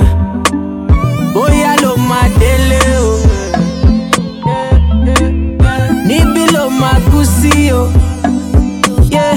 [1.35, 3.19] Bóyá ló máa délé o.
[6.07, 7.19] Níbí ló máa kú.
[9.11, 9.37] Yeah.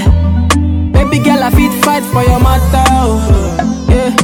[0.92, 3.18] Baby girl, I fit fight for your matter o.
[3.88, 4.14] Yeah.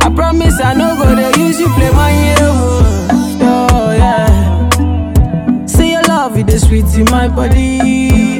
[0.00, 2.36] I promise I no go dey use you play my year.
[3.44, 5.66] Oh, yeah.
[5.66, 8.31] Say your love, it dey sweet in my body.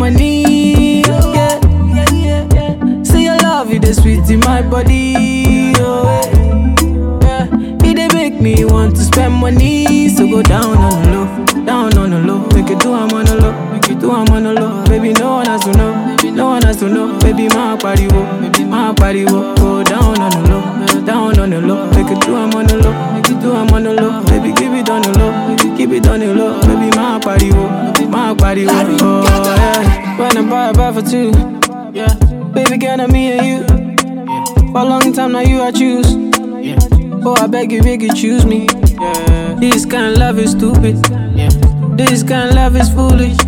[0.00, 1.02] Want to spend money.
[1.02, 3.02] Yeah.
[3.02, 5.72] Say your love, it dey sweet in my body.
[5.76, 7.48] Oh, yeah.
[7.84, 10.08] It make me want to spend money.
[10.08, 12.46] So go down on the low, down on the low.
[12.54, 14.84] Make it do I'm on the low, make it do I'm on the low.
[14.86, 17.18] Baby, no one has to know, no one has to know.
[17.20, 19.54] Baby, my body wo, baby, my body wo.
[19.56, 20.62] Go down on the low,
[21.06, 21.88] down on the low.
[21.92, 24.24] Make it do I'm on the low, make it do I'm on the low.
[24.24, 26.60] Baby, give it on the low, keep it on the low.
[26.62, 27.68] Baby, my body wo,
[28.08, 28.72] my body wo.
[28.72, 31.30] Oh yeah, when I buy a buy for two.
[31.92, 32.12] Yeah,
[32.52, 33.76] baby, girl, I'm me and you.
[34.26, 34.72] Yeah.
[34.72, 36.12] For a long time now, you I choose.
[36.12, 36.78] Yeah.
[37.24, 38.66] Oh, I beg you, beg you, choose me.
[39.00, 39.56] Yeah.
[39.60, 40.96] This kind of love is stupid.
[41.34, 41.50] Yeah.
[41.96, 43.38] This kind of love is foolish.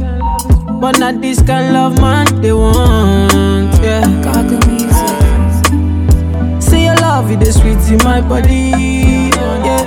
[0.81, 3.75] But not this kind of love, man, they want.
[3.83, 4.68] Yeah.
[7.19, 8.71] Love, it is sweet in my body.
[9.35, 9.83] Yeah.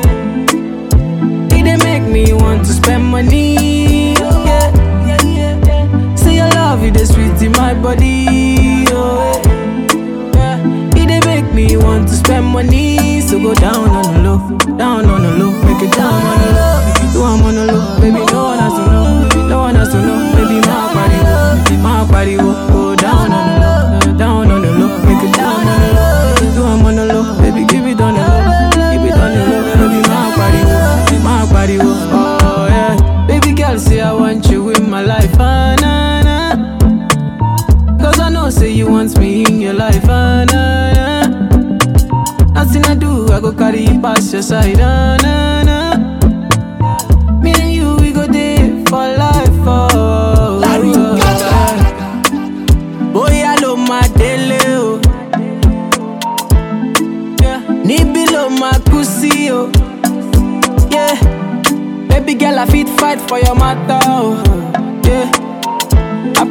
[1.56, 4.14] It make me want to spend money.
[4.16, 6.16] Yeah.
[6.16, 8.86] Say your love, it is sweet in my body.
[8.90, 9.42] Oh,
[10.36, 10.60] yeah.
[11.02, 13.22] It make me want to spend money.
[13.22, 14.40] So go down on the low,
[14.78, 17.56] down on the low, make it down on the low, make it do I'm on
[17.56, 18.00] the low.
[18.02, 20.18] Baby, no one has to know, no one has to know.
[20.36, 21.20] Baby, my body
[21.82, 22.38] my body
[35.02, 37.98] my life, ah, nah, nah.
[37.98, 41.28] Cause I know, say you want me in your life, ah, nah, nah.
[42.54, 47.42] Nothing I do, I go carry past your side, ah, nah, nah.
[47.42, 50.62] Me and you, we go there for life, oh.
[53.14, 55.00] Bóyá ló máa délé o.
[57.42, 57.60] Yeah.
[57.86, 59.68] Níbí ló máa kú sí o.
[60.92, 61.18] Yeah.
[62.08, 64.61] Baby girl, I fit fight for your matter, oh.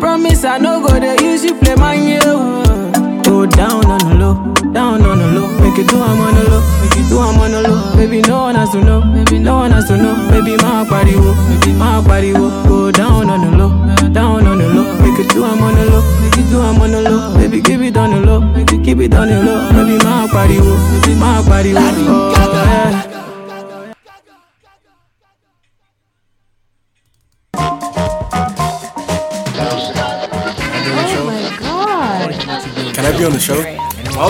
[0.01, 2.91] Promise I no go dey use you play my oh.
[3.23, 4.35] Go down on the low,
[4.73, 5.47] down on the low.
[5.61, 7.97] Make it do I'm on the low, make it do I'm on the low.
[7.97, 10.15] Baby, no one has to know, baby, no one has to know.
[10.31, 12.49] Baby, my body wo, baby, my body wo.
[12.67, 13.71] Go down on the low,
[14.13, 14.89] down on the low.
[15.05, 17.35] Make it do I'm on the low, make it do I'm on the low.
[17.37, 19.71] Baby, give it on the low, make it keep it on the low.
[19.73, 21.81] Baby, my body wo, baby, my body wo.
[21.81, 22.33] Oh
[22.67, 23.10] yeah.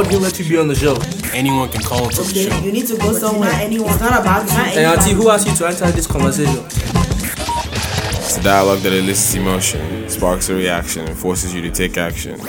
[0.00, 0.96] Would he let you be on the show?
[1.34, 2.58] Anyone can call into the show.
[2.60, 3.50] You need to go somewhere.
[3.52, 3.90] Anyone.
[3.90, 4.44] It's not about.
[4.44, 6.64] It's not Hey, Auntie, who asked you to enter this conversation?
[6.64, 12.40] It's a dialogue that elicits emotion, sparks a reaction, and forces you to take action.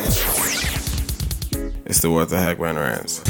[1.85, 3.21] It's the What the Heck Man Rants.